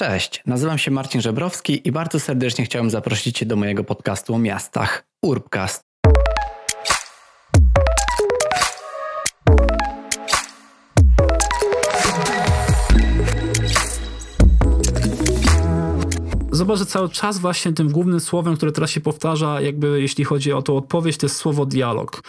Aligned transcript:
Cześć, 0.00 0.42
nazywam 0.46 0.78
się 0.78 0.90
Marcin 0.90 1.20
Żebrowski 1.20 1.88
i 1.88 1.92
bardzo 1.92 2.20
serdecznie 2.20 2.64
chciałem 2.64 2.90
zaprosić 2.90 3.38
Cię 3.38 3.46
do 3.46 3.56
mojego 3.56 3.84
podcastu 3.84 4.34
o 4.34 4.38
miastach 4.38 5.04
Urbcast. 5.22 5.82
Zobacz, 16.52 16.78
że 16.78 16.86
cały 16.86 17.08
czas 17.08 17.38
właśnie 17.38 17.72
tym 17.72 17.88
głównym 17.92 18.20
słowem, 18.20 18.56
które 18.56 18.72
teraz 18.72 18.90
się 18.90 19.00
powtarza, 19.00 19.60
jakby 19.60 20.00
jeśli 20.00 20.24
chodzi 20.24 20.52
o 20.52 20.62
tą 20.62 20.76
odpowiedź, 20.76 21.16
to 21.16 21.26
jest 21.26 21.36
słowo 21.36 21.66
dialog. 21.66 22.22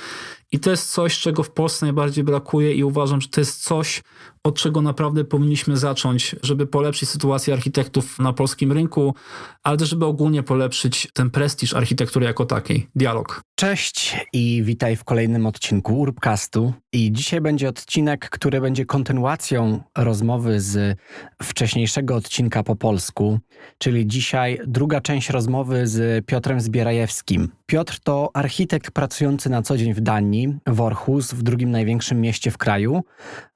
I 0.52 0.60
to 0.60 0.72
jest 0.72 0.92
coś, 0.92 1.20
czego 1.20 1.44
w 1.44 1.52
Polsce 1.52 1.86
najbardziej 1.86 2.24
brakuje 2.24 2.74
i 2.74 2.84
uważam, 2.84 3.22
że 3.22 3.28
to 3.28 3.42
jest 3.42 3.64
coś, 3.64 4.04
od 4.44 4.58
czego 4.58 4.82
naprawdę 4.82 5.24
powinniśmy 5.24 5.78
zacząć, 5.78 6.36
żeby 6.44 6.68
polepszyć 6.68 7.10
sytuację 7.10 7.54
architektów 7.54 8.20
na 8.20 8.34
polskim 8.34 8.72
rynku, 8.72 9.16
ale 9.64 9.78
też 9.78 9.90
żeby 9.90 10.06
ogólnie 10.06 10.44
polepszyć 10.44 11.08
ten 11.14 11.30
prestiż 11.30 11.74
architektury 11.74 12.26
jako 12.26 12.46
takiej. 12.46 12.88
Dialog. 12.96 13.42
Cześć 13.56 14.18
i 14.34 14.64
witaj 14.64 14.96
w 14.96 15.04
kolejnym 15.04 15.46
odcinku 15.46 16.00
Urbcastu. 16.00 16.74
I 16.94 17.12
dzisiaj 17.12 17.42
będzie 17.42 17.70
odcinek, 17.70 18.30
który 18.30 18.62
będzie 18.62 18.86
kontynuacją 18.86 19.84
rozmowy 19.98 20.62
z 20.62 20.98
wcześniejszego 21.44 22.16
odcinka 22.16 22.64
po 22.64 22.76
polsku, 22.76 23.40
czyli 23.78 24.08
dzisiaj 24.08 24.60
druga 24.68 25.02
część 25.02 25.30
rozmowy 25.30 25.88
z 25.88 26.26
Piotrem 26.26 26.62
Zbierajewskim. 26.62 27.52
Piotr 27.72 28.00
to 28.04 28.30
architekt 28.34 28.92
pracujący 28.92 29.50
na 29.50 29.62
co 29.62 29.78
dzień 29.78 29.94
w 29.94 30.02
Danii, 30.02 30.58
w 30.68 30.82
Orhus, 30.82 31.34
w 31.34 31.44
drugim 31.44 31.72
największym 31.72 32.22
mieście 32.22 32.52
w 32.52 32.58
kraju, 32.58 33.04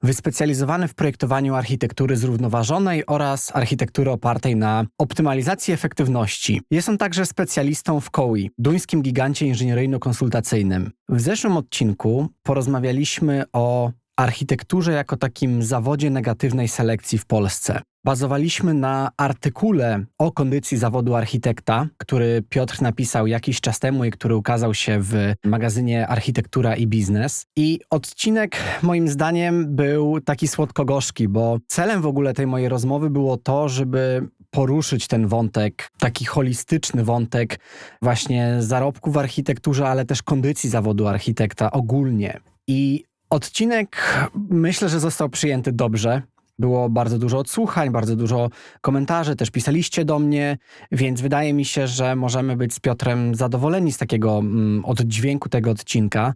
wyspecjalizowany 0.02 0.88
w 0.88 0.94
projektowaniu 0.94 1.54
architektury 1.54 2.16
zrównoważonej 2.16 3.06
oraz 3.06 3.56
architektury 3.56 4.10
opartej 4.10 4.56
na 4.56 4.84
optymalizacji 4.98 5.74
efektywności. 5.74 6.60
Jest 6.70 6.88
on 6.88 6.98
także 6.98 7.26
specjalistą 7.26 8.00
w 8.00 8.10
COI, 8.10 8.50
duńskim 8.58 9.02
gigancie 9.02 9.46
inżynieryjno-konsultacyjnym. 9.46 10.90
W 11.08 11.20
zeszłym 11.20 11.56
odcinku 11.56 12.28
porozmawialiśmy 12.42 13.44
o 13.52 13.90
architekturze 14.16 14.92
jako 14.92 15.16
takim 15.16 15.62
zawodzie 15.62 16.10
negatywnej 16.10 16.68
selekcji 16.68 17.18
w 17.18 17.26
Polsce. 17.26 17.80
Bazowaliśmy 18.04 18.74
na 18.74 19.10
artykule 19.16 20.04
o 20.18 20.32
kondycji 20.32 20.78
zawodu 20.78 21.14
architekta, 21.14 21.88
który 21.98 22.42
Piotr 22.48 22.82
napisał 22.82 23.26
jakiś 23.26 23.60
czas 23.60 23.78
temu 23.78 24.04
i 24.04 24.10
który 24.10 24.36
ukazał 24.36 24.74
się 24.74 24.98
w 25.00 25.32
magazynie 25.44 26.08
Architektura 26.08 26.76
i 26.76 26.86
Biznes. 26.86 27.46
I 27.56 27.80
odcinek 27.90 28.56
moim 28.82 29.08
zdaniem 29.08 29.76
był 29.76 30.20
taki 30.20 30.48
słodko-gorzki, 30.48 31.28
bo 31.28 31.58
celem 31.66 32.02
w 32.02 32.06
ogóle 32.06 32.34
tej 32.34 32.46
mojej 32.46 32.68
rozmowy 32.68 33.10
było 33.10 33.36
to, 33.36 33.68
żeby 33.68 34.28
poruszyć 34.50 35.06
ten 35.06 35.26
wątek, 35.26 35.90
taki 35.98 36.24
holistyczny 36.24 37.04
wątek 37.04 37.58
właśnie 38.02 38.56
zarobku 38.58 39.10
w 39.10 39.18
architekturze, 39.18 39.88
ale 39.88 40.04
też 40.04 40.22
kondycji 40.22 40.70
zawodu 40.70 41.06
architekta 41.06 41.70
ogólnie. 41.70 42.40
I 42.68 43.04
Odcinek 43.30 44.20
myślę, 44.50 44.88
że 44.88 45.00
został 45.00 45.28
przyjęty 45.28 45.72
dobrze. 45.72 46.22
Było 46.58 46.88
bardzo 46.88 47.18
dużo 47.18 47.38
odsłuchań, 47.38 47.90
bardzo 47.90 48.16
dużo 48.16 48.50
komentarzy, 48.80 49.36
też 49.36 49.50
pisaliście 49.50 50.04
do 50.04 50.18
mnie, 50.18 50.58
więc 50.92 51.20
wydaje 51.20 51.52
mi 51.52 51.64
się, 51.64 51.86
że 51.86 52.16
możemy 52.16 52.56
być 52.56 52.74
z 52.74 52.80
Piotrem 52.80 53.34
zadowoleni 53.34 53.92
z 53.92 53.98
takiego 53.98 54.38
mm, 54.38 54.84
oddźwięku 54.84 55.48
tego 55.48 55.70
odcinka. 55.70 56.34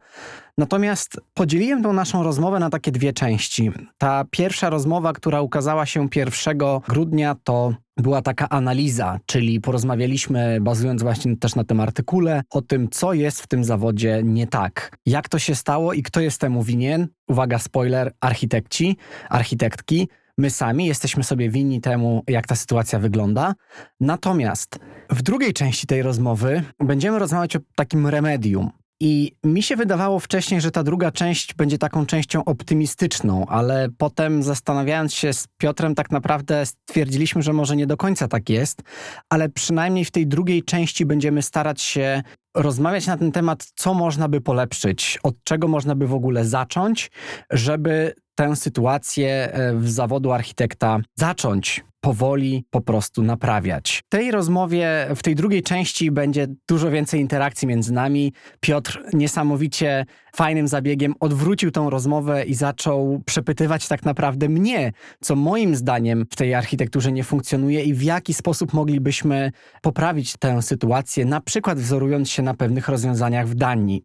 Natomiast 0.60 1.20
podzieliłem 1.34 1.82
tą 1.82 1.92
naszą 1.92 2.22
rozmowę 2.22 2.58
na 2.58 2.70
takie 2.70 2.92
dwie 2.92 3.12
części. 3.12 3.70
Ta 3.98 4.24
pierwsza 4.30 4.70
rozmowa, 4.70 5.12
która 5.12 5.40
ukazała 5.40 5.86
się 5.86 6.08
1 6.16 6.58
grudnia, 6.88 7.36
to 7.44 7.74
była 7.96 8.22
taka 8.22 8.48
analiza, 8.48 9.18
czyli 9.26 9.60
porozmawialiśmy, 9.60 10.58
bazując 10.60 11.02
właśnie 11.02 11.36
też 11.36 11.54
na 11.54 11.64
tym 11.64 11.80
artykule, 11.80 12.42
o 12.50 12.62
tym, 12.62 12.88
co 12.90 13.12
jest 13.12 13.42
w 13.42 13.46
tym 13.46 13.64
zawodzie 13.64 14.20
nie 14.24 14.46
tak. 14.46 14.96
Jak 15.06 15.28
to 15.28 15.38
się 15.38 15.54
stało 15.54 15.92
i 15.92 16.02
kto 16.02 16.20
jest 16.20 16.40
temu 16.40 16.62
winien? 16.62 17.08
Uwaga, 17.28 17.58
spoiler, 17.58 18.12
architekci, 18.20 18.96
architektki. 19.28 20.08
My 20.38 20.50
sami 20.50 20.86
jesteśmy 20.86 21.24
sobie 21.24 21.50
winni 21.50 21.80
temu, 21.80 22.22
jak 22.28 22.46
ta 22.46 22.54
sytuacja 22.54 22.98
wygląda. 22.98 23.54
Natomiast 24.00 24.78
w 25.10 25.22
drugiej 25.22 25.52
części 25.52 25.86
tej 25.86 26.02
rozmowy 26.02 26.62
będziemy 26.78 27.18
rozmawiać 27.18 27.56
o 27.56 27.60
takim 27.74 28.06
remedium, 28.06 28.70
i 29.00 29.32
mi 29.44 29.62
się 29.62 29.76
wydawało 29.76 30.20
wcześniej, 30.20 30.60
że 30.60 30.70
ta 30.70 30.82
druga 30.82 31.10
część 31.10 31.54
będzie 31.54 31.78
taką 31.78 32.06
częścią 32.06 32.44
optymistyczną, 32.44 33.46
ale 33.46 33.88
potem 33.98 34.42
zastanawiając 34.42 35.14
się 35.14 35.32
z 35.32 35.46
Piotrem, 35.58 35.94
tak 35.94 36.10
naprawdę 36.10 36.66
stwierdziliśmy, 36.66 37.42
że 37.42 37.52
może 37.52 37.76
nie 37.76 37.86
do 37.86 37.96
końca 37.96 38.28
tak 38.28 38.48
jest, 38.48 38.82
ale 39.30 39.48
przynajmniej 39.48 40.04
w 40.04 40.10
tej 40.10 40.26
drugiej 40.26 40.62
części 40.62 41.06
będziemy 41.06 41.42
starać 41.42 41.82
się 41.82 42.22
rozmawiać 42.56 43.06
na 43.06 43.16
ten 43.16 43.32
temat, 43.32 43.72
co 43.74 43.94
można 43.94 44.28
by 44.28 44.40
polepszyć, 44.40 45.18
od 45.22 45.34
czego 45.44 45.68
można 45.68 45.94
by 45.94 46.06
w 46.06 46.14
ogóle 46.14 46.44
zacząć, 46.44 47.10
żeby 47.50 48.14
tę 48.34 48.56
sytuację 48.56 49.52
e, 49.52 49.74
w 49.74 49.90
zawodu 49.90 50.32
architekta 50.32 50.98
zacząć 51.18 51.84
powoli 52.00 52.64
po 52.70 52.80
prostu 52.80 53.22
naprawiać. 53.22 54.02
W 54.06 54.08
tej 54.08 54.30
rozmowie, 54.30 55.06
w 55.16 55.22
tej 55.22 55.34
drugiej 55.34 55.62
części 55.62 56.10
będzie 56.10 56.46
dużo 56.68 56.90
więcej 56.90 57.20
interakcji 57.20 57.68
między 57.68 57.92
nami. 57.92 58.32
Piotr 58.60 59.02
niesamowicie 59.12 60.06
fajnym 60.34 60.68
zabiegiem 60.68 61.14
odwrócił 61.20 61.70
tą 61.70 61.90
rozmowę 61.90 62.44
i 62.44 62.54
zaczął 62.54 63.22
przepytywać 63.26 63.88
tak 63.88 64.04
naprawdę 64.04 64.48
mnie, 64.48 64.92
co 65.20 65.36
moim 65.36 65.76
zdaniem 65.76 66.26
w 66.30 66.36
tej 66.36 66.54
architekturze 66.54 67.12
nie 67.12 67.24
funkcjonuje 67.24 67.84
i 67.84 67.94
w 67.94 68.02
jaki 68.02 68.34
sposób 68.34 68.72
moglibyśmy 68.72 69.52
poprawić 69.82 70.36
tę 70.36 70.62
sytuację, 70.62 71.24
na 71.24 71.40
przykład 71.40 71.78
wzorując 71.78 72.30
się 72.30 72.42
na 72.42 72.54
pewnych 72.54 72.88
rozwiązaniach 72.88 73.48
w 73.48 73.54
Danii. 73.54 74.04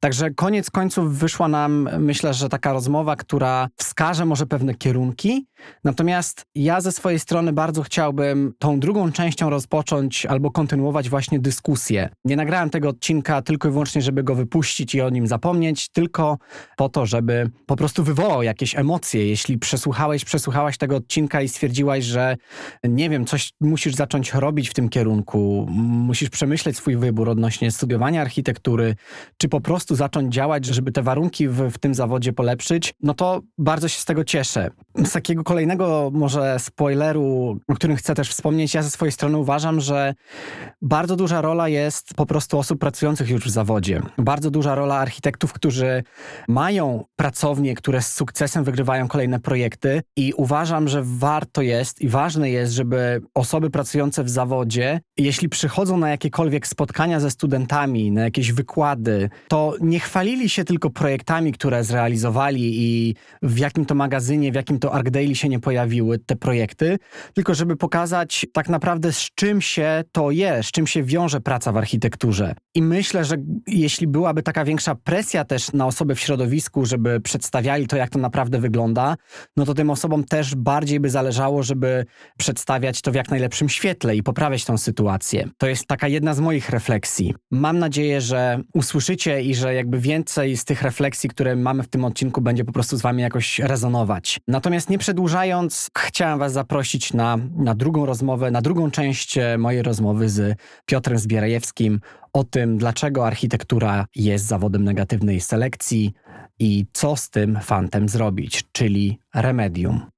Także 0.00 0.30
koniec 0.30 0.70
końców 0.70 1.18
wyszła 1.18 1.48
nam, 1.48 1.88
myślę, 1.98 2.34
że 2.34 2.48
taka 2.48 2.72
rozmowa, 2.72 3.16
która 3.16 3.68
wskaże 3.76 4.24
może 4.24 4.46
pewne 4.46 4.74
kierunki, 4.74 5.46
natomiast 5.84 6.46
ja 6.54 6.80
ze 6.80 6.92
swojej 6.92 7.18
strony 7.18 7.52
bardzo 7.52 7.82
chciałbym 7.82 8.52
tą 8.58 8.80
drugą 8.80 9.12
częścią 9.12 9.50
rozpocząć 9.50 10.26
albo 10.26 10.50
kontynuować 10.50 11.10
właśnie 11.10 11.40
dyskusję. 11.40 12.08
Nie 12.24 12.36
nagrałem 12.36 12.70
tego 12.70 12.88
odcinka 12.88 13.42
tylko 13.42 13.68
i 13.68 13.70
wyłącznie, 13.70 14.02
żeby 14.02 14.22
go 14.22 14.34
wypuścić 14.34 14.94
i 14.94 15.00
o 15.00 15.10
nim 15.10 15.26
zapomnieć, 15.26 15.63
tylko 15.92 16.38
po 16.76 16.88
to, 16.88 17.06
żeby 17.06 17.50
po 17.66 17.76
prostu 17.76 18.04
wywołał 18.04 18.42
jakieś 18.42 18.76
emocje. 18.76 19.26
Jeśli 19.28 19.58
przesłuchałeś, 19.58 20.24
przesłuchałaś 20.24 20.78
tego 20.78 20.96
odcinka 20.96 21.42
i 21.42 21.48
stwierdziłaś, 21.48 22.04
że 22.04 22.36
nie 22.84 23.10
wiem, 23.10 23.26
coś 23.26 23.52
musisz 23.60 23.94
zacząć 23.94 24.34
robić 24.34 24.68
w 24.68 24.74
tym 24.74 24.88
kierunku, 24.88 25.66
musisz 25.70 26.30
przemyśleć 26.30 26.76
swój 26.76 26.96
wybór 26.96 27.28
odnośnie 27.28 27.70
studiowania 27.70 28.20
architektury, 28.20 28.94
czy 29.38 29.48
po 29.48 29.60
prostu 29.60 29.94
zacząć 29.94 30.34
działać, 30.34 30.66
żeby 30.66 30.92
te 30.92 31.02
warunki 31.02 31.48
w, 31.48 31.70
w 31.70 31.78
tym 31.78 31.94
zawodzie 31.94 32.32
polepszyć, 32.32 32.94
no 33.02 33.14
to 33.14 33.40
bardzo 33.58 33.88
się 33.88 34.00
z 34.00 34.04
tego 34.04 34.24
cieszę. 34.24 34.70
Z 35.04 35.12
takiego 35.12 35.44
kolejnego 35.44 36.10
może 36.14 36.58
spoileru, 36.58 37.58
o 37.68 37.74
którym 37.74 37.96
chcę 37.96 38.14
też 38.14 38.30
wspomnieć, 38.30 38.74
ja 38.74 38.82
ze 38.82 38.90
swojej 38.90 39.12
strony 39.12 39.38
uważam, 39.38 39.80
że 39.80 40.14
bardzo 40.82 41.16
duża 41.16 41.40
rola 41.40 41.68
jest 41.68 42.14
po 42.14 42.26
prostu 42.26 42.58
osób 42.58 42.80
pracujących 42.80 43.30
już 43.30 43.44
w 43.44 43.50
zawodzie. 43.50 44.02
Bardzo 44.18 44.50
duża 44.50 44.74
rola 44.74 44.96
architektów, 44.96 45.52
którzy 45.54 46.02
mają 46.48 47.04
pracownie, 47.16 47.74
które 47.74 48.02
z 48.02 48.12
sukcesem 48.12 48.64
wygrywają 48.64 49.08
kolejne 49.08 49.40
projekty 49.40 50.02
i 50.16 50.32
uważam, 50.36 50.88
że 50.88 51.02
warto 51.04 51.62
jest 51.62 52.00
i 52.00 52.08
ważne 52.08 52.50
jest, 52.50 52.72
żeby 52.72 53.22
osoby 53.34 53.70
pracujące 53.70 54.24
w 54.24 54.30
zawodzie, 54.30 55.00
jeśli 55.16 55.48
przychodzą 55.48 55.96
na 55.96 56.10
jakiekolwiek 56.10 56.66
spotkania 56.66 57.20
ze 57.20 57.30
studentami, 57.30 58.10
na 58.10 58.22
jakieś 58.22 58.52
wykłady, 58.52 59.30
to 59.48 59.74
nie 59.80 60.00
chwalili 60.00 60.48
się 60.48 60.64
tylko 60.64 60.90
projektami, 60.90 61.52
które 61.52 61.84
zrealizowali 61.84 62.62
i 62.74 63.14
w 63.42 63.58
jakim 63.58 63.86
to 63.86 63.94
magazynie, 63.94 64.52
w 64.52 64.54
jakim 64.54 64.78
to 64.78 64.94
ArcDaily 64.94 65.34
się 65.34 65.48
nie 65.48 65.60
pojawiły 65.60 66.18
te 66.18 66.36
projekty, 66.36 66.98
tylko 67.34 67.54
żeby 67.54 67.76
pokazać 67.76 68.46
tak 68.52 68.68
naprawdę 68.68 69.12
z 69.12 69.30
czym 69.34 69.60
się 69.60 70.04
to 70.12 70.30
je, 70.30 70.62
z 70.62 70.66
czym 70.66 70.86
się 70.86 71.02
wiąże 71.02 71.40
praca 71.40 71.72
w 71.72 71.76
architekturze. 71.76 72.54
I 72.74 72.82
myślę, 72.82 73.24
że 73.24 73.36
jeśli 73.66 74.06
byłaby 74.06 74.42
taka 74.42 74.64
większa 74.64 74.94
presja 74.94 75.43
też 75.44 75.72
na 75.72 75.86
osoby 75.86 76.14
w 76.14 76.20
środowisku, 76.20 76.86
żeby 76.86 77.20
przedstawiali 77.20 77.86
to, 77.86 77.96
jak 77.96 78.10
to 78.10 78.18
naprawdę 78.18 78.58
wygląda, 78.58 79.16
no 79.56 79.64
to 79.64 79.74
tym 79.74 79.90
osobom 79.90 80.24
też 80.24 80.54
bardziej 80.54 81.00
by 81.00 81.10
zależało, 81.10 81.62
żeby 81.62 82.06
przedstawiać 82.38 83.00
to 83.00 83.12
w 83.12 83.14
jak 83.14 83.30
najlepszym 83.30 83.68
świetle 83.68 84.16
i 84.16 84.22
poprawiać 84.22 84.64
tą 84.64 84.78
sytuację. 84.78 85.48
To 85.58 85.66
jest 85.66 85.86
taka 85.86 86.08
jedna 86.08 86.34
z 86.34 86.40
moich 86.40 86.70
refleksji. 86.70 87.34
Mam 87.50 87.78
nadzieję, 87.78 88.20
że 88.20 88.60
usłyszycie 88.74 89.42
i 89.42 89.54
że 89.54 89.74
jakby 89.74 89.98
więcej 89.98 90.56
z 90.56 90.64
tych 90.64 90.82
refleksji, 90.82 91.30
które 91.30 91.56
mamy 91.56 91.82
w 91.82 91.88
tym 91.88 92.04
odcinku, 92.04 92.40
będzie 92.40 92.64
po 92.64 92.72
prostu 92.72 92.96
z 92.96 93.02
wami 93.02 93.22
jakoś 93.22 93.58
rezonować. 93.58 94.40
Natomiast 94.48 94.90
nie 94.90 94.98
przedłużając, 94.98 95.90
chciałem 95.98 96.38
was 96.38 96.52
zaprosić 96.52 97.12
na, 97.12 97.38
na 97.56 97.74
drugą 97.74 98.06
rozmowę, 98.06 98.50
na 98.50 98.62
drugą 98.62 98.90
część 98.90 99.38
e, 99.38 99.58
mojej 99.58 99.82
rozmowy 99.82 100.28
z 100.28 100.58
Piotrem 100.86 101.18
Zbierajewskim 101.18 102.00
o 102.34 102.44
tym, 102.44 102.78
dlaczego 102.78 103.26
architektura 103.26 104.06
jest 104.14 104.46
zawodem 104.46 104.84
negatywnej 104.84 105.40
selekcji 105.40 106.12
i 106.58 106.86
co 106.92 107.16
z 107.16 107.30
tym 107.30 107.58
fantem 107.62 108.08
zrobić, 108.08 108.64
czyli 108.72 109.18
remedium. 109.34 110.13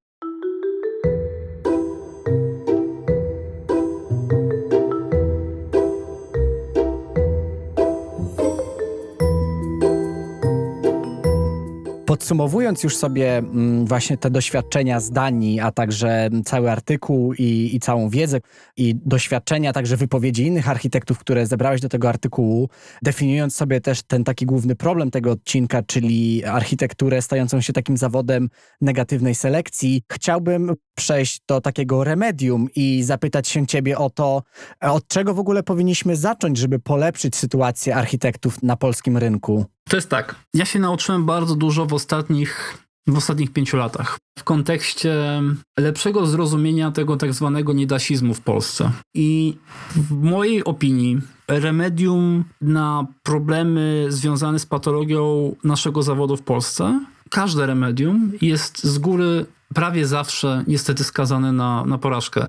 Podsumowując 12.06 12.82
już 12.82 12.96
sobie 12.96 13.36
mm, 13.38 13.86
właśnie 13.86 14.18
te 14.18 14.30
doświadczenia 14.30 15.00
z 15.00 15.10
Danii, 15.10 15.60
a 15.60 15.72
także 15.72 16.30
cały 16.44 16.70
artykuł 16.70 17.34
i, 17.34 17.70
i, 17.74 17.80
całą 17.80 18.08
wiedzę 18.08 18.40
i 18.76 18.94
doświadczenia, 19.04 19.72
także 19.72 19.96
wypowiedzi 19.96 20.46
innych 20.46 20.68
architektów, 20.68 21.18
które 21.18 21.46
zebrałeś 21.46 21.80
do 21.80 21.88
tego 21.88 22.08
artykułu, 22.08 22.68
definiując 23.02 23.56
sobie 23.56 23.80
też 23.80 24.02
ten 24.02 24.24
taki 24.24 24.46
główny 24.46 24.76
problem 24.76 25.10
tego 25.10 25.30
odcinka, 25.30 25.82
czyli 25.82 26.44
architekturę 26.44 27.22
stającą 27.22 27.60
się 27.60 27.72
takim 27.72 27.96
zawodem 27.96 28.48
negatywnej 28.80 29.34
selekcji, 29.34 30.02
chciałbym 30.12 30.74
przejść 30.96 31.40
do 31.48 31.60
takiego 31.60 32.04
remedium 32.04 32.68
i 32.76 33.02
zapytać 33.02 33.48
się 33.48 33.66
ciebie 33.66 33.98
o 33.98 34.10
to, 34.10 34.42
od 34.80 35.08
czego 35.08 35.34
w 35.34 35.38
ogóle 35.38 35.62
powinniśmy 35.62 36.16
zacząć, 36.16 36.58
żeby 36.58 36.78
polepszyć 36.78 37.36
sytuację 37.36 37.96
architektów 37.96 38.62
na 38.62 38.76
polskim 38.76 39.16
rynku. 39.16 39.66
To 39.88 39.96
jest 39.96 40.10
tak. 40.10 40.34
Ja 40.54 40.64
się 40.64 40.78
nauczyłem 40.78 41.26
bardzo 41.26 41.54
dużo 41.54 41.86
w 41.86 41.94
ostatnich, 41.94 42.78
w 43.06 43.16
ostatnich 43.16 43.52
pięciu 43.52 43.76
latach 43.76 44.18
w 44.38 44.44
kontekście 44.44 45.42
lepszego 45.78 46.26
zrozumienia 46.26 46.90
tego 46.90 47.16
tak 47.16 47.34
zwanego 47.34 47.72
niedasizmu 47.72 48.34
w 48.34 48.40
Polsce. 48.40 48.90
I 49.14 49.56
w 49.96 50.22
mojej 50.22 50.64
opinii 50.64 51.20
remedium 51.48 52.44
na 52.60 53.06
problemy 53.22 54.06
związane 54.08 54.58
z 54.58 54.66
patologią 54.66 55.54
naszego 55.64 56.02
zawodu 56.02 56.36
w 56.36 56.42
Polsce, 56.42 57.00
każde 57.30 57.66
remedium 57.66 58.32
jest 58.40 58.84
z 58.84 58.98
góry 58.98 59.46
prawie 59.74 60.06
zawsze 60.06 60.64
niestety 60.66 61.04
skazane 61.04 61.52
na, 61.52 61.84
na 61.84 61.98
porażkę. 61.98 62.46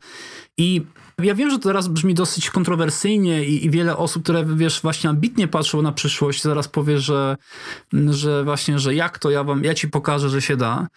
I 0.58 0.81
ja 1.24 1.36
wiem, 1.36 1.50
że 1.50 1.58
to 1.58 1.64
teraz 1.64 1.88
brzmi 1.88 2.14
dosyć 2.14 2.50
kontrowersyjnie 2.50 3.46
i, 3.46 3.66
i, 3.66 3.69
wiele 3.69 3.98
osób, 3.98 4.24
które 4.24 4.46
wiesz, 4.56 4.81
właśnie 4.81 5.10
ambitnie 5.10 5.48
patrzą 5.48 5.81
na 5.81 5.92
przyszłość, 5.92 6.44
zaraz 6.44 6.68
powie, 6.68 7.00
że, 7.00 7.38
że 8.10 8.44
właśnie, 8.44 8.80
że 8.80 8.96
jak 8.96 9.19
to 9.19 9.31
ja 9.31 9.44
wam, 9.44 9.64
ja 9.64 9.74
ci 9.74 9.88
pokażę, 9.88 10.30
że 10.30 10.42
się 10.42 10.58
da. 10.58 10.88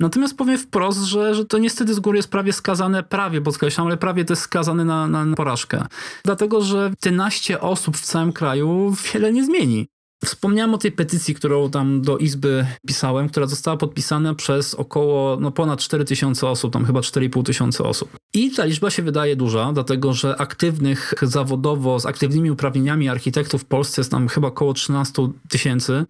Natomiast 0.00 0.36
powiem 0.36 0.58
wprost, 0.58 1.02
że, 1.02 1.34
że 1.34 1.44
to 1.44 1.58
niestety 1.58 1.94
z 1.94 2.00
góry 2.00 2.16
jest 2.16 2.30
prawie 2.30 2.52
skazane, 2.52 3.02
prawie 3.02 3.40
podkreślam, 3.40 3.86
ale 3.86 3.96
prawie 3.96 4.24
to 4.24 4.32
jest 4.32 4.42
skazane 4.42 4.84
na, 4.84 5.08
na 5.08 5.36
porażkę. 5.36 5.86
Dlatego, 6.24 6.60
że 6.60 6.90
11 7.04 7.60
osób 7.60 7.96
w 7.96 8.00
całym 8.00 8.32
kraju 8.32 8.94
wiele 9.14 9.32
nie 9.32 9.44
zmieni. 9.44 9.88
Wspomniałem 10.24 10.74
o 10.74 10.78
tej 10.78 10.92
petycji, 10.92 11.34
którą 11.34 11.70
tam 11.70 12.02
do 12.02 12.18
Izby 12.18 12.66
pisałem, 12.86 13.28
która 13.28 13.46
została 13.46 13.76
podpisana 13.76 14.34
przez 14.34 14.74
około 14.74 15.36
no, 15.40 15.50
ponad 15.50 15.80
4 15.80 16.04
tysiące 16.04 16.48
osób, 16.48 16.72
tam 16.72 16.84
chyba 16.84 17.00
4,5 17.00 17.42
tysiąca 17.42 17.84
osób. 17.84 18.16
I 18.34 18.50
ta 18.50 18.64
liczba 18.64 18.90
się 18.90 19.02
wydaje 19.02 19.36
duża, 19.36 19.72
dlatego 19.72 20.12
że 20.12 20.36
aktywnych 20.40 21.14
zawodowo, 21.22 22.00
z 22.00 22.06
aktywnymi 22.06 22.50
uprawnieniami 22.50 23.08
architektów 23.08 23.62
w 23.62 23.64
Polsce 23.64 24.00
jest 24.00 24.10
tam 24.10 24.28
chyba 24.28 24.48
około 24.48 24.74
13 24.74 25.28
tysięcy, 25.48 26.04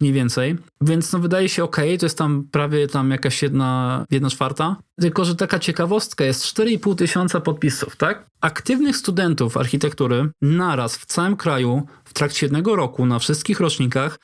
mniej 0.00 0.12
więcej. 0.12 0.56
Więc 0.80 1.12
no, 1.12 1.18
wydaje 1.18 1.48
się 1.48 1.64
ok, 1.64 1.76
to 1.76 2.06
jest 2.06 2.18
tam 2.18 2.48
prawie 2.50 2.86
tam 2.86 3.10
jakaś 3.10 3.42
jedna, 3.42 4.04
jedna 4.10 4.30
czwarta. 4.30 4.76
Tylko, 5.00 5.24
że 5.24 5.36
taka 5.36 5.58
ciekawostka 5.58 6.24
jest 6.24 6.44
4,5 6.44 6.94
tysiąca 6.94 7.40
podpisów, 7.40 7.96
tak? 7.96 8.26
Aktywnych 8.40 8.96
studentów 8.96 9.56
architektury 9.56 10.30
naraz 10.42 10.96
w 10.96 11.06
całym 11.06 11.36
kraju 11.36 11.86
w 12.04 12.12
trakcie 12.12 12.46
jednego 12.46 12.76
roku 12.76 13.06
na 13.06 13.18
wszystkich 13.18 13.60
rocznikach 13.60 14.18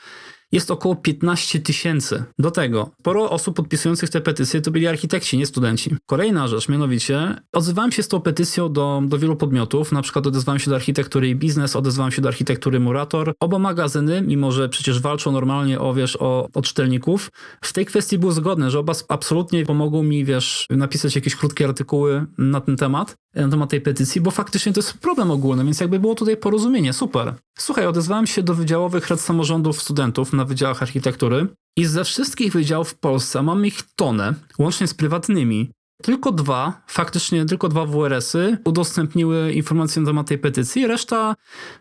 jest 0.54 0.70
około 0.70 0.96
15 0.96 1.60
tysięcy. 1.60 2.24
Do 2.38 2.50
tego 2.50 2.90
sporo 3.00 3.30
osób 3.30 3.56
podpisujących 3.56 4.10
te 4.10 4.20
petycje 4.20 4.60
to 4.60 4.70
byli 4.70 4.86
architekci, 4.86 5.38
nie 5.38 5.46
studenci. 5.46 5.96
Kolejna 6.06 6.48
rzecz, 6.48 6.68
mianowicie 6.68 7.36
odzywałem 7.52 7.92
się 7.92 8.02
z 8.02 8.08
tą 8.08 8.20
petycją 8.20 8.72
do, 8.72 9.02
do 9.06 9.18
wielu 9.18 9.36
podmiotów, 9.36 9.92
na 9.92 10.02
przykład 10.02 10.26
odezwałem 10.26 10.58
się 10.58 10.70
do 10.70 10.76
architektury 10.76 11.28
i 11.28 11.34
biznes, 11.34 11.76
odezwałem 11.76 12.12
się 12.12 12.22
do 12.22 12.28
architektury 12.28 12.80
Murator. 12.80 13.32
Oba 13.40 13.58
magazyny, 13.58 14.22
mimo 14.22 14.52
że 14.52 14.68
przecież 14.68 15.00
walczą 15.00 15.32
normalnie 15.32 15.80
o, 15.80 15.94
wiesz, 15.94 16.16
o, 16.20 16.48
o 16.54 16.62
czytelników, 16.62 17.30
w 17.60 17.72
tej 17.72 17.86
kwestii 17.86 18.18
były 18.18 18.32
zgodne, 18.32 18.70
że 18.70 18.78
oba 18.78 18.92
absolutnie 19.08 19.66
pomogą 19.66 20.02
mi, 20.02 20.24
wiesz, 20.24 20.66
napisać 20.70 21.14
jakieś 21.14 21.36
krótkie 21.36 21.64
artykuły 21.64 22.26
na 22.38 22.60
ten 22.60 22.76
temat, 22.76 23.16
na 23.34 23.48
temat 23.48 23.70
tej 23.70 23.80
petycji, 23.80 24.20
bo 24.20 24.30
faktycznie 24.30 24.72
to 24.72 24.80
jest 24.80 24.98
problem 24.98 25.30
ogólny, 25.30 25.64
więc 25.64 25.80
jakby 25.80 25.98
było 25.98 26.14
tutaj 26.14 26.36
porozumienie, 26.36 26.92
super. 26.92 27.34
Słuchaj, 27.58 27.86
odezwałem 27.86 28.26
się 28.26 28.42
do 28.42 28.54
wydziałowych 28.54 29.08
rad 29.08 29.20
samorządów 29.20 29.82
studentów 29.82 30.32
na 30.32 30.44
wydziałach 30.44 30.82
architektury 30.82 31.46
i 31.76 31.84
ze 31.84 32.04
wszystkich 32.04 32.52
wydziałów 32.52 32.88
w 32.88 32.98
Polsce 32.98 33.42
mam 33.42 33.66
ich 33.66 33.82
tonę, 33.96 34.34
łącznie 34.58 34.86
z 34.86 34.94
prywatnymi. 34.94 35.70
Tylko 36.02 36.32
dwa, 36.32 36.82
faktycznie 36.86 37.46
tylko 37.46 37.68
dwa 37.68 37.86
WRS-y 37.86 38.58
udostępniły 38.64 39.52
informacje 39.52 40.02
na 40.02 40.06
temat 40.08 40.26
tej 40.26 40.38
petycji, 40.38 40.86
reszta 40.86 41.34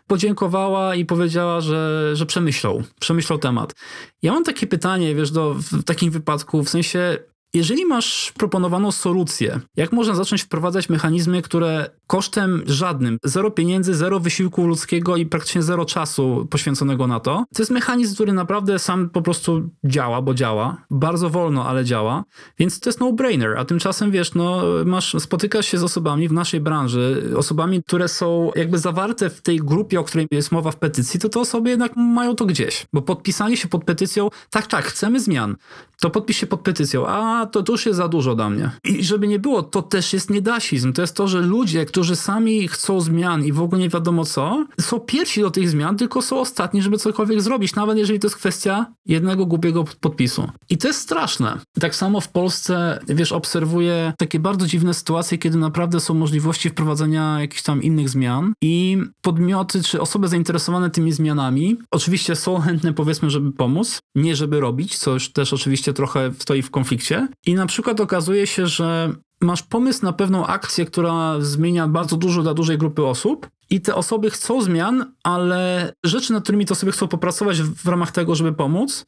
podziękowała 0.06 0.94
i 0.94 1.04
powiedziała, 1.04 1.60
że, 1.60 2.10
że 2.16 2.26
przemyślał, 2.26 2.82
przemyślał 3.00 3.38
temat. 3.38 3.74
Ja 4.22 4.32
mam 4.32 4.44
takie 4.44 4.66
pytanie, 4.66 5.14
wiesz, 5.14 5.30
do, 5.30 5.54
w 5.54 5.84
takim 5.84 6.10
wypadku, 6.10 6.64
w 6.64 6.70
sensie 6.70 7.18
jeżeli 7.54 7.86
masz 7.86 8.32
proponowaną 8.36 8.92
solucję, 8.92 9.60
jak 9.76 9.92
można 9.92 10.14
zacząć 10.14 10.42
wprowadzać 10.42 10.88
mechanizmy, 10.88 11.42
które 11.42 11.90
kosztem 12.06 12.62
żadnym, 12.66 13.18
zero 13.24 13.50
pieniędzy, 13.50 13.94
zero 13.94 14.20
wysiłku 14.20 14.66
ludzkiego 14.66 15.16
i 15.16 15.26
praktycznie 15.26 15.62
zero 15.62 15.84
czasu 15.84 16.46
poświęconego 16.50 17.06
na 17.06 17.20
to, 17.20 17.44
to 17.54 17.62
jest 17.62 17.70
mechanizm, 17.70 18.14
który 18.14 18.32
naprawdę 18.32 18.78
sam 18.78 19.10
po 19.10 19.22
prostu 19.22 19.68
działa, 19.84 20.22
bo 20.22 20.34
działa, 20.34 20.76
bardzo 20.90 21.30
wolno, 21.30 21.66
ale 21.66 21.84
działa, 21.84 22.24
więc 22.58 22.80
to 22.80 22.88
jest 22.88 23.00
no-brainer, 23.00 23.58
a 23.58 23.64
tymczasem 23.64 24.10
wiesz, 24.10 24.34
no 24.34 24.62
masz, 24.84 25.16
spotykasz 25.18 25.66
się 25.66 25.78
z 25.78 25.82
osobami 25.82 26.28
w 26.28 26.32
naszej 26.32 26.60
branży, 26.60 27.30
osobami, 27.36 27.82
które 27.82 28.08
są 28.08 28.50
jakby 28.56 28.78
zawarte 28.78 29.30
w 29.30 29.42
tej 29.42 29.58
grupie, 29.58 30.00
o 30.00 30.04
której 30.04 30.26
jest 30.30 30.52
mowa 30.52 30.70
w 30.70 30.76
petycji, 30.76 31.20
to 31.20 31.28
te 31.28 31.40
osoby 31.40 31.70
jednak 31.70 31.96
mają 31.96 32.34
to 32.34 32.46
gdzieś, 32.46 32.86
bo 32.92 33.02
podpisali 33.02 33.56
się 33.56 33.68
pod 33.68 33.84
petycją, 33.84 34.28
tak, 34.50 34.66
tak, 34.66 34.84
chcemy 34.84 35.20
zmian, 35.20 35.56
to 36.00 36.10
podpisz 36.10 36.36
się 36.36 36.46
pod 36.46 36.60
petycją, 36.60 37.06
a 37.06 37.43
to, 37.46 37.72
już 37.72 37.86
jest 37.86 37.96
za 37.96 38.08
dużo 38.08 38.34
dla 38.34 38.50
mnie. 38.50 38.70
I 38.84 39.04
żeby 39.04 39.28
nie 39.28 39.38
było, 39.38 39.62
to 39.62 39.82
też 39.82 40.12
jest 40.12 40.30
niedasizm. 40.30 40.92
To 40.92 41.02
jest 41.02 41.16
to, 41.16 41.28
że 41.28 41.40
ludzie, 41.40 41.86
którzy 41.86 42.16
sami 42.16 42.68
chcą 42.68 43.00
zmian 43.00 43.44
i 43.44 43.52
w 43.52 43.60
ogóle 43.60 43.80
nie 43.80 43.88
wiadomo 43.88 44.24
co, 44.24 44.66
są 44.80 45.00
pierwsi 45.00 45.40
do 45.40 45.50
tych 45.50 45.70
zmian, 45.70 45.96
tylko 45.96 46.22
są 46.22 46.40
ostatni, 46.40 46.82
żeby 46.82 46.98
cokolwiek 46.98 47.42
zrobić, 47.42 47.74
nawet 47.74 47.98
jeżeli 47.98 48.18
to 48.18 48.26
jest 48.26 48.36
kwestia 48.36 48.86
jednego 49.06 49.46
głupiego 49.46 49.84
podpisu. 50.00 50.48
I 50.70 50.78
to 50.78 50.88
jest 50.88 51.00
straszne. 51.00 51.58
Tak 51.80 51.94
samo 51.94 52.20
w 52.20 52.28
Polsce, 52.28 52.98
wiesz, 53.08 53.32
obserwuję 53.32 54.12
takie 54.18 54.40
bardzo 54.40 54.66
dziwne 54.66 54.94
sytuacje, 54.94 55.38
kiedy 55.38 55.58
naprawdę 55.58 56.00
są 56.00 56.14
możliwości 56.14 56.70
wprowadzenia 56.70 57.40
jakichś 57.40 57.62
tam 57.62 57.82
innych 57.82 58.08
zmian 58.08 58.52
i 58.62 58.98
podmioty 59.22 59.82
czy 59.82 60.00
osoby 60.00 60.28
zainteresowane 60.28 60.90
tymi 60.90 61.12
zmianami 61.12 61.76
oczywiście 61.90 62.36
są 62.36 62.60
chętne, 62.60 62.92
powiedzmy, 62.92 63.30
żeby 63.30 63.52
pomóc, 63.52 63.98
nie 64.14 64.36
żeby 64.36 64.60
robić, 64.60 64.98
co 64.98 65.10
już 65.10 65.32
też 65.32 65.52
oczywiście 65.52 65.92
trochę 65.92 66.32
stoi 66.38 66.62
w 66.62 66.70
konflikcie, 66.70 67.28
i 67.46 67.54
na 67.54 67.66
przykład 67.66 68.00
okazuje 68.00 68.46
się, 68.46 68.66
że 68.66 69.12
masz 69.40 69.62
pomysł 69.62 70.04
na 70.04 70.12
pewną 70.12 70.46
akcję, 70.46 70.86
która 70.86 71.40
zmienia 71.40 71.88
bardzo 71.88 72.16
dużo 72.16 72.42
dla 72.42 72.54
dużej 72.54 72.78
grupy 72.78 73.04
osób, 73.04 73.48
i 73.70 73.80
te 73.80 73.94
osoby 73.94 74.30
chcą 74.30 74.62
zmian, 74.62 75.12
ale 75.22 75.92
rzeczy, 76.04 76.32
nad 76.32 76.42
którymi 76.42 76.66
te 76.66 76.72
osoby 76.72 76.92
chcą 76.92 77.08
popracować 77.08 77.62
w 77.62 77.88
ramach 77.88 78.12
tego, 78.12 78.34
żeby 78.34 78.52
pomóc, 78.52 79.06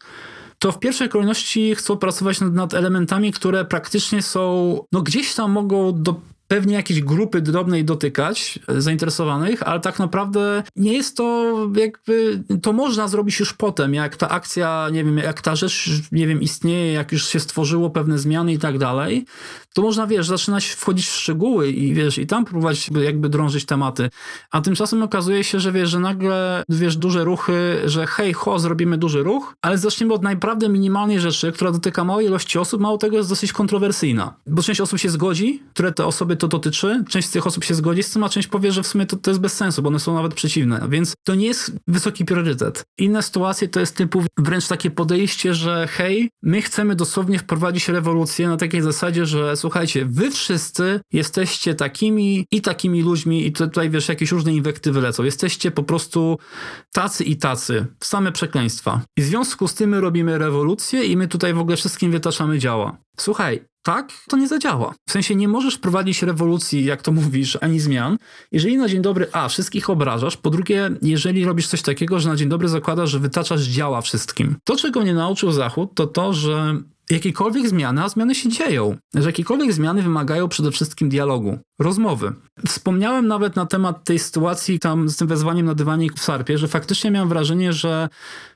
to 0.59 0.73
w 0.73 0.78
pierwszej 0.78 1.09
kolejności 1.09 1.75
chcą 1.75 1.97
pracować 1.97 2.40
nad, 2.40 2.52
nad 2.52 2.75
elementami, 2.75 3.33
które 3.33 3.64
praktycznie 3.64 4.23
są, 4.23 4.78
no 4.92 5.02
gdzieś 5.02 5.35
tam 5.35 5.52
mogą 5.52 6.02
do 6.02 6.14
pewnie 6.49 6.75
jakieś 6.75 7.00
grupy 7.00 7.41
drobnej 7.41 7.85
dotykać, 7.85 8.59
e, 8.69 8.81
zainteresowanych, 8.81 9.62
ale 9.62 9.81
tak 9.81 9.99
naprawdę 9.99 10.62
nie 10.76 10.93
jest 10.93 11.17
to 11.17 11.55
jakby, 11.76 12.45
to 12.62 12.73
można 12.73 13.09
zrobić 13.09 13.41
już 13.41 13.53
potem, 13.53 13.95
jak 13.95 14.17
ta 14.17 14.29
akcja, 14.29 14.88
nie 14.93 15.05
wiem, 15.05 15.19
jak 15.19 15.41
ta 15.41 15.57
rzecz, 15.57 15.91
nie 16.12 16.26
wiem, 16.26 16.43
istnieje, 16.43 16.93
jak 16.93 17.12
już 17.12 17.29
się 17.29 17.41
stworzyło 17.41 17.91
pewne 17.91 18.19
zmiany 18.19 18.53
i 18.53 18.59
tak 18.59 18.79
dalej, 18.79 19.26
to 19.75 19.83
można, 19.83 20.07
wiesz, 20.07 20.26
zaczynać 20.26 20.67
wchodzić 20.67 21.07
w 21.07 21.15
szczegóły 21.15 21.71
i 21.71 21.95
wiesz, 21.95 22.19
i 22.19 22.26
tam 22.26 22.45
próbować 22.45 22.91
jakby 23.05 23.29
drążyć 23.29 23.65
tematy. 23.65 24.11
A 24.50 24.61
tymczasem 24.61 25.03
okazuje 25.03 25.45
się, 25.45 25.61
że 25.61 25.73
wiesz, 25.73 25.91
że 25.91 26.00
nagle, 26.00 26.65
wiesz, 26.69 26.97
duże 26.97 27.25
ruchy, 27.25 27.83
że 27.85 28.07
hej, 28.07 28.33
ho, 28.33 28.59
zrobimy 28.59 28.99
duży 28.99 29.23
ruch, 29.23 29.55
ale 29.62 29.79
zaczniemy 29.79 30.15
od 30.15 30.23
naprawdę 30.23 30.69
minimalnej 30.69 31.21
rzeczy, 31.21 31.53
która 31.53 31.73
dotyka 31.73 32.05
małej 32.05 32.26
ilości 32.26 32.59
osób, 32.59 32.81
mało 32.81 32.99
tego 32.99 33.17
jest 33.17 33.29
dosyć 33.29 33.53
kontrowersyjna. 33.53 34.35
Bo 34.47 34.62
część 34.62 34.81
osób 34.81 34.99
się 34.99 35.11
zgodzi, 35.11 35.62
które 35.75 35.93
te 35.93 36.07
osoby 36.07 36.36
to 36.37 36.49
dotyczy, 36.49 37.05
część 37.09 37.28
z 37.28 37.31
tych 37.31 37.47
osób 37.47 37.64
się 37.64 37.75
zgodzi 37.75 38.02
z 38.02 38.11
tym, 38.11 38.25
a 38.25 38.28
część 38.28 38.49
powie, 38.49 38.73
że 38.73 38.83
w 38.83 38.87
sumie 38.87 39.07
to, 39.07 39.16
to 39.16 39.31
jest 39.31 39.40
bez 39.40 39.52
sensu, 39.52 39.83
bo 39.83 39.88
one 39.88 39.99
są 39.99 40.14
nawet 40.14 40.35
przeciwne. 40.35 40.87
Więc 40.88 41.14
to 41.25 41.35
nie 41.35 41.47
jest 41.47 41.73
wysoki 41.88 42.25
priorytet. 42.25 42.85
Inne 42.99 43.23
sytuacje 43.23 43.69
to 43.69 43.81
jest 43.81 43.97
typu 43.97 44.23
wręcz 44.38 44.69
takie 44.69 44.90
podejście, 44.90 45.55
że 45.55 45.88
hej, 45.90 46.31
my 46.43 46.62
chcemy 46.62 46.97
dosłownie 46.97 47.38
wprowadzić 47.38 47.88
rewolucję 47.88 48.49
na 48.49 48.57
takiej 48.57 48.83
zasadzie, 48.83 49.26
że 49.26 49.57
słuchajcie, 49.57 50.05
wy 50.05 50.31
wszyscy 50.31 51.00
jesteście 51.12 51.75
takimi 51.75 52.47
i 52.50 52.62
takimi 52.62 53.02
ludźmi 53.02 53.47
i 53.47 53.52
tutaj 53.52 53.90
wiesz, 53.90 54.09
jakieś 54.09 54.33
różne 54.33 54.52
inwektywy 54.52 55.00
lecą. 55.00 55.25
Jesteście 55.25 55.71
po 55.71 55.83
prostu 55.83 56.38
tacy 56.93 57.25
i 57.25 57.37
tacy. 57.37 57.87
Same 58.02 58.33
przekleństwa. 58.33 59.00
I 59.16 59.23
w 59.23 59.25
związku 59.25 59.69
z 59.69 59.75
tym 59.75 59.90
my 59.90 60.00
robimy 60.00 60.38
rewolucję 60.38 61.05
i 61.05 61.16
my 61.16 61.28
tutaj 61.28 61.55
w 61.55 61.59
ogóle 61.59 61.76
wszystkim 61.76 62.11
wytaczamy 62.11 62.59
działa. 62.59 62.97
Słuchaj, 63.19 63.61
tak 63.87 64.12
to 64.28 64.37
nie 64.37 64.49
zadziała. 64.49 64.95
W 65.09 65.12
sensie 65.12 65.35
nie 65.35 65.49
możesz 65.49 65.78
prowadzić 65.78 66.23
rewolucji, 66.23 66.85
jak 66.85 67.02
to 67.02 67.12
mówisz, 67.12 67.59
ani 67.61 67.81
zmian, 67.81 68.19
jeżeli 68.52 68.76
na 68.76 68.88
dzień 68.88 69.02
dobry, 69.02 69.26
a, 69.33 69.49
wszystkich 69.49 69.90
obrażasz, 69.90 70.37
po 70.37 70.50
drugie, 70.50 70.90
jeżeli 71.02 71.45
robisz 71.45 71.69
coś 71.69 71.83
takiego, 71.83 72.21
że 72.21 72.28
na 72.28 72.37
dzień 72.37 72.49
dobry 72.49 72.69
zakładasz, 72.69 73.11
że 73.11 73.19
wytaczasz 73.19 73.62
działa 73.62 74.00
wszystkim. 74.00 74.57
To, 74.64 74.76
czego 74.76 75.00
mnie 75.00 75.14
nauczył 75.14 75.52
Zachód, 75.52 75.90
to 75.95 76.07
to, 76.07 76.33
że 76.33 76.76
jakiekolwiek 77.11 77.69
zmiany, 77.69 78.02
a 78.02 78.09
zmiany 78.09 78.35
się 78.35 78.49
dzieją, 78.49 78.97
że 79.14 79.28
jakiekolwiek 79.28 79.73
zmiany 79.73 80.02
wymagają 80.02 80.49
przede 80.49 80.71
wszystkim 80.71 81.09
dialogu, 81.09 81.59
rozmowy. 81.81 82.33
Wspomniałem 82.66 83.26
nawet 83.26 83.57
na 83.57 83.66
temat 83.66 84.05
tej 84.05 84.19
sytuacji 84.19 84.78
tam 84.78 85.09
z 85.09 85.16
tym 85.16 85.28
wezwaniem 85.28 85.66
na 85.66 85.75
dywanik 85.75 86.14
w 86.14 86.23
Sarpie, 86.23 86.59
że 86.59 86.69
faktycznie 86.69 87.11
miałem 87.11 87.28
wrażenie, 87.28 87.73
że, 87.73 88.09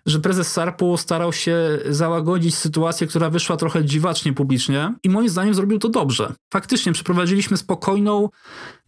że 0.06 0.20
prezes 0.20 0.52
Sarpu 0.52 0.96
starał 0.96 1.32
się 1.32 1.78
załagodzić 1.88 2.54
sytuację, 2.54 3.06
która 3.06 3.30
wyszła 3.30 3.56
trochę 3.56 3.84
dziwacznie 3.84 4.32
publicznie 4.32 4.94
i 5.02 5.10
moim 5.10 5.28
zdaniem 5.28 5.54
zrobił 5.54 5.78
to 5.78 5.88
dobrze. 5.88 6.32
Faktycznie 6.52 6.92
przeprowadziliśmy 6.92 7.56
spokojną, 7.56 8.28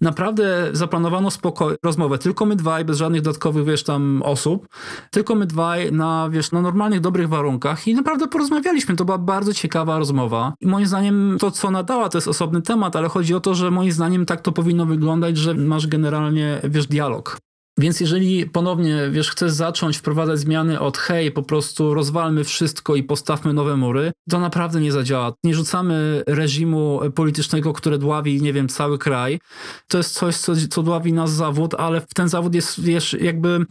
naprawdę 0.01 0.69
zaplanowano 0.73 1.29
spoko- 1.29 1.75
rozmowę, 1.83 2.19
tylko 2.19 2.47
my 2.47 2.57
dwaj, 2.57 2.85
bez 2.85 2.99
żadnych 2.99 3.23
dodatkowych, 3.23 3.65
wiesz, 3.65 3.85
tam 3.85 4.23
osób, 4.25 4.69
tylko 5.11 5.35
my 5.35 5.47
dwaj 5.47 5.93
na, 5.93 6.29
wiesz, 6.31 6.53
na 6.53 6.61
normalnych, 6.61 7.01
dobrych 7.01 7.29
warunkach 7.29 7.89
i 7.89 7.95
naprawdę 7.95 8.29
porozmawialiśmy. 8.29 8.97
To 8.97 9.05
była 9.05 9.19
bardzo 9.19 9.55
ciekawa 9.55 9.99
rozmowa 9.99 10.55
i 10.61 10.67
moim 10.67 10.87
zdaniem 10.87 11.37
to, 11.41 11.51
co 11.51 11.71
nadała, 11.71 12.09
to 12.09 12.19
jest 12.19 12.29
osobny 12.29 12.63
temat, 12.63 12.97
ale 12.97 13.09
chodzi 13.09 13.35
o 13.35 13.41
to, 13.41 13.55
że 13.55 13.71
moim 13.71 13.93
zdaniem 13.93 14.27
tak 14.27 14.41
to 14.41 14.53
powinno 14.53 14.87
wyglądać, 14.87 15.37
że 15.37 15.55
masz 15.55 15.87
generalnie, 15.87 16.61
wiesz, 16.65 16.87
dialog. 16.87 17.39
Więc 17.79 18.01
jeżeli 18.01 18.47
ponownie, 18.47 19.09
wiesz, 19.11 19.31
chcesz 19.31 19.53
zacząć 19.53 19.97
wprowadzać 19.97 20.39
zmiany 20.39 20.81
od 20.81 20.99
hej, 20.99 21.31
po 21.31 21.43
prostu 21.43 21.95
rozwalmy 21.95 22.45
wszystko 22.45 22.97
i 22.97 23.03
postawmy 23.03 23.53
nowe 23.53 23.77
mury, 23.77 24.13
to 24.31 24.41
naprawdę 24.41 24.81
nie 24.81 24.93
zadziała. 24.93 25.33
Nie 25.45 25.55
rzucamy 25.55 26.23
reżimu 26.27 27.01
politycznego, 27.15 27.73
które 27.73 27.99
dławi, 27.99 28.43
nie 28.43 28.53
wiem, 28.53 28.69
cały 28.69 28.99
kraj. 28.99 29.41
To 29.89 29.99
jest 29.99 30.15
coś, 30.15 30.37
co, 30.37 30.53
co 30.71 30.83
dławi 30.83 31.13
nas 31.13 31.33
zawód, 31.33 31.75
ale 31.75 32.01
w 32.01 32.15
ten 32.15 32.29
zawód 32.29 32.55
jest, 32.55 32.81
wiesz, 32.81 33.17
jakby 33.21 33.67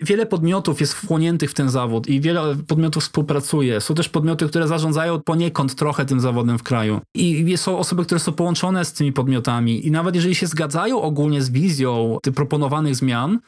wiele 0.00 0.26
podmiotów 0.26 0.80
jest 0.80 0.94
wchłoniętych 0.94 1.50
w 1.50 1.54
ten 1.54 1.70
zawód 1.70 2.08
i 2.08 2.20
wiele 2.20 2.56
podmiotów 2.68 3.02
współpracuje. 3.02 3.80
Są 3.80 3.94
też 3.94 4.08
podmioty, 4.08 4.48
które 4.48 4.68
zarządzają 4.68 5.20
poniekąd 5.20 5.74
trochę 5.74 6.04
tym 6.04 6.20
zawodem 6.20 6.58
w 6.58 6.62
kraju. 6.62 7.00
I 7.14 7.56
są 7.56 7.78
osoby, 7.78 8.04
które 8.04 8.20
są 8.20 8.32
połączone 8.32 8.84
z 8.84 8.92
tymi 8.92 9.12
podmiotami 9.12 9.86
i 9.86 9.90
nawet 9.90 10.14
jeżeli 10.14 10.34
się 10.34 10.46
zgadzają 10.46 11.02
ogólnie 11.02 11.42
z 11.42 11.50
wizją 11.50 12.18
proponowanych 12.34 12.96
zmian, 12.96 13.33
Jahren 13.34 13.42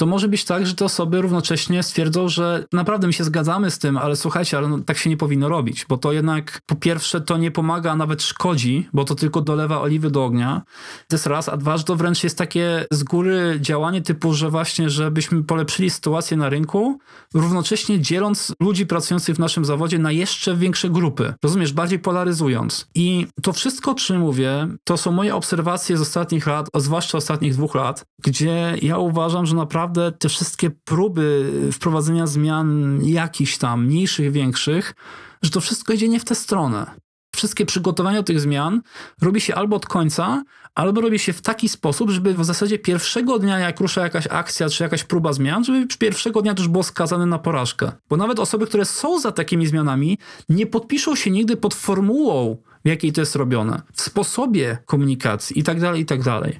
to 0.00 0.06
może 0.06 0.28
być 0.28 0.44
tak, 0.44 0.66
że 0.66 0.74
te 0.74 0.84
osoby 0.84 1.22
równocześnie 1.22 1.82
stwierdzą, 1.82 2.28
że 2.28 2.64
naprawdę 2.72 3.06
my 3.06 3.12
się 3.12 3.24
zgadzamy 3.24 3.70
z 3.70 3.78
tym, 3.78 3.96
ale 3.96 4.16
słuchajcie, 4.16 4.58
ale 4.58 4.68
no, 4.68 4.78
tak 4.78 4.98
się 4.98 5.10
nie 5.10 5.16
powinno 5.16 5.48
robić, 5.48 5.86
bo 5.88 5.98
to 5.98 6.12
jednak 6.12 6.60
po 6.66 6.76
pierwsze 6.76 7.20
to 7.20 7.36
nie 7.36 7.50
pomaga, 7.50 7.92
a 7.92 7.96
nawet 7.96 8.22
szkodzi, 8.22 8.88
bo 8.92 9.04
to 9.04 9.14
tylko 9.14 9.40
dolewa 9.40 9.80
oliwy 9.80 10.10
do 10.10 10.24
ognia. 10.24 10.62
To 11.08 11.16
jest 11.16 11.26
raz, 11.26 11.48
a 11.48 11.56
dwa, 11.56 11.76
że 11.76 11.84
to 11.84 11.96
wręcz 11.96 12.24
jest 12.24 12.38
takie 12.38 12.84
z 12.90 13.02
góry 13.02 13.58
działanie 13.60 14.02
typu, 14.02 14.34
że 14.34 14.50
właśnie, 14.50 14.90
żebyśmy 14.90 15.44
polepszyli 15.44 15.90
sytuację 15.90 16.36
na 16.36 16.48
rynku, 16.48 16.98
równocześnie 17.34 18.00
dzieląc 18.00 18.52
ludzi 18.60 18.86
pracujących 18.86 19.36
w 19.36 19.38
naszym 19.38 19.64
zawodzie 19.64 19.98
na 19.98 20.12
jeszcze 20.12 20.56
większe 20.56 20.90
grupy. 20.90 21.34
Rozumiesz, 21.44 21.72
bardziej 21.72 21.98
polaryzując. 21.98 22.88
I 22.94 23.26
to 23.42 23.52
wszystko, 23.52 23.90
o 23.90 23.94
czym 23.94 24.20
mówię, 24.20 24.68
to 24.84 24.96
są 24.96 25.12
moje 25.12 25.34
obserwacje 25.34 25.96
z 25.96 26.00
ostatnich 26.00 26.46
lat, 26.46 26.68
a 26.72 26.80
zwłaszcza 26.80 27.18
ostatnich 27.18 27.54
dwóch 27.54 27.74
lat, 27.74 28.04
gdzie 28.24 28.74
ja 28.82 28.98
uważam, 28.98 29.46
że 29.46 29.56
naprawdę 29.56 29.89
te 30.18 30.28
wszystkie 30.28 30.70
próby 30.70 31.52
wprowadzenia 31.72 32.26
zmian 32.26 33.00
jakichś 33.04 33.58
tam, 33.58 33.86
mniejszych, 33.86 34.32
większych, 34.32 34.94
że 35.42 35.50
to 35.50 35.60
wszystko 35.60 35.92
idzie 35.92 36.08
nie 36.08 36.20
w 36.20 36.24
tę 36.24 36.34
stronę. 36.34 36.90
Wszystkie 37.36 37.66
przygotowania 37.66 38.22
tych 38.22 38.40
zmian 38.40 38.82
robi 39.22 39.40
się 39.40 39.54
albo 39.54 39.76
od 39.76 39.86
końca, 39.86 40.44
albo 40.74 41.00
robi 41.00 41.18
się 41.18 41.32
w 41.32 41.42
taki 41.42 41.68
sposób, 41.68 42.10
żeby 42.10 42.34
w 42.34 42.44
zasadzie 42.44 42.78
pierwszego 42.78 43.38
dnia, 43.38 43.58
jak 43.58 43.80
rusza 43.80 44.00
jakaś 44.00 44.26
akcja 44.30 44.68
czy 44.68 44.82
jakaś 44.82 45.04
próba 45.04 45.32
zmian, 45.32 45.64
żeby 45.64 45.86
pierwszego 45.98 46.42
dnia 46.42 46.54
już 46.58 46.68
było 46.68 46.84
skazane 46.84 47.26
na 47.26 47.38
porażkę. 47.38 47.92
Bo 48.08 48.16
nawet 48.16 48.38
osoby, 48.38 48.66
które 48.66 48.84
są 48.84 49.20
za 49.20 49.32
takimi 49.32 49.66
zmianami, 49.66 50.18
nie 50.48 50.66
podpiszą 50.66 51.16
się 51.16 51.30
nigdy 51.30 51.56
pod 51.56 51.74
formułą, 51.74 52.56
w 52.84 52.88
jakiej 52.88 53.12
to 53.12 53.20
jest 53.20 53.36
robione, 53.36 53.82
w 53.92 54.00
sposobie 54.00 54.78
komunikacji 54.86 55.58
itd., 55.58 55.80
tak 55.80 55.98
itd. 55.98 56.24
Tak 56.24 56.52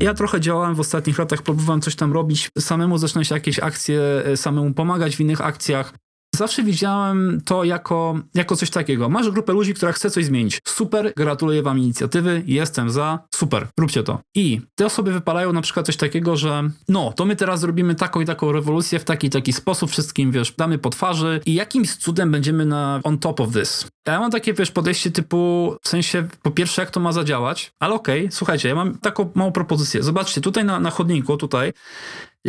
ja 0.00 0.14
trochę 0.14 0.40
działałem 0.40 0.74
w 0.74 0.80
ostatnich 0.80 1.18
latach, 1.18 1.42
próbowałem 1.42 1.80
coś 1.80 1.96
tam 1.96 2.12
robić, 2.12 2.50
samemu 2.58 2.98
zaczynać 2.98 3.30
jakieś 3.30 3.58
akcje, 3.58 4.00
e, 4.26 4.36
samemu 4.36 4.74
pomagać 4.74 5.16
w 5.16 5.20
innych 5.20 5.40
akcjach. 5.40 5.94
Zawsze 6.36 6.62
widziałem 6.62 7.40
to 7.44 7.64
jako, 7.64 8.18
jako 8.34 8.56
coś 8.56 8.70
takiego. 8.70 9.08
Masz 9.08 9.30
grupę 9.30 9.52
ludzi, 9.52 9.74
która 9.74 9.92
chce 9.92 10.10
coś 10.10 10.24
zmienić. 10.24 10.58
Super, 10.68 11.12
gratuluję 11.16 11.62
wam 11.62 11.78
inicjatywy, 11.78 12.42
jestem 12.46 12.90
za, 12.90 13.18
super, 13.34 13.68
róbcie 13.78 14.02
to. 14.02 14.20
I 14.34 14.60
te 14.74 14.86
osoby 14.86 15.12
wypalają 15.12 15.52
na 15.52 15.60
przykład 15.60 15.86
coś 15.86 15.96
takiego, 15.96 16.36
że 16.36 16.70
no, 16.88 17.12
to 17.16 17.24
my 17.24 17.36
teraz 17.36 17.60
zrobimy 17.60 17.94
taką 17.94 18.20
i 18.20 18.26
taką 18.26 18.52
rewolucję 18.52 18.98
w 18.98 19.04
taki 19.04 19.30
taki 19.30 19.52
sposób, 19.52 19.90
wszystkim, 19.90 20.30
wiesz, 20.30 20.52
damy 20.58 20.78
po 20.78 20.90
twarzy 20.90 21.40
i 21.46 21.54
jakimś 21.54 21.94
cudem 21.94 22.30
będziemy 22.30 22.66
na 22.66 23.00
on 23.04 23.18
top 23.18 23.40
of 23.40 23.52
this. 23.52 23.86
Ja 24.06 24.20
mam 24.20 24.30
takie, 24.30 24.54
wiesz, 24.54 24.70
podejście 24.70 25.10
typu, 25.10 25.76
w 25.82 25.88
sensie, 25.88 26.28
po 26.42 26.50
pierwsze, 26.50 26.82
jak 26.82 26.90
to 26.90 27.00
ma 27.00 27.12
zadziałać, 27.12 27.72
ale 27.80 27.94
okej, 27.94 28.20
okay, 28.20 28.32
słuchajcie, 28.32 28.68
ja 28.68 28.74
mam 28.74 28.98
taką 28.98 29.30
małą 29.34 29.52
propozycję. 29.52 30.02
Zobaczcie, 30.02 30.40
tutaj 30.40 30.64
na, 30.64 30.80
na 30.80 30.90
chodniku, 30.90 31.36
tutaj 31.36 31.72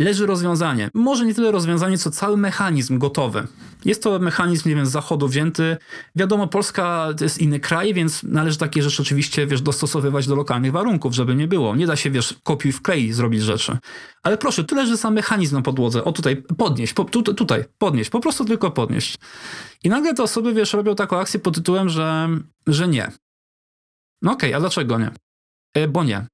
leży 0.04 0.26
rozwiązanie. 0.26 0.90
Może 0.94 1.26
nie 1.26 1.34
tyle 1.34 1.50
rozwiązanie, 1.50 1.98
co 1.98 2.10
cały 2.10 2.36
mechanizm 2.36 2.98
gotowy. 2.98 3.46
Jest 3.84 4.02
to 4.02 4.18
mechanizm, 4.18 4.68
nie 4.68 4.74
wiem, 4.74 4.86
z 4.86 4.90
zachodu 4.90 5.28
wzięty. 5.28 5.76
Wiadomo, 6.16 6.46
Polska 6.46 7.08
to 7.18 7.24
jest 7.24 7.38
inny 7.38 7.60
kraj, 7.60 7.94
więc 7.94 8.22
należy 8.22 8.58
takie 8.58 8.82
rzeczy 8.82 9.02
oczywiście, 9.02 9.46
wiesz, 9.46 9.62
dostosowywać 9.62 10.26
do 10.26 10.34
lokalnych 10.34 10.72
warunków, 10.72 11.14
żeby 11.14 11.34
nie 11.34 11.48
było. 11.48 11.76
Nie 11.76 11.86
da 11.86 11.96
się, 11.96 12.10
wiesz, 12.10 12.34
kopiuj 12.42 12.72
w 12.72 12.82
klej 12.82 13.12
zrobić 13.12 13.42
rzeczy. 13.42 13.78
Ale 14.22 14.38
proszę, 14.38 14.64
tu 14.64 14.74
leży 14.74 14.96
sam 14.96 15.14
mechanizm 15.14 15.56
na 15.56 15.62
podłodze. 15.62 16.04
O 16.04 16.12
tutaj, 16.12 16.36
podnieść, 16.36 16.92
po, 16.92 17.04
tu, 17.04 17.22
tutaj, 17.22 17.64
podnieść, 17.78 18.10
po 18.10 18.20
prostu 18.20 18.44
tylko 18.44 18.70
podnieść. 18.70 19.18
I 19.84 19.88
nagle 19.88 20.14
te 20.14 20.22
osoby, 20.22 20.54
wiesz, 20.54 20.72
robią 20.72 20.94
taką 20.94 21.18
akcję 21.18 21.40
pod 21.40 21.54
tytułem, 21.54 21.88
że, 21.88 22.28
że 22.66 22.88
nie. 22.88 23.12
No 24.22 24.32
okej, 24.32 24.50
okay, 24.50 24.56
a 24.56 24.60
dlaczego 24.60 24.98
nie? 24.98 25.10
E, 25.74 25.88
bo 25.88 26.04
nie. 26.04 26.26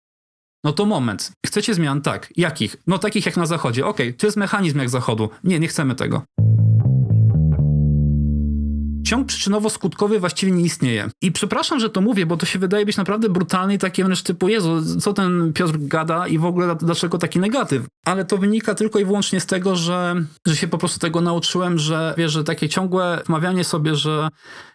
No 0.64 0.72
to 0.72 0.86
moment. 0.86 1.32
Chcecie 1.46 1.74
zmian? 1.74 2.00
Tak. 2.00 2.32
Jakich? 2.36 2.76
No 2.86 2.98
takich 2.98 3.26
jak 3.26 3.36
na 3.36 3.46
zachodzie. 3.46 3.86
Okej, 3.86 4.08
okay, 4.08 4.18
to 4.18 4.26
jest 4.26 4.36
mechanizm 4.36 4.78
jak 4.78 4.90
zachodu. 4.90 5.30
Nie, 5.44 5.60
nie 5.60 5.68
chcemy 5.68 5.94
tego 5.94 6.22
ciąg 9.04 9.28
przyczynowo-skutkowy 9.28 10.20
właściwie 10.20 10.52
nie 10.52 10.64
istnieje. 10.64 11.08
I 11.22 11.32
przepraszam, 11.32 11.80
że 11.80 11.90
to 11.90 12.00
mówię, 12.00 12.26
bo 12.26 12.36
to 12.36 12.46
się 12.46 12.58
wydaje 12.58 12.86
być 12.86 12.96
naprawdę 12.96 13.28
brutalne 13.28 13.74
i 13.74 13.78
takie 13.78 14.04
wręcz 14.04 14.22
typu, 14.22 14.48
Jezu, 14.48 15.00
co 15.00 15.12
ten 15.12 15.52
Piotr 15.52 15.78
gada 15.78 16.26
i 16.26 16.38
w 16.38 16.44
ogóle 16.44 16.76
dlaczego 16.76 17.18
taki 17.18 17.38
negatyw? 17.38 17.86
Ale 18.04 18.24
to 18.24 18.38
wynika 18.38 18.74
tylko 18.74 18.98
i 18.98 19.04
wyłącznie 19.04 19.40
z 19.40 19.46
tego, 19.46 19.76
że, 19.76 20.14
że 20.46 20.56
się 20.56 20.68
po 20.68 20.78
prostu 20.78 20.98
tego 20.98 21.20
nauczyłem, 21.20 21.78
że 21.78 22.14
wiesz, 22.18 22.32
że 22.32 22.44
takie 22.44 22.68
ciągłe 22.68 23.22
wmawianie 23.26 23.64
sobie, 23.64 23.94
że 23.94 24.28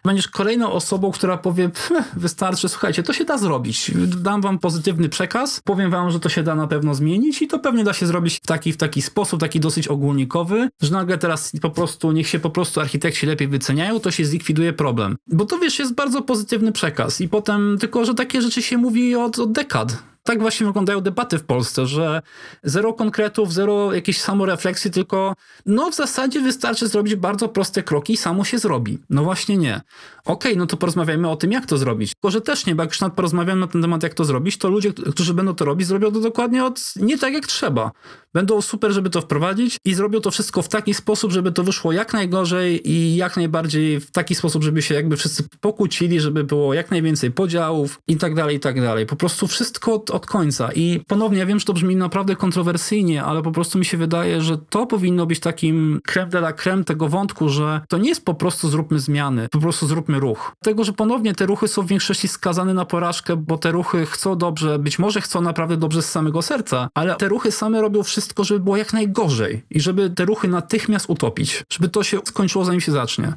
będziesz 0.04 0.28
kolejną 0.28 0.72
osobą, 0.72 1.10
która 1.10 1.36
powie, 1.36 1.70
wystarczy, 2.16 2.68
słuchajcie, 2.68 3.02
to 3.02 3.12
się 3.12 3.24
da 3.24 3.38
zrobić. 3.38 3.90
Dam 3.96 4.40
wam 4.40 4.58
pozytywny 4.58 5.08
przekaz, 5.08 5.60
powiem 5.64 5.90
wam, 5.90 6.10
że 6.10 6.20
to 6.20 6.28
się 6.28 6.42
da 6.42 6.54
na 6.54 6.66
pewno 6.66 6.94
zmienić 6.94 7.42
i 7.42 7.46
to 7.48 7.58
pewnie 7.58 7.84
da 7.84 7.92
się 7.92 8.06
zrobić 8.06 8.36
w 8.36 8.46
taki, 8.46 8.72
w 8.72 8.76
taki 8.76 9.02
sposób, 9.02 9.40
taki 9.40 9.60
dosyć 9.60 9.88
ogólnikowy, 9.88 10.68
że 10.82 10.92
nagle 10.92 11.18
teraz 11.18 11.52
po 11.62 11.70
prostu, 11.70 12.12
niech 12.12 12.28
się 12.28 12.38
po 12.38 12.50
prostu 12.50 12.80
architekci 12.80 13.26
lepiej 13.26 13.48
wyceniają, 13.48 14.00
to 14.00 14.10
się 14.10 14.19
zlikwiduje 14.24 14.72
problem. 14.72 15.16
Bo 15.26 15.46
to 15.46 15.58
wiesz, 15.58 15.78
jest 15.78 15.94
bardzo 15.94 16.22
pozytywny 16.22 16.72
przekaz 16.72 17.20
i 17.20 17.28
potem 17.28 17.76
tylko, 17.80 18.04
że 18.04 18.14
takie 18.14 18.42
rzeczy 18.42 18.62
się 18.62 18.78
mówi 18.78 19.16
od, 19.16 19.38
od 19.38 19.52
dekad 19.52 20.02
tak 20.30 20.40
właśnie 20.40 20.66
wyglądają 20.66 21.00
debaty 21.00 21.38
w 21.38 21.44
Polsce, 21.44 21.86
że 21.86 22.22
zero 22.62 22.92
konkretów, 22.92 23.52
zero 23.52 23.94
jakiejś 23.94 24.20
samorefleksji, 24.20 24.90
tylko 24.90 25.34
no 25.66 25.90
w 25.90 25.94
zasadzie 25.94 26.40
wystarczy 26.40 26.88
zrobić 26.88 27.14
bardzo 27.14 27.48
proste 27.48 27.82
kroki 27.82 28.12
i 28.12 28.16
samo 28.16 28.44
się 28.44 28.58
zrobi. 28.58 28.98
No 29.10 29.24
właśnie 29.24 29.56
nie. 29.56 29.80
Okej, 30.24 30.52
okay, 30.52 30.56
no 30.56 30.66
to 30.66 30.76
porozmawiajmy 30.76 31.30
o 31.30 31.36
tym, 31.36 31.52
jak 31.52 31.66
to 31.66 31.78
zrobić. 31.78 32.12
Tylko, 32.14 32.30
że 32.30 32.40
też 32.40 32.66
nie, 32.66 32.74
bo 32.74 32.82
jak 32.82 32.90
już 32.90 33.10
porozmawiamy 33.16 33.60
na 33.60 33.66
ten 33.66 33.82
temat, 33.82 34.02
jak 34.02 34.14
to 34.14 34.24
zrobić, 34.24 34.56
to 34.56 34.68
ludzie, 34.68 34.92
którzy 34.92 35.34
będą 35.34 35.54
to 35.54 35.64
robić, 35.64 35.86
zrobią 35.86 36.12
to 36.12 36.20
dokładnie 36.20 36.64
od, 36.64 36.80
nie 36.96 37.18
tak 37.18 37.32
jak 37.32 37.46
trzeba. 37.46 37.90
Będą 38.34 38.62
super, 38.62 38.92
żeby 38.92 39.10
to 39.10 39.20
wprowadzić 39.20 39.76
i 39.84 39.94
zrobią 39.94 40.20
to 40.20 40.30
wszystko 40.30 40.62
w 40.62 40.68
taki 40.68 40.94
sposób, 40.94 41.32
żeby 41.32 41.52
to 41.52 41.64
wyszło 41.64 41.92
jak 41.92 42.12
najgorzej 42.12 42.90
i 42.90 43.16
jak 43.16 43.36
najbardziej 43.36 44.00
w 44.00 44.10
taki 44.10 44.34
sposób, 44.34 44.62
żeby 44.62 44.82
się 44.82 44.94
jakby 44.94 45.16
wszyscy 45.16 45.44
pokłócili, 45.60 46.20
żeby 46.20 46.44
było 46.44 46.74
jak 46.74 46.90
najwięcej 46.90 47.30
podziałów 47.30 47.98
i 48.08 48.16
tak 48.16 48.34
dalej, 48.34 48.56
i 48.56 48.60
tak 48.60 48.80
dalej. 48.80 49.06
Po 49.06 49.16
prostu 49.16 49.46
wszystko 49.46 49.94
od, 49.94 50.10
od 50.20 50.26
końca. 50.26 50.68
I 50.74 51.00
ponownie, 51.06 51.38
ja 51.38 51.46
wiem, 51.46 51.58
że 51.58 51.66
to 51.66 51.72
brzmi 51.72 51.96
naprawdę 51.96 52.36
kontrowersyjnie, 52.36 53.24
ale 53.24 53.42
po 53.42 53.52
prostu 53.52 53.78
mi 53.78 53.84
się 53.84 53.96
wydaje, 53.96 54.40
że 54.42 54.58
to 54.58 54.86
powinno 54.86 55.26
być 55.26 55.40
takim 55.40 56.00
creme 56.06 56.30
de 56.30 56.38
la 56.38 56.52
creme 56.52 56.84
tego 56.84 57.08
wątku, 57.08 57.48
że 57.48 57.80
to 57.88 57.98
nie 57.98 58.08
jest 58.08 58.24
po 58.24 58.34
prostu 58.34 58.68
zróbmy 58.68 58.98
zmiany, 58.98 59.48
po 59.48 59.58
prostu 59.58 59.86
zróbmy 59.86 60.20
ruch. 60.20 60.52
Tego, 60.64 60.84
że 60.84 60.92
ponownie 60.92 61.34
te 61.34 61.46
ruchy 61.46 61.68
są 61.68 61.82
w 61.82 61.86
większości 61.86 62.28
skazane 62.28 62.74
na 62.74 62.84
porażkę, 62.84 63.36
bo 63.36 63.58
te 63.58 63.72
ruchy 63.72 64.06
chcą 64.06 64.36
dobrze, 64.36 64.78
być 64.78 64.98
może 64.98 65.20
chcą 65.20 65.40
naprawdę 65.40 65.76
dobrze 65.76 66.02
z 66.02 66.10
samego 66.10 66.42
serca, 66.42 66.88
ale 66.94 67.16
te 67.16 67.28
ruchy 67.28 67.52
same 67.52 67.80
robią 67.80 68.02
wszystko, 68.02 68.44
żeby 68.44 68.60
było 68.60 68.76
jak 68.76 68.92
najgorzej 68.92 69.62
i 69.70 69.80
żeby 69.80 70.10
te 70.10 70.24
ruchy 70.24 70.48
natychmiast 70.48 71.10
utopić, 71.10 71.64
żeby 71.72 71.88
to 71.88 72.02
się 72.02 72.18
skończyło 72.24 72.64
zanim 72.64 72.80
się 72.80 72.92
zacznie. 72.92 73.34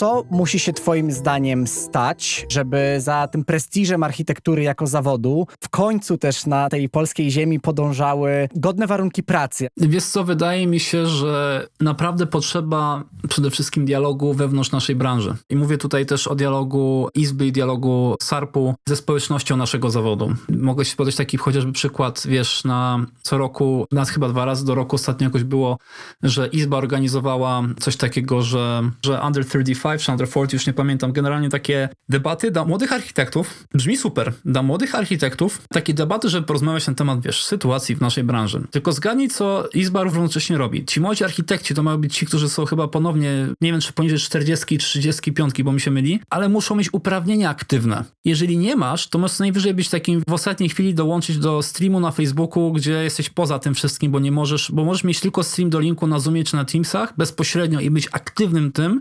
Co 0.00 0.24
musi 0.30 0.58
się 0.58 0.72
Twoim 0.72 1.12
zdaniem 1.12 1.66
stać, 1.66 2.46
żeby 2.48 2.96
za 2.98 3.28
tym 3.28 3.44
prestiżem 3.44 4.02
architektury 4.02 4.62
jako 4.62 4.86
zawodu 4.86 5.46
w 5.60 5.68
końcu 5.68 6.18
też 6.18 6.46
na 6.46 6.68
tej 6.68 6.88
polskiej 6.88 7.30
ziemi 7.30 7.60
podążały 7.60 8.48
godne 8.56 8.86
warunki 8.86 9.22
pracy? 9.22 9.68
Wiesz 9.76 10.04
co, 10.04 10.24
wydaje 10.24 10.66
mi 10.66 10.80
się, 10.80 11.06
że 11.06 11.66
naprawdę 11.80 12.26
potrzeba 12.26 13.04
przede 13.28 13.50
wszystkim 13.50 13.84
dialogu 13.84 14.34
wewnątrz 14.34 14.72
naszej 14.72 14.96
branży. 14.96 15.34
I 15.50 15.56
mówię 15.56 15.78
tutaj 15.78 16.06
też 16.06 16.28
o 16.28 16.34
dialogu 16.34 17.08
Izby 17.14 17.46
i 17.46 17.52
dialogu 17.52 18.16
SARP-u 18.22 18.74
ze 18.88 18.96
społecznością 18.96 19.56
naszego 19.56 19.90
zawodu. 19.90 20.34
Mogę 20.48 20.84
ci 20.84 20.96
podać 20.96 21.16
taki 21.16 21.36
chociażby 21.36 21.72
przykład, 21.72 22.22
wiesz, 22.28 22.64
na 22.64 23.06
co 23.22 23.38
roku, 23.38 23.86
nas 23.92 24.10
chyba 24.10 24.28
dwa 24.28 24.44
razy 24.44 24.64
do 24.64 24.74
roku 24.74 24.96
ostatnio 24.96 25.24
jakoś 25.24 25.44
było, 25.44 25.78
że 26.22 26.46
Izba 26.46 26.76
organizowała 26.76 27.62
coś 27.80 27.96
takiego, 27.96 28.42
że, 28.42 28.90
że 29.04 29.20
Under 29.26 29.46
35 29.46 29.78
czy 29.98 30.12
Under 30.12 30.28
40, 30.28 30.56
już 30.56 30.66
nie 30.66 30.72
pamiętam, 30.72 31.12
generalnie 31.12 31.48
takie 31.48 31.88
debaty 32.08 32.50
dla 32.50 32.64
młodych 32.64 32.92
architektów. 32.92 33.64
Brzmi 33.74 33.96
super. 33.96 34.32
Dla 34.44 34.62
młodych 34.62 34.94
architektów 34.94 35.62
takie 35.68 35.94
debaty, 35.94 36.28
żeby 36.28 36.46
porozmawiać 36.46 36.86
na 36.86 36.94
temat, 36.94 37.20
wiesz, 37.20 37.44
sytuacji 37.44 37.96
w 37.96 38.00
naszej 38.00 38.24
branży. 38.24 38.62
Tylko 38.70 38.92
zgadnij, 38.92 39.28
co 39.28 39.68
Izba 39.74 40.02
równocześnie 40.02 40.58
robi. 40.58 40.84
Ci 40.84 41.00
młodzi 41.00 41.24
architekci 41.24 41.74
to 41.74 41.82
mają 41.82 41.98
być 41.98 42.14
ci, 42.16 42.26
którzy 42.26 42.48
są 42.48 42.64
chyba 42.64 42.88
ponownie, 42.88 43.46
nie 43.60 43.72
wiem, 43.72 43.80
czy 43.80 43.92
poniżej 43.92 44.18
40, 44.18 44.78
35, 44.78 45.62
bo 45.62 45.72
mi 45.72 45.80
się 45.80 45.90
myli, 45.90 46.20
ale 46.30 46.48
muszą 46.48 46.76
mieć 46.76 46.88
uprawnienia 46.92 47.50
aktywne. 47.50 48.04
Jeżeli 48.24 48.58
nie 48.58 48.76
masz, 48.76 49.08
to 49.08 49.18
możesz 49.18 49.38
najwyżej 49.38 49.74
być 49.74 49.88
takim 49.88 50.22
w 50.28 50.32
ostatniej 50.32 50.68
chwili 50.68 50.94
dołączyć 50.94 51.38
do 51.38 51.62
streamu 51.62 52.00
na 52.00 52.10
Facebooku, 52.10 52.72
gdzie 52.72 52.92
jesteś 52.92 53.30
poza 53.30 53.58
tym 53.58 53.74
wszystkim, 53.74 54.12
bo 54.12 54.20
nie 54.20 54.32
możesz, 54.32 54.72
bo 54.72 54.84
możesz 54.84 55.04
mieć 55.04 55.20
tylko 55.20 55.42
stream 55.42 55.70
do 55.70 55.80
linku 55.80 56.06
na 56.06 56.18
Zoomie 56.18 56.44
czy 56.44 56.56
na 56.56 56.64
Teamsach 56.64 57.14
bezpośrednio 57.16 57.80
i 57.80 57.90
być 57.90 58.08
aktywnym 58.12 58.72
tym 58.72 59.00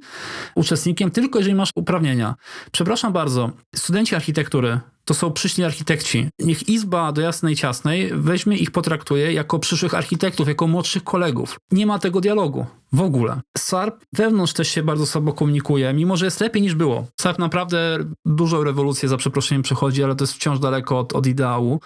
uczestnikiem, 0.55 0.78
tylko 1.13 1.39
jeżeli 1.39 1.55
masz 1.55 1.69
uprawnienia. 1.75 2.36
Przepraszam 2.71 3.13
bardzo, 3.13 3.51
studenci 3.75 4.15
architektury, 4.15 4.79
to 5.05 5.13
są 5.13 5.31
przyszli 5.31 5.63
architekci. 5.63 6.29
Niech 6.39 6.69
Izba 6.69 7.12
do 7.12 7.21
Jasnej 7.21 7.55
Ciasnej 7.55 8.09
weźmie 8.13 8.57
ich, 8.57 8.71
potraktuje 8.71 9.33
jako 9.33 9.59
przyszłych 9.59 9.93
architektów, 9.93 10.48
jako 10.48 10.67
młodszych 10.67 11.03
kolegów. 11.03 11.59
Nie 11.71 11.86
ma 11.86 12.00
tego 12.00 12.21
dialogu. 12.21 12.65
W 12.93 13.01
ogóle. 13.01 13.41
SARP 13.58 14.05
wewnątrz 14.13 14.53
też 14.53 14.67
się 14.67 14.84
bardzo 14.84 15.05
słabo 15.05 15.34
komunikuje, 15.34 15.93
mimo 15.93 16.17
że 16.17 16.25
jest 16.25 16.41
lepiej 16.41 16.62
niż 16.62 16.75
było. 16.75 17.08
SARP 17.22 17.39
naprawdę 17.39 17.98
dużą 18.25 18.63
rewolucję 18.63 19.10
za 19.10 19.17
przeproszeniem 19.17 19.62
przechodzi, 19.62 20.03
ale 20.03 20.15
to 20.15 20.24
jest 20.24 20.34
wciąż 20.34 20.60
daleko 20.60 21.00
od, 21.00 21.13
od 21.13 21.27
ideału. 21.27 21.79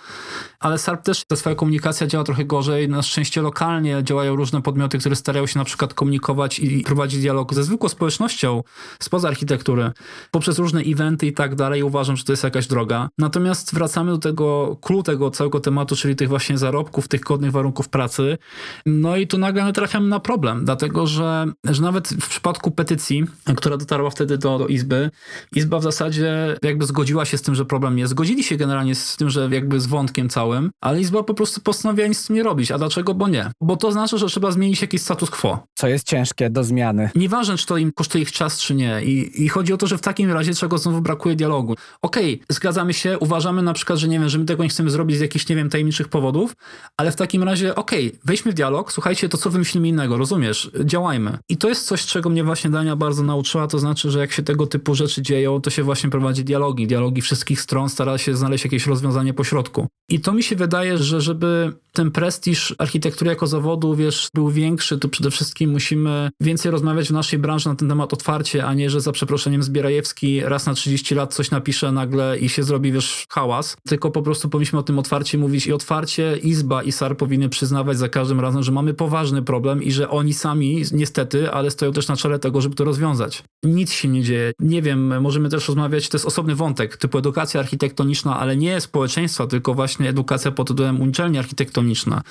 Ale 0.60 0.78
SARP 0.78 1.04
też, 1.04 1.26
ta 1.26 1.36
swoja 1.36 1.56
komunikacja 1.56 2.08
działa 2.08 2.24
trochę 2.24 2.46
gorzej. 2.46 2.90
Na 2.90 3.02
szczęście 3.02 3.42
lokalnie 3.42 4.04
działają 4.04 4.36
różne 4.36 4.62
podmioty, 4.62 4.98
które 4.98 5.16
starają 5.16 5.46
się 5.46 5.60
na 5.60 5.66
przykład 5.66 5.94
komunikować 5.94 6.60
i 6.60 6.84
prowadzić 6.84 7.22
dialog 7.22 7.54
ze 7.54 7.64
zwykłą 7.64 7.90
społecznością 7.90 8.64
spoza 9.00 9.28
architektury, 9.28 9.92
poprzez 10.32 10.60
różne 10.60 10.82
eventy 10.82 11.28
i 11.28 11.34
tak 11.34 11.56
dalej. 11.56 11.84
Uważam, 11.84 12.18
że 12.18 12.24
to 12.24 12.34
jest 12.34 12.44
jakaś 12.44 12.68
droga. 12.68 13.10
Natomiast 13.18 13.74
wracamy 13.74 14.12
do 14.12 14.18
tego 14.18 14.78
clue 14.82 15.04
tego 15.04 15.32
całego 15.32 15.60
tematu, 15.60 15.96
czyli 15.96 16.16
tych 16.16 16.30
właśnie 16.30 16.58
zarobków, 16.58 17.08
tych 17.08 17.22
godnych 17.22 17.52
warunków 17.52 17.90
pracy. 17.90 18.38
No 18.86 19.18
i 19.18 19.28
tu 19.28 19.38
nagle 19.38 19.74
trafiamy 19.74 20.08
na 20.08 20.20
problem, 20.20 20.66
dlatego 20.66 20.93
że, 21.04 21.46
że 21.70 21.82
nawet 21.82 22.08
w 22.08 22.30
przypadku 22.30 22.72
petycji, 22.72 23.24
która 23.56 23.78
dotarła 23.78 24.10
wtedy 24.10 24.38
do, 24.38 24.58
do 24.58 24.68
Izby, 24.68 25.10
Izba 25.56 25.80
w 25.80 25.84
zasadzie 25.84 26.58
jakby 26.62 26.86
zgodziła 26.86 27.26
się 27.26 27.38
z 27.38 27.42
tym, 27.42 27.56
że 27.56 27.66
problem 27.66 27.98
jest. 27.98 28.12
Zgodzili 28.12 28.44
się 28.44 28.58
generalnie 28.58 28.96
z 28.96 29.18
tym, 29.18 29.30
że 29.30 29.50
jakby 29.52 29.80
z 29.80 29.86
wątkiem 29.86 30.30
całym, 30.30 30.72
ale 30.82 31.02
Izba 31.02 31.24
po 31.24 31.34
prostu 31.34 31.62
postanowiła 31.62 32.08
nic 32.08 32.18
z 32.18 32.28
tym 32.28 32.36
nie 32.36 32.44
robić. 32.44 32.72
A 32.72 32.78
dlaczego? 32.78 33.14
Bo 33.14 33.28
nie. 33.28 33.52
Bo 33.62 33.78
to 33.78 33.92
znaczy, 33.92 34.18
że 34.18 34.26
trzeba 34.26 34.52
zmienić 34.52 34.82
jakiś 34.82 35.02
status 35.02 35.30
quo. 35.30 35.64
Co 35.76 35.88
jest 35.88 36.08
ciężkie 36.08 36.50
do 36.50 36.64
zmiany. 36.64 37.10
Nieważne, 37.16 37.58
czy 37.58 37.66
to 37.66 37.78
im 37.78 37.92
kosztuje 37.92 38.22
ich 38.22 38.32
czas, 38.32 38.60
czy 38.60 38.76
nie. 38.76 39.04
I, 39.04 39.44
i 39.44 39.50
chodzi 39.50 39.74
o 39.74 39.78
to, 39.78 39.88
że 39.88 39.98
w 39.98 40.02
takim 40.02 40.32
razie 40.32 40.54
czego 40.54 40.78
znowu 40.78 41.02
brakuje 41.02 41.36
dialogu. 41.36 41.76
Okej, 42.02 42.34
okay, 42.34 42.46
zgadzamy 42.50 42.94
się, 42.94 43.20
uważamy 43.20 43.62
na 43.62 43.74
przykład, 43.74 44.00
że 44.00 44.08
nie 44.08 44.20
wiem, 44.20 44.30
że 44.30 44.40
my 44.40 44.46
tego 44.46 44.64
nie 44.64 44.70
chcemy 44.70 44.90
zrobić 44.90 45.18
z 45.18 45.20
jakichś, 45.20 45.50
nie 45.50 45.56
wiem, 45.56 45.70
tajemniczych 45.70 46.08
powodów, 46.08 46.56
ale 46.98 47.12
w 47.12 47.16
takim 47.16 47.44
razie, 47.44 47.76
okej, 47.76 48.08
okay, 48.08 48.20
wejdźmy 48.26 48.52
w 48.52 48.56
dialog, 48.56 48.94
słuchajcie, 48.94 49.30
to 49.30 49.38
co 49.38 49.50
wymyślimy 49.50 49.88
innego, 49.88 50.18
rozumiesz? 50.18 50.72
Działajmy. 50.86 51.38
I 51.50 51.58
to 51.58 51.70
jest 51.70 51.88
coś, 51.88 52.06
czego 52.06 52.30
mnie 52.30 52.44
właśnie 52.44 52.70
Dania 52.70 52.96
bardzo 52.96 53.24
nauczyła, 53.24 53.68
to 53.68 53.80
znaczy, 53.80 54.12
że 54.12 54.20
jak 54.20 54.32
się 54.32 54.44
tego 54.44 54.68
typu 54.68 54.96
rzeczy 54.96 55.22
dzieją, 55.22 55.62
to 55.62 55.70
się 55.70 55.84
właśnie 55.84 56.10
prowadzi 56.10 56.44
dialogi, 56.44 56.88
dialogi 56.88 57.22
wszystkich 57.22 57.62
stron, 57.62 57.90
stara 57.90 58.18
się 58.18 58.36
znaleźć 58.36 58.64
jakieś 58.64 58.88
rozwiązanie 58.88 59.34
po 59.34 59.44
środku. 59.44 59.88
I 60.10 60.20
to 60.20 60.34
mi 60.34 60.44
się 60.44 60.56
wydaje, 60.56 60.98
że 60.98 61.22
żeby 61.22 61.74
ten 61.94 62.12
prestiż 62.12 62.76
architektury 62.78 63.30
jako 63.30 63.48
zawodu, 63.48 63.96
wiesz, 63.96 64.30
był 64.34 64.50
większy, 64.50 64.98
to 64.98 65.10
przede 65.10 65.32
wszystkim 65.32 65.72
musimy 65.72 66.30
więcej 66.42 66.72
rozmawiać 66.72 67.08
w 67.08 67.12
naszej 67.12 67.40
branży 67.40 67.70
na 67.70 67.76
ten 67.76 67.90
temat 67.90 68.14
otwarcie, 68.14 68.66
a 68.66 68.74
nie, 68.74 68.90
że 68.90 69.02
za 69.02 69.12
przeproszeniem 69.12 69.64
Zbierajewski 69.64 70.42
raz 70.42 70.66
na 70.66 70.74
30 70.74 71.16
lat 71.16 71.34
coś 71.34 71.52
napisze 71.52 71.92
nagle 71.92 72.40
i 72.40 72.50
się 72.50 72.64
zrobi, 72.64 72.92
wiesz, 72.92 73.26
hałas, 73.30 73.78
tylko 73.88 74.12
po 74.12 74.22
prostu 74.22 74.50
powinniśmy 74.50 74.80
o 74.80 74.84
tym 74.84 75.00
otwarcie 75.00 75.38
mówić 75.38 75.68
i 75.68 75.74
otwarcie 75.74 76.38
Izba 76.44 76.84
i 76.84 76.92
SAR 76.92 77.18
powinny 77.18 77.50
przyznawać 77.50 77.98
za 77.98 78.10
każdym 78.10 78.40
razem, 78.40 78.64
że 78.64 78.72
mamy 78.72 78.94
poważny 78.94 79.42
problem 79.42 79.84
i 79.84 79.92
że 79.92 80.10
oni 80.10 80.34
sami, 80.34 80.73
niestety, 80.92 81.52
ale 81.52 81.72
stoją 81.72 81.92
też 81.92 82.08
na 82.08 82.16
czele 82.16 82.40
tego, 82.40 82.62
żeby 82.62 82.76
to 82.76 82.84
rozwiązać. 82.84 83.44
Nic 83.64 83.92
się 83.92 84.08
nie 84.08 84.24
dzieje. 84.24 84.52
Nie 84.60 84.82
wiem, 84.82 85.22
możemy 85.22 85.50
też 85.50 85.68
rozmawiać, 85.68 86.10
to 86.10 86.18
jest 86.18 86.26
osobny 86.26 86.56
wątek, 86.56 86.98
typu 86.98 87.18
edukacja 87.18 87.60
architektoniczna, 87.60 88.40
ale 88.40 88.58
nie 88.58 88.82
społeczeństwa, 88.82 89.48
tylko 89.48 89.74
właśnie 89.74 90.10
edukacja 90.10 90.52
pod 90.52 90.68
tytułem 90.68 91.02
uczelni 91.02 91.38
architektoniczna, 91.38 92.22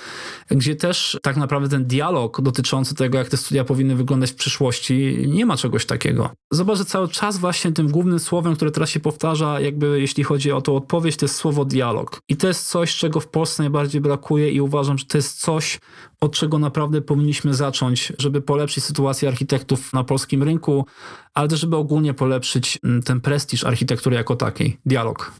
gdzie 0.50 0.76
też 0.76 1.18
tak 1.22 1.36
naprawdę 1.36 1.68
ten 1.68 1.84
dialog 1.84 2.40
dotyczący 2.40 2.94
tego, 2.94 3.18
jak 3.18 3.28
te 3.28 3.36
studia 3.36 3.64
powinny 3.64 3.96
wyglądać 3.96 4.30
w 4.30 4.34
przyszłości, 4.34 5.24
nie 5.28 5.46
ma 5.46 5.56
czegoś 5.56 5.86
takiego. 5.86 6.30
Zobacz, 6.52 6.78
że 6.78 6.84
cały 6.84 7.08
czas 7.08 7.38
właśnie 7.38 7.72
tym 7.72 7.88
głównym 7.88 8.18
słowem, 8.18 8.56
które 8.56 8.70
teraz 8.70 8.90
się 8.90 9.00
powtarza, 9.00 9.60
jakby 9.60 10.00
jeśli 10.00 10.24
chodzi 10.24 10.52
o 10.52 10.60
tą 10.60 10.76
odpowiedź, 10.76 11.16
to 11.16 11.24
jest 11.24 11.36
słowo 11.36 11.64
dialog. 11.64 12.20
I 12.28 12.36
to 12.36 12.48
jest 12.48 12.68
coś, 12.68 12.96
czego 12.96 13.20
w 13.20 13.28
Polsce 13.28 13.62
najbardziej 13.62 14.00
brakuje 14.00 14.50
i 14.50 14.60
uważam, 14.60 14.98
że 14.98 15.04
to 15.04 15.18
jest 15.18 15.40
coś, 15.40 15.78
od 16.22 16.32
czego 16.32 16.58
naprawdę 16.58 17.00
powinniśmy 17.00 17.54
zacząć, 17.54 18.12
żeby 18.18 18.40
polepszyć 18.40 18.84
sytuację 18.84 19.28
architektów 19.28 19.92
na 19.92 20.04
polskim 20.04 20.42
rynku, 20.42 20.86
ale 21.34 21.48
też 21.48 21.60
żeby 21.60 21.76
ogólnie 21.76 22.14
polepszyć 22.14 22.78
mm, 22.84 23.02
ten 23.02 23.20
prestiż 23.20 23.64
architektury 23.64 24.16
jako 24.16 24.36
takiej. 24.36 24.78
Dialog. 24.86 25.32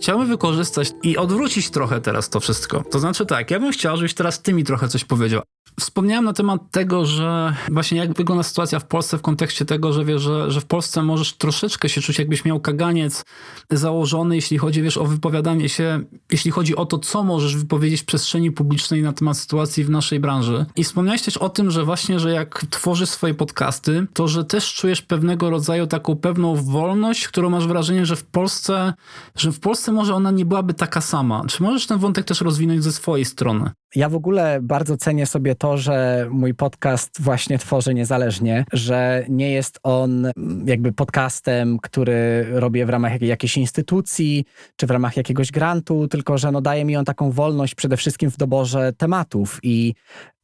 Chciałbym 0.00 0.28
wykorzystać 0.28 0.92
i 1.02 1.16
odwrócić 1.16 1.70
trochę 1.70 2.00
teraz 2.00 2.30
to 2.30 2.40
wszystko. 2.40 2.84
To 2.90 2.98
znaczy 2.98 3.26
tak, 3.26 3.50
ja 3.50 3.60
bym 3.60 3.72
chciał, 3.72 3.96
żebyś 3.96 4.14
teraz 4.14 4.42
ty 4.42 4.52
mi 4.52 4.64
trochę 4.64 4.88
coś 4.88 5.04
powiedział. 5.04 5.42
Wspomniałem 5.80 6.24
na 6.24 6.32
temat 6.32 6.60
tego, 6.70 7.06
że 7.06 7.54
właśnie 7.70 7.98
jak 7.98 8.14
wygląda 8.14 8.42
sytuacja 8.42 8.78
w 8.78 8.84
Polsce 8.84 9.18
w 9.18 9.22
kontekście 9.22 9.64
tego, 9.64 9.92
że 9.92 10.04
wiesz, 10.04 10.22
że, 10.22 10.50
że 10.50 10.60
w 10.60 10.64
Polsce 10.64 11.02
możesz 11.02 11.32
troszeczkę 11.32 11.88
się 11.88 12.00
czuć, 12.00 12.18
jakbyś 12.18 12.44
miał 12.44 12.60
kaganiec 12.60 13.24
założony, 13.70 14.36
jeśli 14.36 14.58
chodzi, 14.58 14.82
wiesz, 14.82 14.96
o 14.96 15.04
wypowiadanie 15.04 15.68
się, 15.68 16.00
jeśli 16.32 16.50
chodzi 16.50 16.76
o 16.76 16.86
to, 16.86 16.98
co 16.98 17.24
możesz 17.24 17.56
wypowiedzieć 17.56 18.00
w 18.00 18.04
przestrzeni 18.04 18.50
publicznej 18.50 19.02
na 19.02 19.12
temat 19.12 19.38
sytuacji 19.38 19.84
w 19.84 19.90
naszej 19.90 20.20
branży. 20.20 20.66
I 20.76 20.84
wspomniałeś 20.84 21.22
też 21.22 21.36
o 21.36 21.48
tym, 21.48 21.70
że 21.70 21.84
właśnie, 21.84 22.20
że 22.20 22.32
jak 22.32 22.66
tworzysz 22.70 23.08
swoje 23.08 23.34
podcasty, 23.34 24.06
to 24.12 24.28
że 24.28 24.44
też 24.44 24.74
czujesz 24.74 25.02
pewnego 25.02 25.50
rodzaju 25.50 25.86
taką 25.86 26.16
pewną 26.16 26.54
wolność, 26.54 27.28
którą 27.28 27.50
masz 27.50 27.66
wrażenie, 27.66 28.06
że 28.06 28.16
w 28.16 28.24
Polsce, 28.24 28.92
że 29.36 29.52
w 29.52 29.60
Polsce 29.60 29.92
może 29.92 30.14
ona 30.14 30.30
nie 30.30 30.44
byłaby 30.44 30.74
taka 30.74 31.00
sama. 31.00 31.44
Czy 31.48 31.62
możesz 31.62 31.86
ten 31.86 31.98
wątek 31.98 32.24
też 32.24 32.40
rozwinąć 32.40 32.84
ze 32.84 32.92
swojej 32.92 33.24
strony? 33.24 33.70
Ja 33.96 34.08
w 34.08 34.14
ogóle 34.14 34.58
bardzo 34.62 34.96
cenię 34.96 35.26
sobie 35.26 35.54
to, 35.54 35.76
że 35.76 36.26
mój 36.30 36.54
podcast 36.54 37.20
właśnie 37.20 37.58
tworzę 37.58 37.94
niezależnie, 37.94 38.64
że 38.72 39.24
nie 39.28 39.50
jest 39.50 39.80
on 39.82 40.26
jakby 40.66 40.92
podcastem, 40.92 41.78
który 41.78 42.46
robię 42.50 42.86
w 42.86 42.90
ramach 42.90 43.22
jakiejś 43.22 43.56
instytucji 43.56 44.44
czy 44.76 44.86
w 44.86 44.90
ramach 44.90 45.16
jakiegoś 45.16 45.50
grantu, 45.50 46.08
tylko 46.08 46.38
że 46.38 46.52
no 46.52 46.60
daje 46.60 46.84
mi 46.84 46.96
on 46.96 47.04
taką 47.04 47.30
wolność 47.30 47.74
przede 47.74 47.96
wszystkim 47.96 48.30
w 48.30 48.36
doborze 48.36 48.92
tematów 48.92 49.58
i 49.62 49.94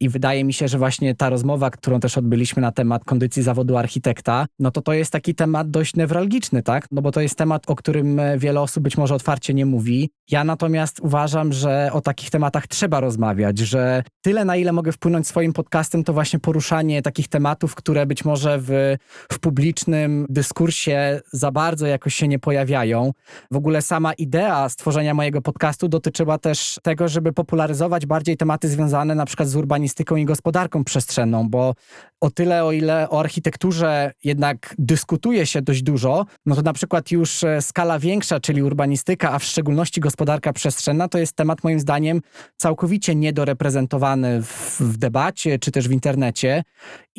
i 0.00 0.08
wydaje 0.08 0.44
mi 0.44 0.52
się, 0.52 0.68
że 0.68 0.78
właśnie 0.78 1.14
ta 1.14 1.30
rozmowa, 1.30 1.70
którą 1.70 2.00
też 2.00 2.18
odbyliśmy 2.18 2.62
na 2.62 2.72
temat 2.72 3.04
kondycji 3.04 3.42
zawodu 3.42 3.76
architekta, 3.76 4.46
no 4.58 4.70
to 4.70 4.82
to 4.82 4.92
jest 4.92 5.12
taki 5.12 5.34
temat 5.34 5.70
dość 5.70 5.96
newralgiczny, 5.96 6.62
tak? 6.62 6.86
No 6.90 7.02
bo 7.02 7.10
to 7.10 7.20
jest 7.20 7.34
temat, 7.34 7.70
o 7.70 7.76
którym 7.76 8.20
wiele 8.38 8.60
osób 8.60 8.82
być 8.82 8.96
może 8.96 9.14
otwarcie 9.14 9.54
nie 9.54 9.66
mówi. 9.66 10.10
Ja 10.30 10.44
natomiast 10.44 11.00
uważam, 11.00 11.52
że 11.52 11.90
o 11.92 12.00
takich 12.00 12.30
tematach 12.30 12.66
trzeba 12.66 13.00
rozmawiać, 13.00 13.58
że 13.58 14.02
tyle 14.22 14.44
na 14.44 14.56
ile 14.56 14.72
mogę 14.72 14.92
wpłynąć 14.92 15.26
swoim 15.26 15.52
podcastem, 15.52 16.04
to 16.04 16.12
właśnie 16.12 16.38
poruszanie 16.38 17.02
takich 17.02 17.28
tematów, 17.28 17.74
które 17.74 18.06
być 18.06 18.24
może 18.24 18.58
w, 18.60 18.96
w 19.32 19.38
publicznym 19.38 20.26
dyskursie 20.28 21.20
za 21.32 21.50
bardzo 21.50 21.86
jakoś 21.86 22.14
się 22.14 22.28
nie 22.28 22.38
pojawiają. 22.38 23.12
W 23.50 23.56
ogóle 23.56 23.82
sama 23.82 24.12
idea 24.12 24.68
stworzenia 24.68 25.14
mojego 25.14 25.42
podcastu 25.42 25.88
dotyczyła 25.88 26.38
też 26.38 26.78
tego, 26.82 27.08
żeby 27.08 27.32
popularyzować 27.32 28.06
bardziej 28.06 28.36
tematy 28.36 28.68
związane 28.68 29.14
na 29.14 29.24
przykład 29.24 29.48
z 29.48 29.56
urbanistyką 29.56 29.87
urbanistyką 29.88 30.16
i 30.16 30.24
gospodarką 30.24 30.84
przestrzenną, 30.84 31.48
bo 31.48 31.74
o 32.20 32.30
tyle, 32.30 32.64
o 32.64 32.72
ile 32.72 33.10
o 33.10 33.20
architekturze 33.20 34.12
jednak 34.24 34.74
dyskutuje 34.78 35.46
się 35.46 35.62
dość 35.62 35.82
dużo, 35.82 36.26
no 36.46 36.54
to 36.54 36.62
na 36.62 36.72
przykład 36.72 37.10
już 37.10 37.44
e, 37.44 37.62
skala 37.62 37.98
większa, 37.98 38.40
czyli 38.40 38.62
urbanistyka, 38.62 39.32
a 39.32 39.38
w 39.38 39.44
szczególności 39.44 40.00
gospodarka 40.00 40.52
przestrzenna, 40.52 41.08
to 41.08 41.18
jest 41.18 41.32
temat 41.36 41.64
moim 41.64 41.80
zdaniem 41.80 42.20
całkowicie 42.56 43.14
niedoreprezentowany 43.14 44.42
w, 44.42 44.80
w 44.80 44.96
debacie 44.96 45.58
czy 45.58 45.70
też 45.70 45.88
w 45.88 45.92
internecie. 45.92 46.62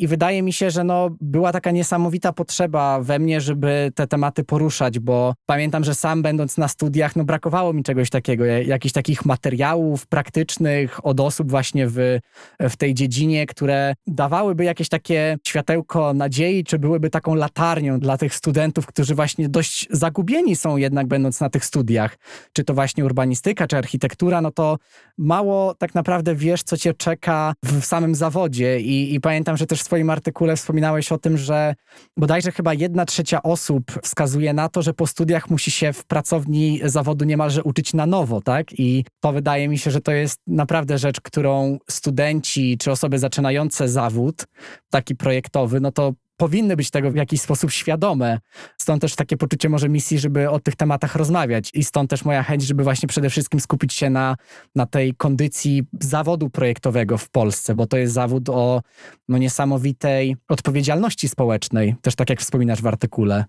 I 0.00 0.06
wydaje 0.06 0.42
mi 0.42 0.52
się, 0.52 0.70
że 0.70 0.84
no, 0.84 1.10
była 1.20 1.52
taka 1.52 1.70
niesamowita 1.70 2.32
potrzeba 2.32 3.00
we 3.00 3.18
mnie, 3.18 3.40
żeby 3.40 3.92
te 3.94 4.06
tematy 4.06 4.44
poruszać, 4.44 4.98
bo 4.98 5.34
pamiętam, 5.46 5.84
że 5.84 5.94
sam 5.94 6.22
będąc 6.22 6.58
na 6.58 6.68
studiach, 6.68 7.16
no 7.16 7.24
brakowało 7.24 7.72
mi 7.72 7.82
czegoś 7.82 8.10
takiego, 8.10 8.44
jakichś 8.44 8.92
takich 8.92 9.24
materiałów 9.24 10.06
praktycznych 10.06 11.06
od 11.06 11.20
osób 11.20 11.50
właśnie 11.50 11.86
w, 11.88 12.18
w 12.60 12.76
tej 12.76 12.94
dziedzinie, 12.94 13.46
które 13.46 13.94
dawałyby 14.06 14.64
jakieś 14.64 14.88
takie 14.88 15.36
światełko 15.46 16.14
nadziei, 16.14 16.64
czy 16.64 16.78
byłyby 16.78 17.10
taką 17.10 17.34
latarnią 17.34 17.98
dla 18.00 18.18
tych 18.18 18.34
studentów, 18.34 18.86
którzy 18.86 19.14
właśnie 19.14 19.48
dość 19.48 19.88
zagubieni 19.90 20.56
są 20.56 20.76
jednak 20.76 21.06
będąc 21.06 21.40
na 21.40 21.50
tych 21.50 21.64
studiach. 21.64 22.18
Czy 22.52 22.64
to 22.64 22.74
właśnie 22.74 23.04
urbanistyka, 23.04 23.66
czy 23.66 23.76
architektura, 23.76 24.40
no 24.40 24.50
to 24.50 24.78
mało 25.18 25.74
tak 25.74 25.94
naprawdę 25.94 26.34
wiesz, 26.34 26.62
co 26.62 26.76
cię 26.76 26.94
czeka 26.94 27.54
w 27.64 27.84
samym 27.84 28.14
zawodzie. 28.14 28.80
I, 28.80 29.14
i 29.14 29.20
pamiętam, 29.20 29.56
że 29.56 29.66
też 29.66 29.89
swoim 29.90 30.10
artykule 30.10 30.56
wspominałeś 30.56 31.12
o 31.12 31.18
tym, 31.18 31.38
że 31.38 31.74
bodajże 32.16 32.52
chyba 32.52 32.74
jedna 32.74 33.04
trzecia 33.04 33.42
osób 33.42 33.82
wskazuje 34.02 34.52
na 34.52 34.68
to, 34.68 34.82
że 34.82 34.94
po 34.94 35.06
studiach 35.06 35.50
musi 35.50 35.70
się 35.70 35.92
w 35.92 36.04
pracowni 36.04 36.80
zawodu 36.84 37.24
niemalże 37.24 37.62
uczyć 37.62 37.94
na 37.94 38.06
nowo, 38.06 38.40
tak? 38.40 38.66
I 38.78 39.04
to 39.20 39.32
wydaje 39.32 39.68
mi 39.68 39.78
się, 39.78 39.90
że 39.90 40.00
to 40.00 40.12
jest 40.12 40.38
naprawdę 40.46 40.98
rzecz, 40.98 41.20
którą 41.20 41.78
studenci 41.90 42.78
czy 42.78 42.90
osoby 42.90 43.18
zaczynające 43.18 43.88
zawód, 43.88 44.46
taki 44.90 45.16
projektowy, 45.16 45.80
no 45.80 45.92
to 45.92 46.12
powinny 46.40 46.76
być 46.76 46.90
tego 46.90 47.10
w 47.10 47.14
jakiś 47.14 47.40
sposób 47.40 47.70
świadome. 47.70 48.38
Stąd 48.78 49.02
też 49.02 49.14
takie 49.14 49.36
poczucie 49.36 49.68
może 49.68 49.88
misji, 49.88 50.18
żeby 50.18 50.50
o 50.50 50.60
tych 50.60 50.76
tematach 50.76 51.16
rozmawiać 51.16 51.70
i 51.74 51.84
stąd 51.84 52.10
też 52.10 52.24
moja 52.24 52.42
chęć, 52.42 52.62
żeby 52.62 52.84
właśnie 52.84 53.08
przede 53.08 53.30
wszystkim 53.30 53.60
skupić 53.60 53.94
się 53.94 54.10
na, 54.10 54.36
na 54.74 54.86
tej 54.86 55.14
kondycji 55.14 55.82
zawodu 56.00 56.50
projektowego 56.50 57.18
w 57.18 57.30
Polsce, 57.30 57.74
bo 57.74 57.86
to 57.86 57.96
jest 57.96 58.14
zawód 58.14 58.48
o 58.48 58.82
no, 59.28 59.38
niesamowitej 59.38 60.36
odpowiedzialności 60.48 61.28
społecznej, 61.28 61.94
też 62.02 62.14
tak 62.14 62.30
jak 62.30 62.40
wspominasz 62.40 62.82
w 62.82 62.86
artykule. 62.86 63.44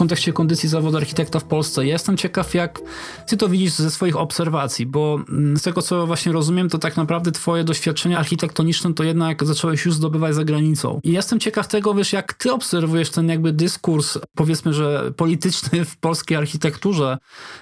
Kontekście 0.00 0.32
kondycji 0.32 0.68
zawodu 0.68 0.96
architekta 0.96 1.38
w 1.38 1.44
Polsce. 1.44 1.86
Ja 1.86 1.92
jestem 1.92 2.16
ciekaw, 2.16 2.54
jak 2.54 2.80
ty 3.26 3.36
to 3.36 3.48
widzisz 3.48 3.72
ze 3.72 3.90
swoich 3.90 4.16
obserwacji, 4.16 4.86
bo 4.86 5.20
mm, 5.28 5.56
z 5.56 5.62
tego, 5.62 5.82
co 5.82 6.06
właśnie 6.06 6.32
rozumiem, 6.32 6.68
to 6.68 6.78
tak 6.78 6.96
naprawdę 6.96 7.32
twoje 7.32 7.64
doświadczenia 7.64 8.18
architektoniczne 8.18 8.94
to 8.94 9.04
jednak 9.04 9.44
zacząłeś 9.44 9.84
już 9.84 9.94
zdobywać 9.94 10.34
za 10.34 10.44
granicą. 10.44 11.00
I 11.04 11.12
jestem 11.12 11.40
ciekaw 11.40 11.68
tego, 11.68 11.94
wiesz, 11.94 12.12
jak 12.12 12.32
ty 12.32 12.52
obserwujesz 12.52 13.10
ten 13.10 13.28
jakby 13.28 13.52
dyskurs, 13.52 14.18
powiedzmy, 14.34 14.72
że 14.72 15.12
polityczny 15.16 15.84
w 15.84 15.96
polskiej 15.96 16.36
architekturze, 16.36 17.18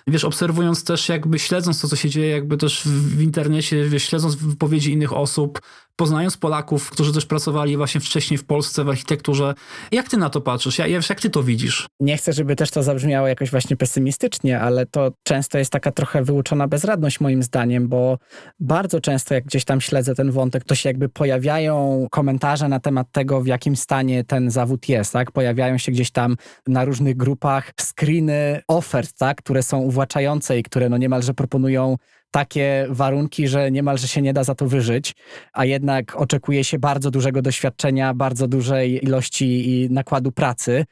wiesz, 0.06 0.24
obserwując 0.24 0.84
też 0.84 1.08
jakby, 1.08 1.38
śledząc 1.38 1.80
to, 1.80 1.88
co 1.88 1.96
się 1.96 2.10
dzieje 2.10 2.28
jakby 2.28 2.56
też 2.56 2.82
w 2.84 3.22
internecie, 3.22 3.84
wiesz, 3.88 4.02
śledząc 4.02 4.34
wypowiedzi 4.34 4.92
innych 4.92 5.12
osób, 5.12 5.60
poznając 5.98 6.36
Polaków, 6.36 6.90
którzy 6.90 7.12
też 7.12 7.26
pracowali 7.26 7.76
właśnie 7.76 8.00
wcześniej 8.00 8.38
w 8.38 8.44
Polsce 8.44 8.84
w 8.84 8.88
architekturze. 8.88 9.54
Jak 9.92 10.08
ty 10.08 10.16
na 10.16 10.30
to 10.30 10.40
patrzysz? 10.40 10.78
Jak, 10.78 11.08
jak 11.08 11.20
ty 11.20 11.30
to 11.30 11.42
widzisz? 11.42 11.86
Nie 12.00 12.16
chcę, 12.16 12.32
żeby 12.32 12.56
też 12.56 12.70
to 12.70 12.82
zabrzmiało 12.82 13.28
jakoś 13.28 13.50
właśnie 13.50 13.76
pesymistycznie, 13.76 14.60
ale 14.60 14.86
to 14.86 15.10
często 15.22 15.58
jest 15.58 15.72
taka 15.72 15.92
trochę 15.92 16.22
wyuczona 16.22 16.68
bezradność 16.68 17.20
moim 17.20 17.42
zdaniem, 17.42 17.88
bo 17.88 18.18
bardzo 18.60 19.00
często 19.00 19.34
jak 19.34 19.44
gdzieś 19.44 19.64
tam 19.64 19.80
śledzę 19.80 20.14
ten 20.14 20.30
wątek, 20.30 20.64
to 20.64 20.74
się 20.74 20.88
jakby 20.88 21.08
pojawiają 21.08 22.06
komentarze 22.10 22.68
na 22.68 22.80
temat 22.80 23.12
tego, 23.12 23.40
w 23.40 23.46
jakim 23.46 23.76
stanie 23.76 24.24
ten 24.24 24.50
zawód 24.50 24.88
jest, 24.88 25.12
tak? 25.12 25.32
Pojawiają 25.32 25.78
się 25.78 25.92
gdzieś 25.92 26.10
tam 26.10 26.36
na 26.66 26.84
różnych 26.84 27.16
grupach 27.16 27.72
screeny 27.80 28.60
ofert, 28.68 29.18
tak? 29.18 29.36
Które 29.38 29.62
są 29.62 29.78
uwłaczające 29.78 30.58
i 30.58 30.62
które 30.62 30.88
no 30.88 30.96
niemalże 30.96 31.34
proponują 31.34 31.96
takie 32.30 32.86
warunki, 32.90 33.48
że 33.48 33.70
niemalże 33.70 34.08
się 34.08 34.22
nie 34.22 34.32
da 34.32 34.44
za 34.44 34.54
to 34.54 34.66
wyżyć, 34.66 35.14
a 35.52 35.64
jednak 35.64 36.16
oczekuje 36.16 36.64
się 36.64 36.78
bardzo 36.78 37.10
dużego 37.10 37.42
doświadczenia, 37.42 38.14
bardzo 38.14 38.48
dużej 38.48 39.04
ilości 39.04 39.70
i 39.70 39.90
nakładu 39.90 40.32
pracy. 40.32 40.84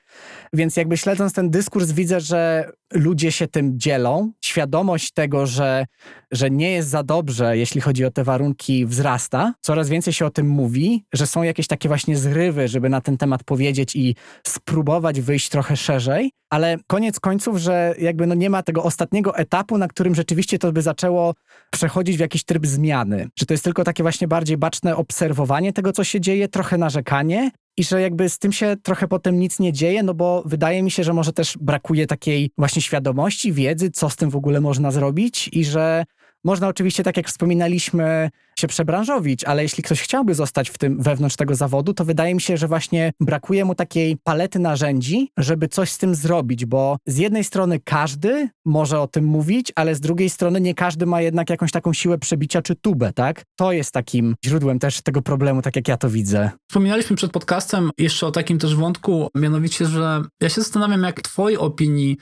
Więc 0.53 0.77
jakby 0.77 0.97
śledząc 0.97 1.33
ten 1.33 1.51
dyskurs 1.51 1.93
widzę, 1.93 2.21
że 2.21 2.71
ludzie 2.93 3.33
się 3.33 3.49
tym 3.49 3.79
dzielą. 3.79 4.33
Świadomość 4.45 5.13
tego, 5.13 5.47
że, 5.47 5.87
że 6.33 6.51
nie 6.51 6.71
jest 6.71 6.89
za 6.89 7.03
dobrze, 7.03 7.59
jeśli 7.59 7.81
chodzi 7.81 8.05
o 8.05 8.11
te 8.11 8.25
warunki, 8.25 8.87
wzrasta. 8.87 9.55
Coraz 9.61 9.89
więcej 9.89 10.13
się 10.13 10.27
o 10.27 10.31
tym 10.31 10.49
mówi, 10.49 11.05
że 11.15 11.27
są 11.27 11.43
jakieś 11.43 11.67
takie 11.67 11.89
właśnie 11.89 12.17
zrywy, 12.17 12.69
żeby 12.69 12.89
na 12.89 13.01
ten 13.01 13.17
temat 13.17 13.45
powiedzieć 13.45 13.97
i 13.97 14.17
spróbować 14.47 15.21
wyjść 15.21 15.49
trochę 15.49 15.77
szerzej, 15.77 16.31
ale 16.51 16.77
koniec 16.87 17.21
końców, 17.21 17.59
że 17.59 17.95
jakby 17.99 18.27
no 18.27 18.35
nie 18.35 18.51
ma 18.51 18.63
tego 18.63 18.83
ostatniego 18.83 19.37
etapu, 19.37 19.79
na 19.79 19.89
którym 19.89 20.15
rzeczywiście 20.15 20.59
to 20.59 20.73
by 20.73 20.83
zaczęło 20.83 21.35
przechodzić 21.71 22.17
w 22.17 22.21
jakiś 22.21 22.45
tryb 22.45 22.67
zmiany. 22.67 23.29
Że 23.39 23.47
to 23.47 23.55
jest 23.55 23.65
tylko 23.65 23.85
takie 23.85 24.03
właśnie 24.03 24.29
bardziej 24.29 24.57
baczne 24.57 24.97
obserwowanie 24.97 25.73
tego, 25.73 25.93
co 25.93 26.05
się 26.05 26.21
dzieje, 26.21 26.49
trochę 26.49 26.79
narzekanie, 26.79 27.51
i 27.77 27.85
że 27.85 28.01
jakby 28.01 28.29
z 28.29 28.39
tym 28.39 28.53
się 28.53 28.77
trochę 28.83 29.09
potem 29.09 29.39
nic 29.39 29.59
nie 29.59 29.73
dzieje, 29.73 30.03
no 30.03 30.15
bo 30.15 30.43
wydaje 30.47 30.83
mi 30.83 30.91
się, 30.91 31.05
że 31.05 31.13
może 31.13 31.33
też 31.33 31.59
brakuje 31.61 32.07
takiej 32.07 32.51
właśnie 32.59 32.83
świadomości, 32.83 33.53
wiedzy, 33.53 33.91
co 33.91 34.11
z 34.11 34.17
tym 34.17 34.31
w 34.31 34.37
ogóle 34.37 34.61
można 34.61 34.91
zrobić 34.91 35.51
i 35.53 35.65
że 35.65 36.05
można 36.47 36.69
oczywiście, 36.69 37.03
tak 37.03 37.17
jak 37.17 37.29
wspominaliśmy, 37.29 38.31
się 38.59 38.69
przebranżowić, 38.69 39.45
ale 39.45 39.63
jeśli 39.63 39.83
ktoś 39.83 40.01
chciałby 40.01 40.35
zostać 40.35 40.71
w 40.71 40.79
tym 40.79 41.03
wewnątrz 41.03 41.37
tego 41.37 41.55
zawodu, 41.55 41.95
to 41.95 42.05
wydaje 42.05 42.35
mi 42.35 42.41
się, 42.41 42.57
że 42.57 42.69
właśnie 42.69 43.13
brakuje 43.21 43.65
mu 43.65 43.75
takiej 43.75 44.17
palety 44.25 44.59
narzędzi, 44.59 45.31
żeby 45.37 45.69
coś 45.69 45.91
z 45.91 45.99
tym 45.99 46.15
zrobić, 46.15 46.65
bo 46.65 46.97
z 47.07 47.17
jednej 47.17 47.45
strony 47.45 47.81
każdy 47.85 48.49
może 48.65 49.01
o 49.01 49.07
tym 49.07 49.25
mówić, 49.25 49.73
ale 49.75 49.95
z 49.95 50.01
drugiej 50.01 50.31
strony 50.31 50.61
nie 50.61 50.75
każdy 50.75 51.07
ma 51.07 51.21
jednak 51.21 51.51
jakąś 51.51 51.71
taką 51.71 51.93
siłę 51.93 52.19
przebicia 52.19 52.63
czy 52.63 52.75
tubę, 52.75 53.13
tak? 53.13 53.43
To 53.57 53.73
jest 53.73 53.93
takim 53.93 54.35
źródłem 54.45 54.79
też 54.79 55.03
tego 55.03 55.23
problemu, 55.23 55.63
tak 55.63 55.77
jak 55.77 55.89
ja 55.89 55.97
to 55.97 56.11
widzę. 56.11 56.51
Wspominaliśmy 56.71 57.17
przed 57.17 57.33
podcastem 57.33 57.91
jeszcze 57.99 58.27
o 58.27 58.31
takim 58.31 58.59
też 58.59 58.77
wątku, 58.77 59.29
mianowicie, 59.35 59.87
że 59.87 60.23
ja 60.41 60.49
się 60.49 60.61
zastanawiam, 60.61 61.03
jak 61.03 61.23
twojej 61.23 61.59
opinii, 61.59 62.17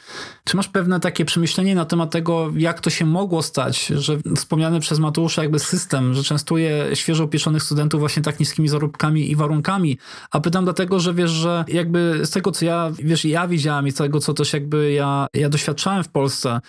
czy 0.44 0.56
masz 0.56 0.68
pewne 0.68 1.00
takie 1.00 1.24
przemyślenie 1.24 1.74
na 1.74 1.84
temat 1.84 2.10
tego, 2.10 2.52
jak 2.56 2.80
to 2.80 2.90
się 2.90 3.06
mogło 3.06 3.42
stać, 3.42 3.87
że 3.87 4.13
wspomniany 4.37 4.81
przez 4.81 4.98
Mateusza 4.98 5.42
jakby 5.42 5.59
system, 5.59 6.14
że 6.14 6.22
częstuje 6.22 6.87
świeżo 6.94 7.24
upieczonych 7.24 7.62
studentów 7.62 8.00
właśnie 8.00 8.22
tak 8.22 8.40
niskimi 8.40 8.68
zarobkami 8.68 9.31
i 9.31 9.37
warunkami. 9.37 9.98
A 10.31 10.40
pytam 10.40 10.64
dlatego, 10.64 11.00
że 11.00 11.14
wiesz, 11.14 11.31
że 11.31 11.64
jakby 11.68 12.20
z 12.24 12.31
tego, 12.31 12.53
co 12.53 12.64
ja, 12.64 12.90
wiesz, 12.98 13.24
ja 13.24 13.48
widziałem 13.48 13.87
i 13.87 13.90
z 13.90 13.94
tego, 13.94 14.20
co 14.20 14.35
też 14.35 14.53
jakby 14.53 14.92
ja, 14.92 15.27
ja 15.35 15.48
doświadczałem 15.48 16.05
w 16.05 16.09
Polsce, 16.09 16.61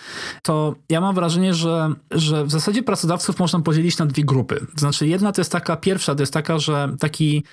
to 0.43 0.75
ja 0.89 1.01
mam 1.01 1.15
wrażenie, 1.15 1.53
że, 1.53 1.93
że 2.11 2.45
w 2.45 2.51
zasadzie 2.51 2.83
pracodawców 2.83 3.39
można 3.39 3.59
podzielić 3.59 3.97
na 3.97 4.05
dwie 4.05 4.23
grupy. 4.23 4.65
Znaczy 4.75 5.07
jedna 5.07 5.31
to 5.31 5.41
jest 5.41 5.51
taka, 5.51 5.75
pierwsza 5.75 6.15
to 6.15 6.21
jest 6.21 6.33
taka, 6.33 6.59
że 6.59 6.95
taki, 6.99 7.43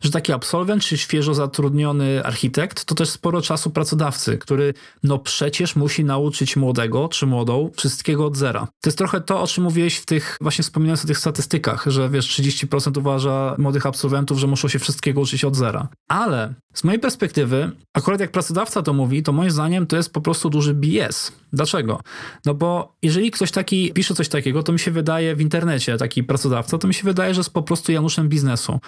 że 0.00 0.10
taki 0.10 0.32
absolwent, 0.32 0.82
czy 0.82 0.98
świeżo 0.98 1.34
zatrudniony 1.34 2.24
architekt, 2.24 2.84
to 2.84 2.94
też 2.94 3.10
sporo 3.10 3.42
czasu 3.42 3.70
pracodawcy, 3.70 4.38
który 4.38 4.74
no 5.02 5.18
przecież 5.18 5.76
musi 5.76 6.04
nauczyć 6.04 6.56
młodego 6.56 7.08
czy 7.08 7.26
młodą 7.26 7.70
wszystkiego 7.76 8.26
od 8.26 8.36
zera. 8.36 8.60
To 8.60 8.88
jest 8.88 8.98
trochę 8.98 9.20
to, 9.20 9.41
o 9.42 9.46
czym 9.46 9.64
mówiłeś 9.64 9.96
w 9.96 10.06
tych, 10.06 10.36
właśnie 10.40 10.62
wspominając 10.62 11.04
o 11.04 11.06
tych 11.06 11.18
statystykach, 11.18 11.84
że 11.86 12.10
wiesz, 12.10 12.40
30% 12.40 12.98
uważa 12.98 13.54
młodych 13.58 13.86
absolwentów, 13.86 14.38
że 14.38 14.46
muszą 14.46 14.68
się 14.68 14.78
wszystkiego 14.78 15.20
uczyć 15.20 15.44
od 15.44 15.56
zera. 15.56 15.88
Ale 16.08 16.54
z 16.74 16.84
mojej 16.84 17.00
perspektywy, 17.00 17.72
akurat 17.94 18.20
jak 18.20 18.30
pracodawca 18.30 18.82
to 18.82 18.92
mówi, 18.92 19.22
to 19.22 19.32
moim 19.32 19.50
zdaniem 19.50 19.86
to 19.86 19.96
jest 19.96 20.12
po 20.12 20.20
prostu 20.20 20.50
duży 20.50 20.74
BS. 20.74 21.32
Dlaczego? 21.52 22.00
No 22.46 22.54
bo 22.54 22.96
jeżeli 23.02 23.30
ktoś 23.30 23.50
taki 23.50 23.92
pisze 23.92 24.14
coś 24.14 24.28
takiego, 24.28 24.62
to 24.62 24.72
mi 24.72 24.78
się 24.78 24.90
wydaje 24.90 25.36
w 25.36 25.40
internecie, 25.40 25.96
taki 25.96 26.24
pracodawca, 26.24 26.78
to 26.78 26.88
mi 26.88 26.94
się 26.94 27.04
wydaje, 27.04 27.34
że 27.34 27.40
jest 27.40 27.52
po 27.52 27.62
prostu 27.62 27.92
Januszem 27.92 28.28
biznesu. 28.28 28.78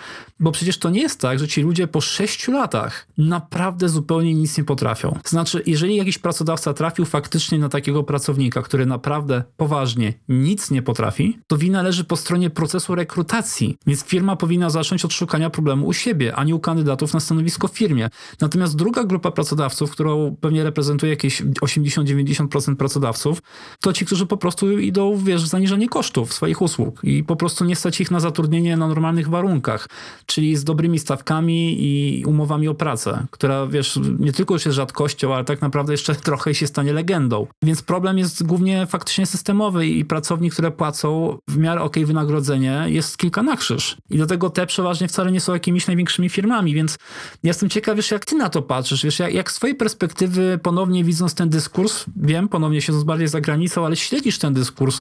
Bo 0.40 0.52
przecież 0.52 0.78
to 0.78 0.90
nie 0.90 1.00
jest 1.00 1.20
tak, 1.20 1.38
że 1.38 1.48
ci 1.48 1.62
ludzie 1.62 1.86
po 1.86 2.00
sześciu 2.00 2.52
latach 2.52 3.06
naprawdę 3.18 3.88
zupełnie 3.88 4.34
nic 4.34 4.58
nie 4.58 4.64
potrafią. 4.64 5.18
Znaczy, 5.24 5.62
jeżeli 5.66 5.96
jakiś 5.96 6.18
pracodawca 6.18 6.74
trafił 6.74 7.04
faktycznie 7.04 7.58
na 7.58 7.68
takiego 7.68 8.02
pracownika, 8.02 8.62
który 8.62 8.86
naprawdę 8.86 9.44
poważnie 9.56 10.14
nic 10.28 10.70
nie 10.70 10.82
potrafi, 10.82 11.38
to 11.46 11.58
wina 11.58 11.82
leży 11.82 12.04
po 12.04 12.16
stronie 12.16 12.50
procesu 12.50 12.94
rekrutacji. 12.94 13.76
Więc 13.86 14.04
firma 14.04 14.36
powinna 14.36 14.70
zacząć 14.70 15.04
od 15.04 15.12
szukania 15.12 15.50
problemu 15.50 15.86
u 15.86 15.92
siebie, 15.92 16.36
a 16.36 16.44
nie 16.44 16.54
u 16.54 16.60
kandydatów 16.60 17.14
na 17.14 17.20
stanowisko 17.20 17.68
w 17.68 17.72
firmie. 17.72 18.10
Natomiast 18.40 18.76
druga 18.76 19.04
grupa 19.04 19.30
pracodawców, 19.30 19.90
którą 19.90 20.36
pewnie 20.40 20.64
reprezentuje 20.64 21.10
jakieś 21.10 21.42
80-90% 21.42 22.48
procent 22.54 22.78
pracodawców, 22.78 23.42
to 23.80 23.92
ci, 23.92 24.06
którzy 24.06 24.26
po 24.26 24.36
prostu 24.36 24.78
idą, 24.78 25.16
wiesz, 25.16 25.44
w 25.44 25.46
zaniżenie 25.46 25.88
kosztów 25.88 26.32
swoich 26.32 26.62
usług 26.62 27.04
i 27.04 27.24
po 27.24 27.36
prostu 27.36 27.64
nie 27.64 27.76
stać 27.76 28.00
ich 28.00 28.10
na 28.10 28.20
zatrudnienie 28.20 28.76
na 28.76 28.88
normalnych 28.88 29.28
warunkach, 29.28 29.88
czyli 30.26 30.56
z 30.56 30.64
dobrymi 30.64 30.98
stawkami 30.98 31.76
i 31.78 32.24
umowami 32.24 32.68
o 32.68 32.74
pracę, 32.74 33.26
która, 33.30 33.66
wiesz, 33.66 33.98
nie 34.18 34.32
tylko 34.32 34.54
już 34.54 34.64
jest 34.64 34.76
rzadkością, 34.76 35.34
ale 35.34 35.44
tak 35.44 35.62
naprawdę 35.62 35.92
jeszcze 35.92 36.14
trochę 36.28 36.54
się 36.54 36.66
stanie 36.66 36.92
legendą. 36.92 37.46
Więc 37.62 37.82
problem 37.82 38.18
jest 38.18 38.46
głównie 38.46 38.86
faktycznie 38.86 39.26
systemowy 39.26 39.86
i 39.86 40.04
pracowni, 40.04 40.50
które 40.50 40.70
płacą 40.70 41.38
w 41.48 41.56
miarę 41.56 41.80
ok 41.80 41.96
wynagrodzenie 42.04 42.84
jest 42.86 43.18
kilka 43.18 43.42
na 43.42 43.56
krzyż. 43.56 43.96
I 44.10 44.18
do 44.18 44.26
tego 44.26 44.50
te 44.50 44.66
przeważnie 44.66 45.08
wcale 45.08 45.32
nie 45.32 45.40
są 45.40 45.52
jakimiś 45.52 45.86
największymi 45.86 46.28
firmami, 46.28 46.74
więc 46.74 46.96
ja 47.42 47.50
jestem 47.50 47.68
ciekaw, 47.68 47.96
wiesz, 47.96 48.10
jak 48.10 48.24
ty 48.24 48.36
na 48.36 48.48
to 48.48 48.62
patrzysz, 48.62 49.04
wiesz, 49.04 49.18
jak, 49.18 49.34
jak 49.34 49.52
z 49.52 49.54
twojej 49.54 49.76
perspektywy 49.76 50.58
ponownie 50.62 51.04
widząc 51.04 51.34
ten 51.34 51.48
dyskurs, 51.48 52.04
wiem, 52.16 52.43
ponownie 52.48 52.82
siedząc 52.82 53.04
bardziej 53.04 53.28
za 53.28 53.40
granicą, 53.40 53.86
ale 53.86 53.96
śledzisz 53.96 54.38
ten 54.38 54.54
dyskurs, 54.54 54.98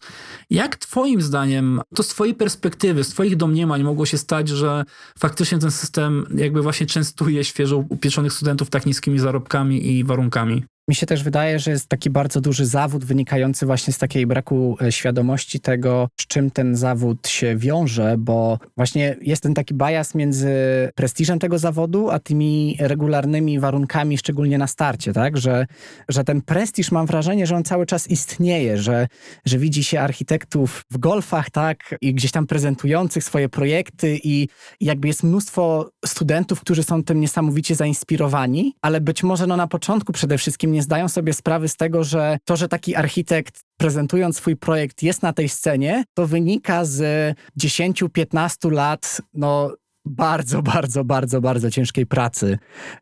jak 0.50 0.76
twoim 0.76 1.22
zdaniem, 1.22 1.82
to 1.96 2.04
z 2.04 2.08
twojej 2.08 2.36
perspektywy, 2.36 3.04
z 3.04 3.10
twoich 3.10 3.36
domniemań 3.36 3.84
mogło 3.84 4.06
się 4.06 4.18
stać, 4.18 4.50
że 4.50 4.84
faktycznie 5.20 5.60
ten 5.60 5.72
system 5.72 6.26
jakby 6.36 6.62
właśnie 6.62 6.86
częstuje 6.86 7.44
świeżo 7.44 7.78
upieczonych 7.78 8.34
studentów 8.34 8.70
tak 8.70 8.86
niskimi 8.86 9.20
zarobkami 9.20 9.92
i 9.92 10.04
warunkami? 10.04 10.64
Mi 10.88 10.96
się 10.96 11.06
też 11.06 11.24
wydaje, 11.24 11.60
że 11.60 11.72
jest 11.72 11.88
taki 11.88 12.10
bardzo 12.10 12.42
duży 12.42 12.66
zawód 12.66 13.06
wynikający 13.06 13.66
właśnie 13.66 13.94
z 13.94 13.98
takiej 13.98 14.28
braku 14.28 14.78
e, 14.82 14.92
świadomości 14.92 15.60
tego, 15.60 16.10
z 16.20 16.28
czym 16.28 16.52
ten 16.52 16.76
zawód 16.76 17.28
się 17.28 17.56
wiąże, 17.56 18.16
bo 18.18 18.60
właśnie 18.78 19.16
jest 19.22 19.44
ten 19.44 19.54
taki 19.54 19.74
bias 19.74 20.16
między 20.16 20.54
prestiżem 20.96 21.40
tego 21.40 21.60
zawodu, 21.60 22.10
a 22.10 22.20
tymi 22.20 22.78
regularnymi 22.80 23.60
warunkami, 23.60 24.18
szczególnie 24.18 24.58
na 24.58 24.68
starcie, 24.68 25.14
tak? 25.14 25.38
Że, 25.38 25.66
że 26.10 26.24
ten 26.24 26.42
prestiż 26.42 26.92
mam 26.92 27.06
wrażenie, 27.06 27.48
że 27.48 27.56
on 27.56 27.64
cały 27.64 27.86
czas 27.86 28.10
istnieje, 28.10 28.78
że, 28.78 29.08
że 29.46 29.58
widzi 29.58 29.84
się 29.84 30.00
architektów 30.00 30.86
w 30.92 30.98
golfach, 30.98 31.50
tak? 31.50 31.96
I 32.02 32.14
gdzieś 32.14 32.32
tam 32.32 32.48
prezentujących 32.48 33.24
swoje 33.24 33.50
projekty 33.50 34.20
i, 34.24 34.48
jakby 34.82 35.08
jest 35.08 35.24
mnóstwo 35.24 35.90
studentów, 36.06 36.62
którzy 36.62 36.84
są 36.84 37.04
tym 37.04 37.20
niesamowicie 37.20 37.76
zainspirowani, 37.76 38.74
ale 38.82 39.02
być 39.02 39.24
może 39.24 39.48
no 39.48 39.58
na 39.58 39.68
początku 39.68 40.14
przede 40.14 40.38
wszystkim 40.38 40.73
nie 40.74 40.84
zdają 40.84 41.10
sobie 41.10 41.34
sprawy 41.34 41.68
z 41.68 41.76
tego, 41.76 42.04
że 42.04 42.38
to, 42.46 42.56
że 42.56 42.68
taki 42.68 42.96
architekt 42.96 43.62
prezentując 43.78 44.38
swój 44.38 44.56
projekt 44.56 45.04
jest 45.04 45.22
na 45.22 45.34
tej 45.34 45.50
scenie, 45.50 46.04
to 46.14 46.28
wynika 46.28 46.86
z 46.86 47.36
10-15 47.60 48.72
lat 48.72 49.22
no, 49.34 49.72
bardzo, 50.06 50.62
bardzo, 50.62 51.04
bardzo, 51.04 51.42
bardzo 51.42 51.72
ciężkiej 51.72 52.06
pracy. 52.06 52.58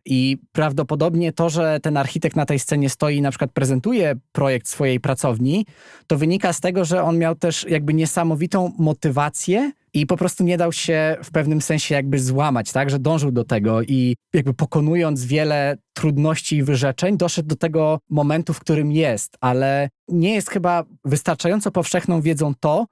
I 0.05 0.37
prawdopodobnie 0.51 1.33
to, 1.33 1.49
że 1.49 1.79
ten 1.79 1.97
architekt 1.97 2.35
na 2.35 2.45
tej 2.45 2.59
scenie 2.59 2.89
stoi 2.89 3.17
i 3.17 3.21
na 3.21 3.29
przykład 3.31 3.51
prezentuje 3.51 4.15
projekt 4.31 4.67
swojej 4.67 4.99
pracowni, 4.99 5.65
to 6.07 6.17
wynika 6.17 6.53
z 6.53 6.59
tego, 6.59 6.85
że 6.85 7.03
on 7.03 7.17
miał 7.17 7.35
też 7.35 7.65
jakby 7.69 7.93
niesamowitą 7.93 8.73
motywację 8.77 9.71
i 9.93 10.05
po 10.05 10.17
prostu 10.17 10.43
nie 10.43 10.57
dał 10.57 10.71
się 10.71 11.17
w 11.23 11.31
pewnym 11.31 11.61
sensie 11.61 11.95
jakby 11.95 12.19
złamać, 12.19 12.71
tak, 12.71 12.89
że 12.89 12.99
dążył 12.99 13.31
do 13.31 13.43
tego 13.43 13.81
i 13.81 14.15
jakby 14.33 14.53
pokonując 14.53 15.25
wiele 15.25 15.77
trudności 15.93 16.55
i 16.55 16.63
wyrzeczeń, 16.63 17.17
doszedł 17.17 17.49
do 17.49 17.55
tego 17.55 17.99
momentu, 18.09 18.53
w 18.53 18.59
którym 18.59 18.91
jest, 18.91 19.37
ale 19.41 19.89
nie 20.07 20.33
jest 20.33 20.49
chyba 20.49 20.83
wystarczająco 21.05 21.71
powszechną 21.71 22.21
wiedzą 22.21 22.53
to, 22.59 22.85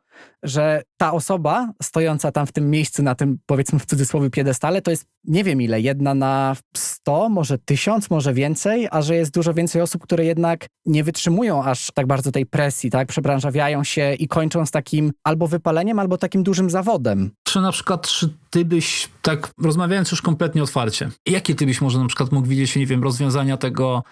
że 0.44 0.82
ta 0.98 1.12
osoba 1.12 1.72
stojąca 1.84 2.32
tam 2.32 2.48
w 2.48 2.52
tym 2.52 2.70
miejscu, 2.70 3.04
na 3.04 3.16
tym 3.16 3.38
powiedzmy 3.46 3.80
w 3.80 3.86
cudzysłowie 3.86 4.30
piedestale, 4.30 4.82
to 4.82 4.92
jest 4.92 5.06
nie 5.24 5.44
wiem 5.44 5.62
ile, 5.62 5.82
jedna 5.82 6.14
na 6.14 6.56
100, 6.78 7.30
może 7.30 7.58
tysiąc, 7.58 8.10
może 8.10 8.34
więcej, 8.34 8.88
a 8.92 9.02
że 9.02 9.16
jest 9.16 9.32
dużo 9.32 9.54
więcej 9.54 9.82
osób, 9.82 10.04
które 10.04 10.26
jednak 10.26 10.68
nie 10.86 11.04
wytrzymują 11.04 11.64
aż 11.64 11.92
tak 11.94 12.08
bardzo 12.08 12.32
tej 12.32 12.46
presji, 12.46 12.90
tak, 12.90 13.08
przebranżawiają 13.08 13.84
się 13.84 14.14
i 14.14 14.28
kończą 14.28 14.66
z 14.66 14.72
takim 14.72 15.12
albo 15.24 15.48
wypaleniem, 15.48 16.00
albo 16.00 16.18
takim 16.18 16.44
dużym 16.44 16.70
zawodem. 16.70 17.32
Czy 17.44 17.62
na 17.62 17.72
przykład, 17.72 18.08
czy 18.08 18.30
ty 18.50 18.66
byś, 18.66 19.10
tak 19.22 19.52
rozmawiając 19.64 20.12
już 20.12 20.22
kompletnie 20.22 20.64
otwarcie, 20.64 21.10
jakie 21.26 21.56
ty 21.56 21.66
byś 21.66 21.82
może 21.82 22.00
na 22.00 22.08
przykład 22.08 22.32
mógł 22.32 22.48
widzieć, 22.48 22.76
nie 22.76 22.86
wiem, 22.86 23.04
rozwiązania 23.04 23.58
tego, 23.58 24.04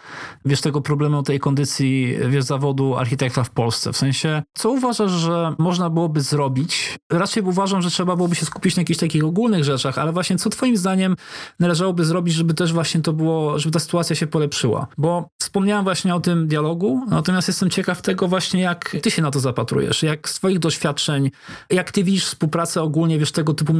wiesz, 0.46 0.62
tego 0.62 0.82
problemu, 0.82 1.24
tej 1.24 1.40
kondycji, 1.40 2.18
wiesz, 2.30 2.44
zawodu 2.44 2.96
architekta 2.96 3.44
w 3.44 3.50
Polsce? 3.50 3.94
W 3.94 3.98
sensie, 3.98 4.44
co 4.54 4.70
uważasz, 4.72 5.12
że 5.12 5.56
można 5.58 5.90
byłoby 5.90 6.22
zrobić? 6.22 6.98
Raczej 7.12 7.44
uważam, 7.44 7.82
że 7.82 7.90
trzeba 7.90 8.16
byłoby 8.16 8.36
się 8.36 8.46
skupić 8.46 8.76
na 8.76 8.82
jakichś 8.82 9.00
takich 9.00 9.24
ogólnych 9.24 9.64
rzeczach, 9.64 9.98
ale 9.98 10.12
właśnie 10.12 10.38
co 10.38 10.50
twoim 10.50 10.78
zdaniem 10.78 11.16
należałoby 11.60 12.06
zrobić, 12.06 12.34
żeby 12.34 12.54
też 12.54 12.74
właśnie 12.74 13.02
to 13.02 13.14
było, 13.14 13.60
żeby 13.60 13.74
ta 13.74 13.80
sytuacja 13.80 14.16
się 14.16 14.28
polepszyła? 14.28 14.88
Bo 14.98 15.30
wspomniałem 15.42 15.84
właśnie 15.84 16.16
o 16.16 16.20
tym 16.20 16.48
dialogu, 16.48 17.06
natomiast 17.10 17.48
jestem 17.48 17.70
ciekaw 17.70 18.02
tego 18.02 18.28
właśnie, 18.28 18.62
jak 18.62 18.98
ty 19.02 19.12
się 19.12 19.22
na 19.22 19.32
to 19.32 19.40
zapatrujesz, 19.40 20.04
jak 20.04 20.30
z 20.30 20.34
twoich 20.34 20.60
doświadczeń, 20.60 21.32
jak 21.70 21.92
ty 21.92 22.04
widzisz 22.04 22.26
współpracę 22.26 22.82
ogólnie, 22.82 23.20
wiesz, 23.20 23.32
tego 23.32 23.54
typu 23.54 23.74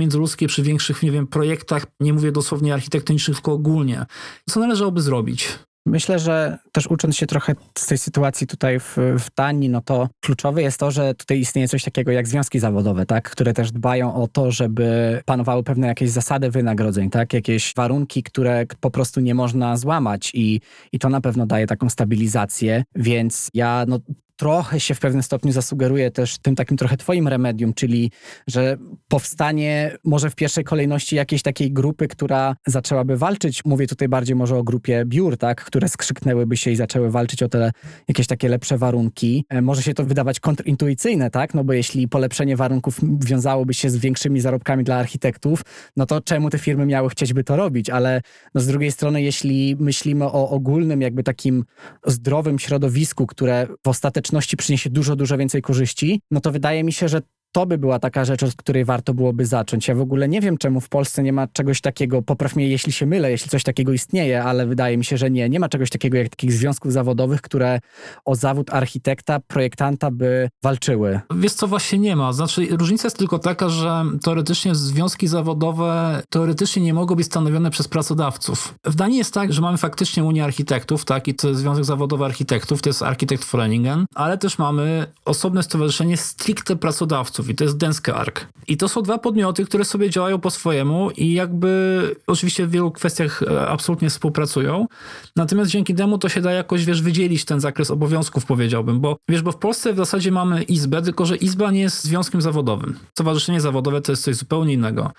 przy 0.48 0.64
większych, 0.64 1.04
nie 1.04 1.12
wiem, 1.12 1.28
projektach, 1.28 1.86
nie 2.00 2.14
mówię 2.14 2.32
dosłownie 2.32 2.74
architektonicznych, 2.74 3.38
tylko 3.38 3.54
ogólnie. 3.54 4.06
Co 4.50 4.60
należałoby 4.60 5.02
zrobić? 5.02 5.50
Myślę, 5.88 6.20
że 6.20 6.58
też 6.72 6.88
ucząc 6.88 7.16
się 7.16 7.28
trochę 7.28 7.56
z 7.78 7.86
tej 7.86 7.98
sytuacji 7.98 8.48
tutaj 8.48 8.80
w, 8.80 8.98
w 8.98 9.28
Danii, 9.38 9.70
no 9.70 9.82
to 9.82 10.10
kluczowe 10.26 10.62
jest 10.62 10.80
to, 10.80 10.92
że 10.92 11.16
tutaj 11.16 11.40
istnieje 11.40 11.68
coś 11.68 11.84
takiego 11.84 12.12
jak 12.12 12.28
związki 12.28 12.60
zawodowe, 12.60 13.06
tak, 13.06 13.30
które 13.30 13.54
też 13.54 13.72
dbają 13.72 14.16
o 14.16 14.28
to, 14.28 14.52
żeby 14.52 15.22
panowały 15.26 15.64
pewne 15.64 15.88
jakieś 15.88 16.10
zasady 16.10 16.52
wynagrodzeń, 16.52 17.10
tak, 17.10 17.34
jakieś 17.34 17.74
warunki, 17.76 18.24
które 18.24 18.66
po 18.80 18.92
prostu 18.92 19.20
nie 19.20 19.36
można 19.36 19.78
złamać 19.78 20.32
i, 20.34 20.62
i 20.92 21.00
to 21.00 21.10
na 21.10 21.22
pewno 21.22 21.46
daje 21.46 21.68
taką 21.68 21.90
stabilizację, 21.90 22.84
więc 22.96 23.50
ja 23.54 23.86
no, 23.88 24.00
trochę 24.38 24.80
się 24.80 24.96
w 24.96 25.00
pewnym 25.00 25.24
stopniu 25.24 25.52
zasugeruje 25.52 26.12
też 26.12 26.38
tym 26.38 26.56
takim 26.56 26.78
trochę 26.78 26.98
twoim 26.98 27.28
remedium, 27.28 27.74
czyli 27.74 28.12
że 28.48 28.78
powstanie 29.08 29.98
może 30.04 30.30
w 30.30 30.36
pierwszej 30.36 30.64
kolejności 30.64 31.16
jakiejś 31.16 31.42
takiej 31.42 31.72
grupy, 31.72 32.08
która 32.08 32.56
zaczęłaby 32.68 33.18
walczyć. 33.18 33.66
Mówię 33.66 33.88
tutaj 33.88 34.08
bardziej 34.08 34.36
może 34.36 34.58
o 34.58 34.64
grupie 34.64 35.04
biur, 35.06 35.38
tak, 35.38 35.66
które 35.66 35.90
skrzyknęłyby 35.90 36.58
się 36.58 36.72
i 36.72 36.76
zaczęły 36.76 37.12
walczyć 37.12 37.44
o 37.44 37.50
te 37.50 37.72
jakieś 38.08 38.28
takie 38.28 38.50
lepsze 38.50 38.78
warunki. 38.78 39.46
E, 39.50 39.62
może 39.62 39.84
się 39.84 39.94
to 39.94 40.06
wydawać 40.06 40.40
kontrintuicyjne, 40.40 41.30
tak, 41.32 41.54
no 41.54 41.64
bo 41.64 41.74
jeśli 41.74 42.08
polepszenie 42.08 42.56
warunków 42.56 43.00
wiązałoby 43.26 43.74
się 43.74 43.90
z 43.90 43.98
większymi 43.98 44.42
zarobkami 44.42 44.84
dla 44.84 44.96
architektów, 44.96 45.62
no 45.98 46.06
to 46.06 46.22
czemu 46.22 46.50
te 46.50 46.60
firmy 46.60 46.86
miały 46.86 47.10
chcieć 47.10 47.34
by 47.34 47.44
to 47.44 47.56
robić? 47.56 47.90
Ale 47.90 48.22
no 48.56 48.62
z 48.62 48.68
drugiej 48.68 48.92
strony, 48.92 49.22
jeśli 49.22 49.76
myślimy 49.80 50.26
o 50.26 50.50
ogólnym 50.50 51.02
jakby 51.02 51.24
takim 51.24 51.64
zdrowym 52.06 52.60
środowisku, 52.60 53.28
które 53.28 53.68
w 53.84 53.88
ostateczności 53.88 54.27
społeczności 54.28 54.58
przyniesie 54.58 54.90
dużo, 54.90 55.16
dużo 55.16 55.38
więcej 55.38 55.62
korzyści, 55.62 56.22
no 56.32 56.42
to 56.42 56.52
wydaje 56.52 56.84
mi 56.84 56.94
się, 56.94 57.08
że 57.08 57.22
to 57.52 57.66
by 57.66 57.78
była 57.78 58.00
taka 58.00 58.26
rzecz, 58.26 58.44
od 58.44 58.56
której 58.56 58.86
warto 58.86 59.14
byłoby 59.14 59.46
zacząć. 59.46 59.88
Ja 59.88 59.96
w 59.96 60.02
ogóle 60.02 60.30
nie 60.30 60.42
wiem, 60.42 60.58
czemu 60.58 60.82
w 60.82 60.90
Polsce 60.90 61.24
nie 61.24 61.34
ma 61.34 61.48
czegoś 61.48 61.82
takiego, 61.82 62.22
popraw 62.22 62.56
mnie, 62.56 62.68
jeśli 62.68 62.92
się 62.92 63.06
mylę, 63.06 63.32
jeśli 63.32 63.50
coś 63.50 63.64
takiego 63.64 63.94
istnieje, 63.94 64.44
ale 64.44 64.68
wydaje 64.68 64.98
mi 64.98 65.06
się, 65.06 65.18
że 65.18 65.32
nie. 65.32 65.50
Nie 65.50 65.60
ma 65.60 65.70
czegoś 65.70 65.90
takiego 65.90 66.18
jak 66.18 66.30
takich 66.30 66.54
związków 66.54 66.94
zawodowych, 66.94 67.42
które 67.42 67.80
o 68.26 68.36
zawód 68.36 68.74
architekta, 68.74 69.40
projektanta 69.40 70.12
by 70.12 70.50
walczyły. 70.64 71.20
Wiesz 71.36 71.54
co, 71.54 71.68
właśnie 71.68 72.00
nie 72.00 72.16
ma. 72.16 72.34
Znaczy, 72.34 72.68
różnica 72.72 73.06
jest 73.06 73.18
tylko 73.18 73.40
taka, 73.40 73.70
że 73.70 74.06
teoretycznie 74.24 74.76
związki 74.76 75.28
zawodowe 75.28 76.22
teoretycznie 76.30 76.84
nie 76.84 76.94
mogą 76.94 77.16
być 77.16 77.26
stanowione 77.26 77.72
przez 77.72 77.88
pracodawców. 77.88 78.76
W 78.86 78.96
Danii 78.96 79.18
jest 79.18 79.34
tak, 79.34 79.54
że 79.54 79.62
mamy 79.62 79.78
faktycznie 79.78 80.24
Unię 80.24 80.44
Architektów, 80.44 81.06
tak, 81.06 81.28
i 81.28 81.36
to 81.36 81.48
jest 81.48 81.60
Związek 81.60 81.86
Zawodowy 81.86 82.26
Architektów, 82.26 82.82
to 82.82 82.90
jest 82.90 83.02
Architekt 83.02 83.44
Foreningen, 83.44 84.06
ale 84.16 84.38
też 84.38 84.58
mamy 84.58 85.08
osobne 85.26 85.64
stowarzyszenie 85.64 86.18
stricte 86.18 86.76
pracodawców 86.76 87.37
i 87.50 87.56
to 87.56 87.64
jest 87.64 87.78
Denske 87.78 88.16
Ark. 88.16 88.48
I 88.68 88.78
to 88.78 88.90
są 88.90 89.02
dwa 89.02 89.18
podmioty, 89.18 89.66
które 89.66 89.86
sobie 89.86 90.10
działają 90.10 90.40
po 90.40 90.52
swojemu 90.52 91.12
i 91.12 91.34
jakby 91.34 92.16
oczywiście 92.28 92.68
w 92.68 92.72
wielu 92.72 92.92
kwestiach 92.92 93.44
e, 93.44 93.68
absolutnie 93.68 94.10
współpracują. 94.10 94.88
Natomiast 95.36 95.72
dzięki 95.72 95.96
temu 95.96 96.18
to 96.18 96.30
się 96.30 96.42
da 96.42 96.52
jakoś, 96.52 96.86
wiesz, 96.86 97.02
wydzielić 97.02 97.46
ten 97.46 97.60
zakres 97.60 97.92
obowiązków, 97.92 98.46
powiedziałbym, 98.46 99.00
bo 99.00 99.18
wiesz, 99.30 99.42
bo 99.42 99.52
w 99.52 99.58
Polsce 99.58 99.94
w 99.94 99.98
zasadzie 99.98 100.32
mamy 100.32 100.64
izbę, 100.64 101.02
tylko 101.02 101.26
że 101.26 101.36
izba 101.36 101.72
nie 101.72 101.82
jest 101.82 102.04
związkiem 102.04 102.42
zawodowym. 102.42 103.00
Stowarzyszenie 103.12 103.62
zawodowe 103.62 104.02
to 104.02 104.12
jest 104.12 104.24
coś 104.24 104.36
zupełnie 104.36 104.74
innego. 104.74 105.12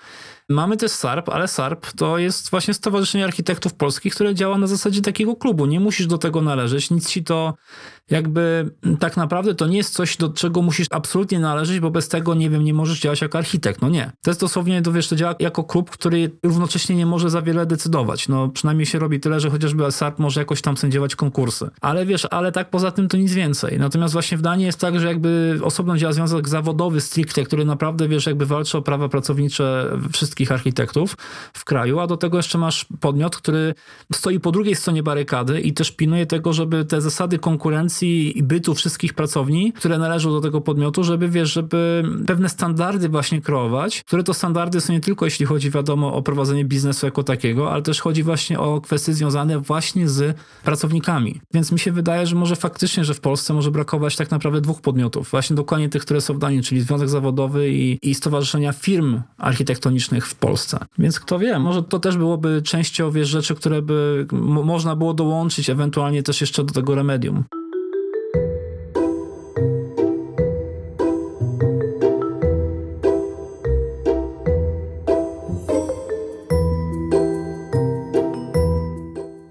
Mamy 0.49 0.77
też 0.77 0.91
SARP, 0.91 1.29
ale 1.29 1.47
SARP 1.47 1.91
to 1.97 2.17
jest 2.17 2.49
właśnie 2.49 2.73
Stowarzyszenie 2.73 3.25
Architektów 3.25 3.73
Polskich, 3.73 4.15
które 4.15 4.35
działa 4.35 4.57
na 4.57 4.67
zasadzie 4.67 5.01
takiego 5.01 5.35
klubu. 5.35 5.65
Nie 5.65 5.79
musisz 5.79 6.07
do 6.07 6.17
tego 6.17 6.41
należeć, 6.41 6.91
nic 6.91 7.09
ci 7.09 7.23
to 7.23 7.53
jakby 8.09 8.69
tak 8.99 9.17
naprawdę 9.17 9.55
to 9.55 9.67
nie 9.67 9.77
jest 9.77 9.93
coś, 9.93 10.17
do 10.17 10.29
czego 10.29 10.61
musisz 10.61 10.87
absolutnie 10.91 11.39
należeć, 11.39 11.79
bo 11.79 11.91
bez 11.91 12.07
tego, 12.07 12.35
nie 12.35 12.49
wiem, 12.49 12.63
nie 12.63 12.73
możesz 12.73 12.99
działać 12.99 13.21
jako 13.21 13.37
architekt. 13.37 13.81
No 13.81 13.89
nie. 13.89 14.11
To 14.21 14.31
jest 14.31 14.39
dosłownie, 14.39 14.81
to 14.81 14.91
wiesz, 14.91 15.07
to 15.07 15.15
działa 15.15 15.35
jako 15.39 15.63
klub, 15.63 15.89
który 15.89 16.31
równocześnie 16.43 16.95
nie 16.95 17.05
może 17.05 17.29
za 17.29 17.41
wiele 17.41 17.65
decydować. 17.65 18.27
No 18.27 18.47
przynajmniej 18.47 18.85
się 18.85 18.99
robi 18.99 19.19
tyle, 19.19 19.39
że 19.39 19.49
chociażby 19.49 19.91
SARP 19.91 20.19
może 20.19 20.41
jakoś 20.41 20.61
tam 20.61 20.77
sędziować 20.77 21.15
konkursy. 21.15 21.69
Ale 21.81 22.05
wiesz, 22.05 22.27
ale 22.31 22.51
tak 22.51 22.69
poza 22.69 22.91
tym 22.91 23.07
to 23.07 23.17
nic 23.17 23.33
więcej. 23.33 23.79
Natomiast 23.79 24.13
właśnie 24.13 24.37
w 24.37 24.41
Danii 24.41 24.65
jest 24.65 24.79
tak, 24.79 24.99
że 24.99 25.07
jakby 25.07 25.59
osobno 25.63 25.97
działa 25.97 26.13
związek 26.13 26.49
zawodowy 26.49 27.01
stricte, 27.01 27.43
który 27.43 27.65
naprawdę, 27.65 28.07
wiesz, 28.07 28.25
jakby 28.25 28.45
walczy 28.45 28.77
o 28.77 28.81
prawa 28.81 29.09
pracownicze 29.09 29.97
wszystkich 30.13 30.51
architektów 30.51 31.17
w 31.53 31.65
kraju, 31.65 31.99
a 31.99 32.07
do 32.07 32.17
tego 32.17 32.37
jeszcze 32.37 32.57
masz 32.57 32.85
podmiot, 32.99 33.37
który 33.37 33.73
stoi 34.13 34.39
po 34.39 34.51
drugiej 34.51 34.75
stronie 34.75 35.03
barykady 35.03 35.61
i 35.61 35.73
też 35.73 35.91
pilnuje 35.91 36.25
tego, 36.25 36.53
żeby 36.53 36.85
te 36.85 37.01
zasady 37.01 37.39
konkurencji 37.39 37.98
i 38.03 38.43
bytu 38.43 38.75
wszystkich 38.75 39.13
pracowni, 39.13 39.73
które 39.73 39.97
należą 39.97 40.31
do 40.31 40.41
tego 40.41 40.61
podmiotu, 40.61 41.03
żeby, 41.03 41.29
wiesz, 41.29 41.53
żeby 41.53 42.03
pewne 42.27 42.49
standardy 42.49 43.09
właśnie 43.09 43.41
kreować, 43.41 44.03
które 44.03 44.23
to 44.23 44.33
standardy 44.33 44.81
są 44.81 44.93
nie 44.93 44.99
tylko 44.99 45.25
jeśli 45.25 45.45
chodzi, 45.45 45.71
wiadomo, 45.71 46.13
o 46.13 46.21
prowadzenie 46.21 46.65
biznesu 46.65 47.05
jako 47.05 47.23
takiego, 47.23 47.71
ale 47.71 47.81
też 47.81 48.01
chodzi 48.01 48.23
właśnie 48.23 48.59
o 48.59 48.81
kwestie 48.81 49.13
związane 49.13 49.59
właśnie 49.59 50.09
z 50.09 50.37
pracownikami. 50.63 51.41
Więc 51.53 51.71
mi 51.71 51.79
się 51.79 51.91
wydaje, 51.91 52.27
że 52.27 52.35
może 52.35 52.55
faktycznie, 52.55 53.05
że 53.05 53.13
w 53.13 53.19
Polsce 53.19 53.53
może 53.53 53.71
brakować 53.71 54.15
tak 54.15 54.31
naprawdę 54.31 54.61
dwóch 54.61 54.81
podmiotów, 54.81 55.29
właśnie 55.31 55.55
dokładnie 55.55 55.89
tych, 55.89 56.01
które 56.01 56.21
są 56.21 56.33
w 56.33 56.39
Danii, 56.39 56.63
czyli 56.63 56.81
Związek 56.81 57.09
Zawodowy 57.09 57.69
i, 57.69 57.99
i 58.01 58.15
Stowarzyszenia 58.15 58.73
Firm 58.73 59.21
Architektonicznych 59.37 60.27
w 60.27 60.35
Polsce. 60.35 60.79
Więc 60.97 61.19
kto 61.19 61.39
wie, 61.39 61.59
może 61.59 61.83
to 61.83 61.99
też 61.99 62.17
byłoby 62.17 62.61
częścią, 62.61 63.11
wiesz, 63.11 63.29
rzeczy, 63.29 63.55
które 63.55 63.81
by 63.81 64.27
można 64.31 64.95
było 64.95 65.13
dołączyć, 65.13 65.69
ewentualnie 65.69 66.23
też 66.23 66.41
jeszcze 66.41 66.63
do 66.63 66.73
tego 66.73 66.95
remedium. 66.95 67.43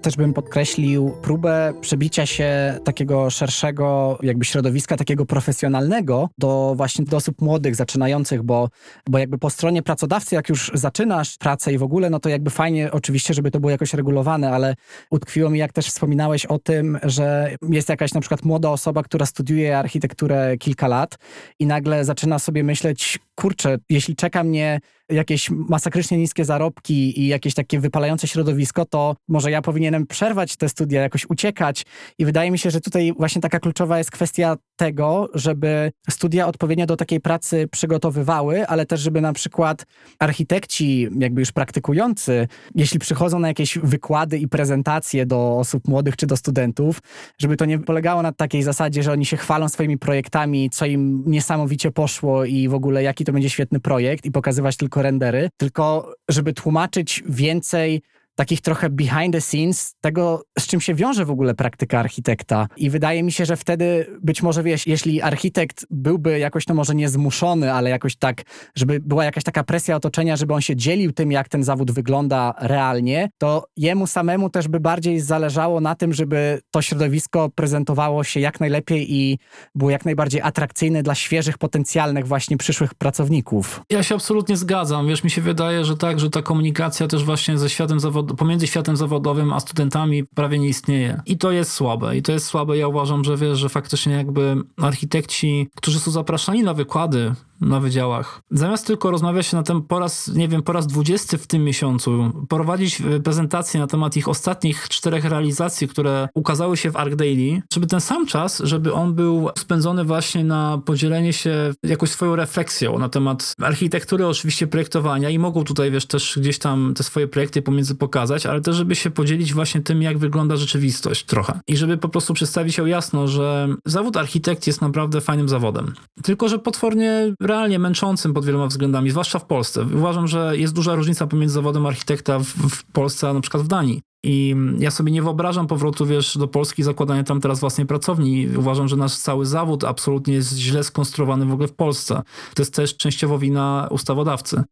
Też 0.08 0.16
bym 0.16 0.34
podkreślił 0.34 1.10
próbę 1.22 1.72
przebicia 1.80 2.26
się 2.26 2.78
takiego 2.84 3.30
szerszego 3.30 4.18
jakby 4.22 4.44
środowiska, 4.44 4.96
takiego 4.96 5.26
profesjonalnego 5.26 6.28
do 6.38 6.74
właśnie 6.76 7.04
do 7.04 7.16
osób 7.16 7.40
młodych, 7.40 7.76
zaczynających, 7.76 8.42
bo, 8.42 8.68
bo 9.08 9.18
jakby 9.18 9.38
po 9.38 9.50
stronie 9.50 9.82
pracodawcy, 9.82 10.34
jak 10.34 10.48
już 10.48 10.70
zaczynasz 10.74 11.36
pracę 11.36 11.72
i 11.72 11.78
w 11.78 11.82
ogóle, 11.82 12.10
no 12.10 12.20
to 12.20 12.28
jakby 12.28 12.50
fajnie 12.50 12.92
oczywiście, 12.92 13.34
żeby 13.34 13.50
to 13.50 13.60
było 13.60 13.70
jakoś 13.70 13.94
regulowane, 13.94 14.52
ale 14.52 14.74
utkwiło 15.10 15.50
mi, 15.50 15.58
jak 15.58 15.72
też 15.72 15.86
wspominałeś 15.86 16.46
o 16.46 16.58
tym, 16.58 16.98
że 17.02 17.56
jest 17.70 17.88
jakaś 17.88 18.14
na 18.14 18.20
przykład 18.20 18.44
młoda 18.44 18.70
osoba, 18.70 19.02
która 19.02 19.26
studiuje 19.26 19.78
architekturę 19.78 20.56
kilka 20.58 20.88
lat 20.88 21.18
i 21.58 21.66
nagle 21.66 22.04
zaczyna 22.04 22.38
sobie 22.38 22.64
myśleć, 22.64 23.18
kurczę, 23.34 23.76
jeśli 23.90 24.16
czeka 24.16 24.44
mnie 24.44 24.80
jakieś 25.10 25.50
masakrycznie 25.50 26.18
niskie 26.18 26.44
zarobki 26.44 27.20
i 27.20 27.26
jakieś 27.26 27.54
takie 27.54 27.80
wypalające 27.80 28.28
środowisko, 28.28 28.84
to 28.84 29.16
może 29.28 29.50
ja 29.50 29.62
powinienem 29.62 30.06
przerwać 30.06 30.56
te 30.56 30.68
studia, 30.68 31.02
jakoś 31.02 31.26
uciekać. 31.30 31.86
I 32.18 32.24
wydaje 32.24 32.50
mi 32.50 32.58
się, 32.58 32.70
że 32.70 32.80
tutaj 32.80 33.12
właśnie 33.18 33.42
taka 33.42 33.60
kluczowa 33.60 33.98
jest 33.98 34.10
kwestia 34.10 34.56
tego, 34.78 35.28
żeby 35.34 35.92
studia 36.10 36.46
odpowiednio 36.46 36.86
do 36.86 36.96
takiej 36.96 37.20
pracy 37.20 37.68
przygotowywały, 37.70 38.66
ale 38.66 38.86
też, 38.86 39.00
żeby 39.00 39.20
na 39.20 39.32
przykład 39.32 39.86
architekci, 40.18 41.08
jakby 41.18 41.40
już 41.40 41.52
praktykujący, 41.52 42.48
jeśli 42.74 42.98
przychodzą 42.98 43.38
na 43.38 43.48
jakieś 43.48 43.78
wykłady 43.78 44.38
i 44.38 44.48
prezentacje 44.48 45.26
do 45.26 45.58
osób 45.58 45.88
młodych 45.88 46.16
czy 46.16 46.26
do 46.26 46.36
studentów, 46.36 47.00
żeby 47.38 47.56
to 47.56 47.64
nie 47.64 47.78
polegało 47.78 48.22
na 48.22 48.32
takiej 48.32 48.62
zasadzie, 48.62 49.02
że 49.02 49.12
oni 49.12 49.26
się 49.26 49.36
chwalą 49.36 49.68
swoimi 49.68 49.98
projektami, 49.98 50.70
co 50.70 50.86
im 50.86 51.22
niesamowicie 51.26 51.90
poszło 51.90 52.44
i 52.44 52.68
w 52.68 52.74
ogóle 52.74 53.02
jaki 53.02 53.24
to 53.24 53.32
będzie 53.32 53.50
świetny 53.50 53.80
projekt 53.80 54.24
i 54.24 54.30
pokazywać 54.30 54.76
tylko 54.76 55.02
rendery, 55.02 55.48
tylko 55.56 56.14
żeby 56.28 56.52
tłumaczyć 56.52 57.22
więcej 57.26 58.02
takich 58.38 58.60
trochę 58.60 58.90
behind 58.90 59.32
the 59.32 59.40
scenes 59.40 59.94
tego, 60.00 60.42
z 60.58 60.66
czym 60.66 60.80
się 60.80 60.94
wiąże 60.94 61.24
w 61.24 61.30
ogóle 61.30 61.54
praktyka 61.54 61.98
architekta. 61.98 62.68
I 62.76 62.90
wydaje 62.90 63.22
mi 63.22 63.32
się, 63.32 63.44
że 63.44 63.56
wtedy 63.56 64.06
być 64.22 64.42
może, 64.42 64.62
jeśli 64.86 65.22
architekt 65.22 65.86
byłby 65.90 66.38
jakoś 66.38 66.64
to 66.64 66.74
może 66.74 66.94
nie 66.94 67.08
zmuszony, 67.08 67.72
ale 67.72 67.90
jakoś 67.90 68.16
tak, 68.16 68.42
żeby 68.76 69.00
była 69.00 69.24
jakaś 69.24 69.44
taka 69.44 69.64
presja 69.64 69.96
otoczenia, 69.96 70.36
żeby 70.36 70.54
on 70.54 70.60
się 70.60 70.76
dzielił 70.76 71.12
tym, 71.12 71.32
jak 71.32 71.48
ten 71.48 71.64
zawód 71.64 71.90
wygląda 71.90 72.54
realnie, 72.60 73.30
to 73.38 73.64
jemu 73.76 74.06
samemu 74.06 74.50
też 74.50 74.68
by 74.68 74.80
bardziej 74.80 75.20
zależało 75.20 75.80
na 75.80 75.94
tym, 75.94 76.12
żeby 76.12 76.60
to 76.70 76.82
środowisko 76.82 77.48
prezentowało 77.54 78.24
się 78.24 78.40
jak 78.40 78.60
najlepiej 78.60 79.14
i 79.14 79.38
było 79.74 79.90
jak 79.90 80.04
najbardziej 80.04 80.40
atrakcyjne 80.40 81.02
dla 81.02 81.14
świeżych, 81.14 81.58
potencjalnych 81.58 82.26
właśnie 82.26 82.56
przyszłych 82.56 82.94
pracowników. 82.94 83.82
Ja 83.90 84.02
się 84.02 84.14
absolutnie 84.14 84.56
zgadzam. 84.56 85.08
Wiesz, 85.08 85.24
mi 85.24 85.30
się 85.30 85.40
wydaje, 85.40 85.84
że 85.84 85.96
tak, 85.96 86.20
że 86.20 86.30
ta 86.30 86.42
komunikacja 86.42 87.06
też 87.06 87.24
właśnie 87.24 87.58
ze 87.58 87.70
światem 87.70 88.00
zawodowym 88.00 88.27
pomiędzy 88.36 88.66
światem 88.66 88.96
zawodowym 88.96 89.52
a 89.52 89.60
studentami 89.60 90.24
prawie 90.24 90.58
nie 90.58 90.68
istnieje. 90.68 91.20
I 91.26 91.38
to 91.38 91.50
jest 91.50 91.72
słabe. 91.72 92.16
I 92.16 92.22
to 92.22 92.32
jest 92.32 92.46
słabe. 92.46 92.78
Ja 92.78 92.88
uważam, 92.88 93.24
że 93.24 93.36
wiesz, 93.36 93.58
że 93.58 93.68
faktycznie 93.68 94.12
jakby 94.12 94.56
architekci, 94.76 95.68
którzy 95.76 96.00
są 96.00 96.10
zapraszani 96.10 96.62
na 96.62 96.74
wykłady 96.74 97.34
na 97.60 97.80
wydziałach. 97.80 98.40
Zamiast 98.50 98.86
tylko 98.86 99.10
rozmawiać 99.10 99.46
się 99.46 99.56
na 99.56 99.62
ten 99.62 99.82
po 99.82 99.98
raz, 99.98 100.28
nie 100.28 100.48
wiem, 100.48 100.62
po 100.62 100.72
raz 100.72 100.86
dwudziesty 100.86 101.38
w 101.38 101.46
tym 101.46 101.64
miesiącu, 101.64 102.32
prowadzić 102.48 103.00
e, 103.00 103.20
prezentację 103.20 103.80
na 103.80 103.86
temat 103.86 104.16
ich 104.16 104.28
ostatnich 104.28 104.88
czterech 104.88 105.24
realizacji, 105.24 105.88
które 105.88 106.28
ukazały 106.34 106.76
się 106.76 106.90
w 106.90 106.96
Arc 106.96 107.16
Daily, 107.16 107.62
żeby 107.72 107.86
ten 107.86 108.00
sam 108.00 108.26
czas, 108.26 108.62
żeby 108.64 108.92
on 108.92 109.14
był 109.14 109.48
spędzony 109.58 110.04
właśnie 110.04 110.44
na 110.44 110.80
podzielenie 110.84 111.32
się 111.32 111.72
jakąś 111.82 112.10
swoją 112.10 112.36
refleksją 112.36 112.98
na 112.98 113.08
temat 113.08 113.54
architektury, 113.62 114.26
oczywiście 114.26 114.66
projektowania 114.66 115.30
i 115.30 115.38
mogą 115.38 115.64
tutaj, 115.64 115.90
wiesz, 115.90 116.06
też 116.06 116.38
gdzieś 116.40 116.58
tam 116.58 116.94
te 116.96 117.02
swoje 117.02 117.28
projekty 117.28 117.62
pomiędzy 117.62 117.94
pokazać, 117.94 118.46
ale 118.46 118.60
też, 118.60 118.76
żeby 118.76 118.96
się 118.96 119.10
podzielić 119.10 119.54
właśnie 119.54 119.80
tym, 119.80 120.02
jak 120.02 120.18
wygląda 120.18 120.56
rzeczywistość 120.56 121.24
trochę. 121.24 121.60
I 121.68 121.76
żeby 121.76 121.96
po 121.96 122.08
prostu 122.08 122.34
przedstawić 122.34 122.74
się 122.74 122.88
jasno, 122.88 123.28
że 123.28 123.68
zawód 123.84 124.16
architekt 124.16 124.66
jest 124.66 124.80
naprawdę 124.80 125.20
fajnym 125.20 125.48
zawodem. 125.48 125.94
Tylko, 126.22 126.48
że 126.48 126.58
potwornie 126.58 127.34
realnie 127.48 127.78
męczącym 127.78 128.34
pod 128.34 128.44
wieloma 128.44 128.66
względami, 128.66 129.10
zwłaszcza 129.10 129.38
w 129.38 129.44
Polsce. 129.44 129.86
Uważam, 129.94 130.26
że 130.26 130.56
jest 130.56 130.74
duża 130.74 130.94
różnica 130.94 131.26
pomiędzy 131.26 131.54
zawodem 131.54 131.86
architekta 131.86 132.38
w, 132.38 132.44
w 132.44 132.84
Polsce, 132.84 133.28
a 133.28 133.32
na 133.32 133.40
przykład 133.40 133.62
w 133.62 133.68
Danii. 133.68 134.00
I 134.24 134.56
ja 134.78 134.90
sobie 134.90 135.12
nie 135.12 135.22
wyobrażam 135.22 135.66
powrotu, 135.66 136.06
wiesz, 136.06 136.38
do 136.38 136.48
Polski, 136.48 136.82
zakładania 136.82 137.24
tam 137.24 137.40
teraz 137.40 137.60
własnej 137.60 137.86
pracowni. 137.86 138.48
Uważam, 138.56 138.88
że 138.88 138.96
nasz 138.96 139.16
cały 139.16 139.46
zawód 139.46 139.84
absolutnie 139.84 140.34
jest 140.34 140.56
źle 140.56 140.84
skonstruowany 140.84 141.46
w 141.46 141.52
ogóle 141.52 141.68
w 141.68 141.74
Polsce. 141.74 142.22
To 142.54 142.62
jest 142.62 142.74
też 142.74 142.96
częściowo 142.96 143.38
wina 143.38 143.88
ustawodawcy. 143.90 144.62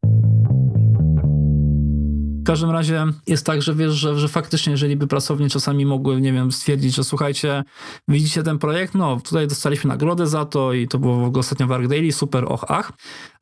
W 2.46 2.48
każdym 2.48 2.70
razie 2.70 3.06
jest 3.26 3.46
tak, 3.46 3.62
że 3.62 3.74
wiesz, 3.74 3.92
że, 3.92 4.18
że 4.18 4.28
faktycznie, 4.28 4.70
jeżeli 4.70 4.96
by 4.96 5.06
pracownie 5.06 5.48
czasami 5.50 5.86
mogły, 5.86 6.20
nie 6.20 6.32
wiem, 6.32 6.52
stwierdzić, 6.52 6.94
że 6.94 7.04
słuchajcie, 7.04 7.64
widzicie 8.08 8.42
ten 8.42 8.58
projekt, 8.58 8.94
no 8.94 9.20
tutaj 9.20 9.48
dostaliśmy 9.48 9.88
nagrodę 9.88 10.26
za 10.26 10.44
to 10.44 10.72
i 10.72 10.88
to 10.88 10.98
było 10.98 11.16
w 11.16 11.24
ogóle 11.24 11.40
ostatnio 11.40 11.66
w 11.66 11.72
Arc 11.72 11.88
Daily, 11.88 12.12
super, 12.12 12.44
och, 12.44 12.64
ach. 12.68 12.92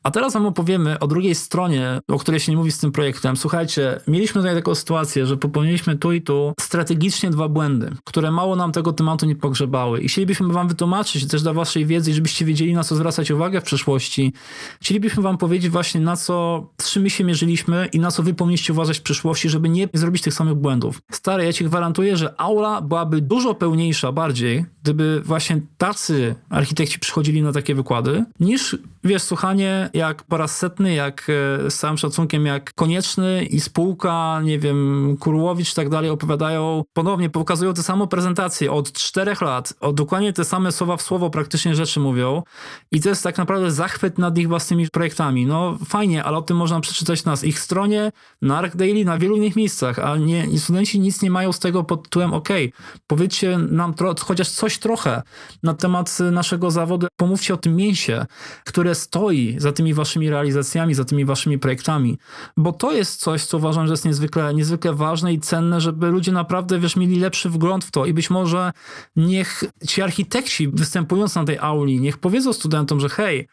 A 0.05 0.11
teraz 0.11 0.33
wam 0.33 0.47
opowiemy 0.47 0.99
o 0.99 1.07
drugiej 1.07 1.35
stronie, 1.35 2.01
o 2.09 2.19
której 2.19 2.41
się 2.41 2.53
nie 2.53 2.59
mówi 2.59 2.73
z 2.73 2.79
tym 2.79 2.93
projektem. 2.93 3.37
Słuchajcie, 3.37 4.01
mieliśmy 4.09 4.41
tutaj 4.41 4.57
taką 4.57 4.75
sytuację, 4.75 5.27
że 5.27 5.37
popełniliśmy 5.37 5.97
tu 5.97 6.13
i 6.13 6.23
tu 6.23 6.53
strategicznie 6.61 7.31
dwa 7.31 7.49
błędy, 7.49 7.91
które 8.05 8.31
mało 8.31 8.57
nam 8.57 8.73
tego 8.73 8.93
tematu 8.93 9.27
nie 9.27 9.37
pogrzebały. 9.37 10.01
I 10.01 10.09
chcielibyśmy 10.09 10.49
wam 10.49 10.69
wytłumaczyć 10.69 11.27
też 11.27 11.43
dla 11.43 11.53
waszej 11.53 11.87
wiedzy, 11.87 12.15
żebyście 12.15 12.45
wiedzieli, 12.45 12.75
na 12.75 12.85
co 12.85 12.97
zwracać 12.97 13.31
uwagę 13.31 13.61
w 13.61 13.65
przyszłości. 13.65 14.33
Chcielibyśmy 14.81 15.23
wam 15.23 15.39
powiedzieć 15.39 15.71
właśnie, 15.71 16.01
na 16.01 16.17
co, 16.17 16.67
z 16.81 16.91
czym 16.91 17.03
my 17.03 17.11
się 17.11 17.25
mierzyliśmy 17.25 17.89
i 17.93 17.99
na 17.99 18.11
co 18.11 18.23
wy 18.23 18.35
powinniście 18.35 18.73
uważać 18.73 18.99
w 18.99 19.03
przyszłości, 19.03 19.49
żeby 19.49 19.69
nie 19.69 19.89
zrobić 19.95 20.23
tych 20.23 20.35
samych 20.35 20.55
błędów. 20.55 21.01
Stary, 21.13 21.45
ja 21.45 21.53
ci 21.53 21.65
gwarantuję, 21.65 22.17
że 22.17 22.41
aula 22.41 22.81
byłaby 22.81 23.21
dużo 23.21 23.55
pełniejsza 23.55 24.13
bardziej, 24.13 24.65
gdyby 24.83 25.23
właśnie 25.25 25.61
tacy 25.79 26.35
architekci 26.51 26.99
przychodzili 26.99 27.43
na 27.43 27.53
takie 27.53 27.75
wykłady, 27.75 28.25
niż, 28.41 28.77
wiesz, 29.05 29.23
słuchanie 29.23 29.91
jak 29.95 30.23
po 30.23 30.37
raz 30.37 30.59
setny, 30.59 30.95
jak 30.95 31.27
e, 31.67 31.71
z 31.71 31.79
całym 31.79 31.99
szacunkiem, 31.99 32.47
jak 32.47 32.75
Konieczny 32.75 33.45
i 33.45 33.61
spółka, 33.61 34.41
nie 34.45 34.59
wiem, 34.59 35.17
Kurłowicz 35.21 35.73
i 35.73 35.75
tak 35.75 35.89
dalej 35.89 36.11
opowiadają, 36.11 36.83
ponownie 36.93 37.31
pokazują 37.31 37.75
tę 37.75 37.83
samą 37.83 38.07
prezentację 38.07 38.73
od 38.73 38.93
czterech 38.93 39.41
lat, 39.41 39.75
o 39.81 39.93
dokładnie 39.93 40.33
te 40.33 40.45
same 40.45 40.73
słowa 40.73 40.97
w 40.97 41.03
słowo 41.03 41.31
praktycznie 41.31 41.75
rzeczy 41.75 42.01
mówią 42.01 42.43
i 42.93 43.01
to 43.01 43.09
jest 43.09 43.23
tak 43.23 43.39
naprawdę 43.39 43.71
zachwyt 43.71 44.19
nad 44.19 44.39
ich 44.39 44.49
własnymi 44.49 44.89
projektami. 44.93 45.47
No 45.47 45.79
fajnie, 45.87 46.25
ale 46.25 46.39
o 46.39 46.43
tym 46.43 46.57
można 46.57 46.81
przeczytać 46.81 47.25
na 47.25 47.35
ich 47.43 47.59
stronie, 47.59 48.13
na 48.43 48.59
Arc 48.59 48.77
Daily, 48.77 49.05
na 49.05 49.19
wielu 49.19 49.37
innych 49.37 49.57
miejscach, 49.57 49.99
a 49.99 50.17
nie, 50.17 50.59
studenci 50.59 51.01
nic 51.01 51.23
nie 51.23 51.31
mają 51.31 51.53
z 51.53 51.59
tego 51.59 51.85
pod 51.85 52.03
tytułem 52.03 52.35
ok, 52.35 52.49
powiedzcie 53.07 53.59
nam 53.59 53.95
chociaż 54.21 54.49
coś 54.49 54.79
trochę 54.79 55.23
na 55.63 55.75
temat 55.75 56.19
naszego 56.33 56.71
zawodu, 56.71 57.07
pomówcie 57.17 57.55
o 57.55 57.57
tym 57.57 57.77
mięsie, 57.77 58.27
które 58.65 58.94
stoi 58.95 59.57
za 59.59 59.73
tymi 59.73 59.95
waszymi 59.95 60.31
realizacjami, 60.31 60.95
za 60.95 61.05
tymi 61.05 61.25
waszymi 61.25 61.59
projektami, 61.59 62.19
bo 62.57 62.73
to 62.73 62.93
jest 62.93 63.21
coś, 63.21 63.45
co 63.45 63.57
uważam, 63.57 63.87
że 63.87 63.93
jest 63.93 64.05
niezwykle, 64.05 64.55
niezwykle 64.55 64.95
ważne 64.95 65.33
i 65.33 65.41
cenne, 65.41 65.81
żeby 65.81 66.07
ludzie 66.07 66.33
naprawdę, 66.33 66.79
wiesz, 66.79 66.97
mieli 66.97 67.21
lepszy 67.21 67.51
wgląd 67.51 67.85
w 67.85 67.91
to 67.91 68.07
i 68.07 68.13
być 68.13 68.31
może 68.31 68.73
niech 69.17 69.65
ci 69.89 70.03
architekci 70.03 70.69
występując 70.69 71.35
na 71.35 71.45
tej 71.45 71.59
auli, 71.59 72.01
niech 72.01 72.19
powiedzą 72.19 72.53
studentom, 72.53 73.01
że 73.01 73.09
hej, 73.09 73.49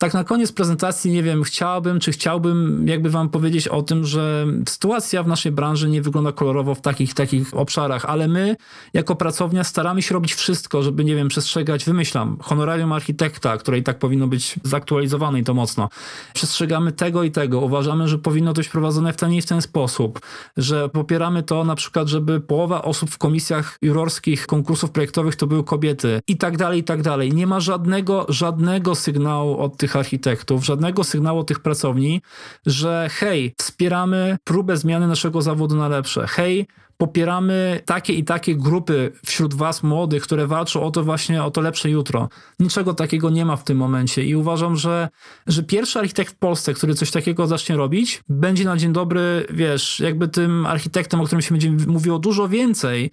tak 0.00 0.14
na 0.14 0.24
koniec 0.24 0.52
prezentacji, 0.52 1.12
nie 1.12 1.22
wiem, 1.22 1.42
chciałbym, 1.42 2.00
czy 2.00 2.12
chciałbym 2.12 2.88
jakby 2.88 3.10
wam 3.10 3.28
powiedzieć 3.28 3.68
o 3.68 3.82
tym, 3.82 4.04
że 4.04 4.46
sytuacja 4.68 5.22
w 5.22 5.26
naszej 5.26 5.52
branży 5.52 5.88
nie 5.88 6.02
wygląda 6.02 6.32
kolorowo 6.32 6.74
w 6.74 6.80
takich, 6.80 7.14
takich 7.14 7.54
obszarach, 7.54 8.04
ale 8.04 8.28
my 8.28 8.56
jako 8.92 9.16
pracownia 9.16 9.64
staramy 9.64 10.02
się 10.02 10.14
robić 10.14 10.34
wszystko, 10.34 10.82
żeby, 10.82 11.04
nie 11.04 11.16
wiem, 11.16 11.28
przestrzegać, 11.28 11.84
wymyślam, 11.84 12.36
honorarium 12.40 12.92
architekta, 12.92 13.56
które 13.56 13.78
i 13.78 13.82
tak 13.82 13.98
powinno 13.98 14.26
być 14.26 14.54
zaktualizowane 14.62 15.40
i 15.40 15.44
to 15.44 15.54
mocno. 15.54 15.88
Przestrzegamy 16.34 16.92
tego 16.92 17.22
i 17.22 17.30
tego. 17.30 17.60
Uważamy, 17.60 18.08
że 18.08 18.18
powinno 18.18 18.52
to 18.52 18.60
być 18.60 18.68
prowadzone 18.68 19.12
w 19.12 19.16
ten 19.16 19.32
i 19.32 19.42
w 19.42 19.46
ten 19.46 19.62
sposób, 19.62 20.20
że 20.56 20.88
popieramy 20.88 21.42
to 21.42 21.64
na 21.64 21.74
przykład, 21.74 22.08
żeby 22.08 22.40
połowa 22.40 22.82
osób 22.82 23.10
w 23.10 23.18
komisjach 23.18 23.78
jurorskich 23.82 24.46
konkursów 24.46 24.90
projektowych 24.90 25.36
to 25.36 25.46
były 25.46 25.64
kobiety 25.64 26.20
i 26.28 26.36
tak 26.36 26.56
dalej, 26.56 26.80
i 26.80 26.84
tak 26.84 27.02
dalej. 27.02 27.32
Nie 27.32 27.46
ma 27.46 27.60
żadnego, 27.60 28.26
żadnego 28.28 28.94
sygnału 28.94 29.58
od 29.58 29.76
tych 29.76 29.89
architektów, 29.96 30.64
żadnego 30.64 31.04
sygnału 31.04 31.44
tych 31.44 31.60
pracowni, 31.60 32.22
że 32.66 33.08
hej, 33.12 33.54
wspieramy 33.58 34.36
próbę 34.44 34.76
zmiany 34.76 35.06
naszego 35.06 35.42
zawodu 35.42 35.76
na 35.76 35.88
lepsze. 35.88 36.26
Hej, 36.26 36.66
popieramy 37.00 37.80
takie 37.84 38.12
i 38.12 38.24
takie 38.24 38.56
grupy 38.56 39.12
wśród 39.26 39.54
was 39.54 39.82
młodych, 39.82 40.22
które 40.22 40.46
walczą 40.46 40.82
o 40.82 40.90
to 40.90 41.04
właśnie, 41.04 41.44
o 41.44 41.50
to 41.50 41.60
lepsze 41.60 41.90
jutro. 41.90 42.28
Niczego 42.58 42.94
takiego 42.94 43.30
nie 43.30 43.44
ma 43.44 43.56
w 43.56 43.64
tym 43.64 43.78
momencie 43.78 44.24
i 44.24 44.36
uważam, 44.36 44.76
że, 44.76 45.08
że 45.46 45.62
pierwszy 45.62 45.98
architekt 45.98 46.34
w 46.34 46.36
Polsce, 46.36 46.74
który 46.74 46.94
coś 46.94 47.10
takiego 47.10 47.46
zacznie 47.46 47.76
robić, 47.76 48.22
będzie 48.28 48.64
na 48.64 48.76
dzień 48.76 48.92
dobry, 48.92 49.46
wiesz, 49.50 50.00
jakby 50.00 50.28
tym 50.28 50.66
architektem, 50.66 51.20
o 51.20 51.24
którym 51.24 51.42
się 51.42 51.54
będzie 51.54 51.70
mówiło 51.70 52.18
dużo 52.18 52.48
więcej 52.48 53.10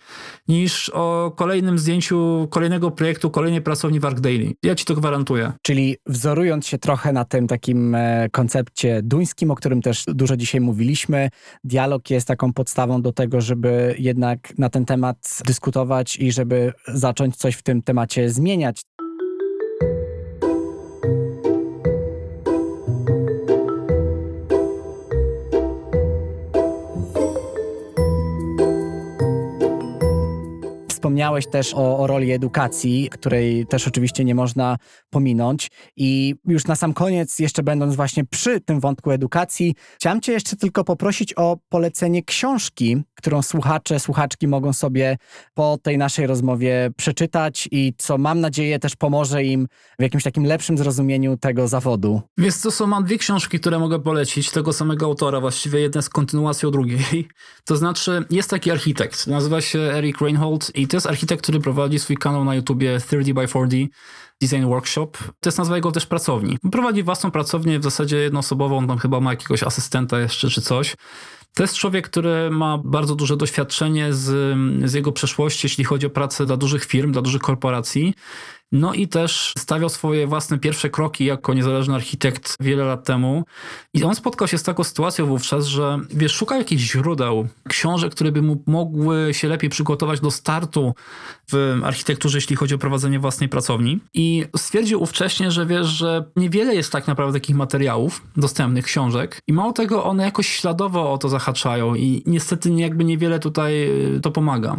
niż 0.48 0.92
o 0.94 1.34
kolejnym 1.36 1.80
zdjęciu 1.80 2.48
kolejnego 2.52 2.92
projektu, 2.92 3.30
kolejnej 3.30 3.62
pracowni 3.62 4.00
w 4.00 4.06
ArcDaily. 4.06 4.54
Ja 4.64 4.76
ci 4.76 4.86
to 4.86 4.96
gwarantuję. 4.96 5.52
Czyli 5.62 5.98
wzorując 6.06 6.68
się 6.68 6.78
trochę 6.78 7.14
na 7.14 7.26
tym 7.26 7.48
takim 7.48 7.96
e, 7.96 8.30
koncepcie 8.32 9.02
duńskim, 9.04 9.52
o 9.52 9.56
którym 9.56 9.82
też 9.82 10.04
dużo 10.08 10.38
dzisiaj 10.38 10.62
mówiliśmy, 10.62 11.30
dialog 11.64 12.10
jest 12.10 12.28
taką 12.28 12.54
podstawą 12.54 13.02
do 13.02 13.12
tego, 13.12 13.42
żeby 13.42 13.77
jednak 13.98 14.58
na 14.58 14.70
ten 14.70 14.86
temat 14.86 15.40
dyskutować 15.46 16.18
i 16.20 16.32
żeby 16.32 16.74
zacząć 16.88 17.36
coś 17.36 17.56
w 17.56 17.64
tym 17.64 17.82
temacie 17.82 18.30
zmieniać. 18.30 18.82
Wspomniałeś 31.08 31.48
też 31.48 31.74
o, 31.74 32.00
o, 32.00 32.08
roli 32.08 32.32
edukacji, 32.32 33.10
której 33.12 33.66
też 33.66 33.88
oczywiście 33.88 34.26
nie 34.26 34.36
można 34.36 34.78
pominąć. 35.10 35.72
I 35.96 36.36
już 36.48 36.66
na 36.66 36.76
sam 36.76 36.94
koniec, 36.94 37.40
jeszcze 37.40 37.64
będąc 37.64 37.96
właśnie 37.96 38.26
przy 38.26 38.62
tym 38.62 38.80
wątku 38.80 39.12
edukacji, 39.12 39.76
chciałem 39.96 40.22
Cię 40.22 40.32
jeszcze 40.32 40.56
tylko 40.56 40.84
poprosić 40.84 41.34
o 41.34 41.58
polecenie 41.70 42.24
książki, 42.24 43.04
którą 43.16 43.42
słuchacze, 43.42 44.00
słuchaczki 44.00 44.48
mogą 44.48 44.74
sobie 44.74 45.18
po 45.54 45.78
tej 45.84 45.98
naszej 45.98 46.28
rozmowie 46.28 46.90
przeczytać 46.98 47.70
i 47.72 47.94
co 47.98 48.18
mam 48.18 48.40
nadzieję 48.40 48.80
też 48.80 48.96
pomoże 48.96 49.44
im 49.44 49.68
w 50.00 50.04
jakimś 50.04 50.24
takim 50.24 50.44
lepszym 50.44 50.78
zrozumieniu 50.78 51.38
tego 51.38 51.68
zawodu. 51.68 52.22
Więc 52.38 52.62
to 52.62 52.72
są 52.72 52.88
mam 52.88 53.04
dwie 53.04 53.18
książki, 53.18 53.60
które 53.60 53.80
mogę 53.80 54.00
polecić, 54.00 54.52
tego 54.52 54.74
samego 54.74 55.06
autora, 55.06 55.40
właściwie 55.40 55.80
jedna 55.80 56.02
z 56.02 56.10
kontynuacją 56.10 56.72
drugiej. 56.72 57.28
To 57.66 57.76
znaczy, 57.76 58.26
jest 58.30 58.50
taki 58.50 58.72
architekt, 58.72 59.28
nazywa 59.28 59.62
się 59.62 59.80
Eric 59.80 60.22
Reinhold 60.22 60.72
i 60.76 60.88
to 60.88 60.97
jest 60.98 61.08
architekt, 61.08 61.44
który 61.44 61.60
prowadzi 61.60 62.00
swój 62.00 62.18
kanał 62.18 62.46
na 62.46 62.56
YouTubie 62.56 63.00
30 63.00 63.34
by 63.34 63.48
40 63.48 63.90
Design 64.42 64.66
Workshop. 64.66 65.12
To 65.40 65.48
jest 65.48 65.58
nazwa 65.58 65.76
jego 65.76 65.92
też 65.92 66.06
pracowni. 66.06 66.58
Prowadzi 66.72 67.04
własną 67.04 67.32
pracownię, 67.32 67.80
w 67.80 67.84
zasadzie 67.84 68.18
jednoosobową, 68.18 68.78
on 68.78 68.88
tam 68.88 68.98
chyba 68.98 69.20
ma 69.20 69.32
jakiegoś 69.32 69.64
asystenta 69.64 70.20
jeszcze 70.20 70.50
czy 70.50 70.62
coś. 70.62 70.96
To 71.54 71.64
jest 71.64 71.76
człowiek, 71.76 72.10
który 72.10 72.50
ma 72.52 72.78
bardzo 72.78 73.16
duże 73.16 73.38
doświadczenie 73.38 74.14
z, 74.14 74.58
z 74.90 74.94
jego 74.94 75.12
przeszłości, 75.12 75.66
jeśli 75.66 75.84
chodzi 75.84 76.06
o 76.06 76.10
pracę 76.10 76.46
dla 76.46 76.58
dużych 76.58 76.86
firm, 76.86 77.12
dla 77.12 77.22
dużych 77.22 77.42
korporacji. 77.42 78.14
No 78.72 78.94
i 78.94 79.08
też 79.08 79.54
stawiał 79.58 79.90
swoje 79.90 80.28
własne 80.28 80.60
pierwsze 80.60 80.90
kroki 80.90 81.26
jako 81.26 81.54
niezależny 81.54 81.96
architekt 81.96 82.56
wiele 82.60 82.84
lat 82.84 83.06
temu. 83.06 83.44
I 83.94 84.04
on 84.04 84.16
spotkał 84.16 84.48
się 84.48 84.58
z 84.58 84.64
taką 84.64 84.84
sytuacją 84.84 85.26
wówczas, 85.26 85.66
że 85.66 86.00
wiesz, 86.10 86.34
szukał 86.34 86.58
jakichś 86.58 86.84
źródeł, 86.84 87.48
książek, 87.68 88.12
które 88.12 88.32
by 88.32 88.42
mu 88.42 88.64
mogły 88.66 89.34
się 89.34 89.48
lepiej 89.48 89.70
przygotować 89.70 90.20
do 90.20 90.32
startu 90.32 90.94
w 91.52 91.80
architekturze, 91.84 92.38
jeśli 92.38 92.56
chodzi 92.56 92.76
o 92.76 92.78
prowadzenie 92.78 93.20
własnej 93.20 93.50
pracowni. 93.50 94.00
I 94.14 94.46
stwierdził 94.58 95.02
ówcześnie, 95.02 95.52
że 95.52 95.66
wiesz, 95.66 95.88
że 95.88 96.24
niewiele 96.36 96.76
jest 96.76 96.92
tak 96.92 97.08
naprawdę 97.08 97.40
takich 97.40 97.56
materiałów, 97.56 98.22
dostępnych 98.38 98.86
książek. 98.86 99.40
I 99.48 99.54
mało 99.54 99.74
tego, 99.74 100.04
one 100.04 100.24
jakoś 100.24 100.48
śladowo 100.48 101.14
o 101.14 101.18
to 101.18 101.30
zahaczają 101.30 101.96
i 101.96 102.24
niestety 102.26 102.70
jakby 102.70 103.04
niewiele 103.04 103.40
tutaj 103.40 103.90
y, 104.16 104.20
to 104.22 104.32
pomaga. 104.32 104.78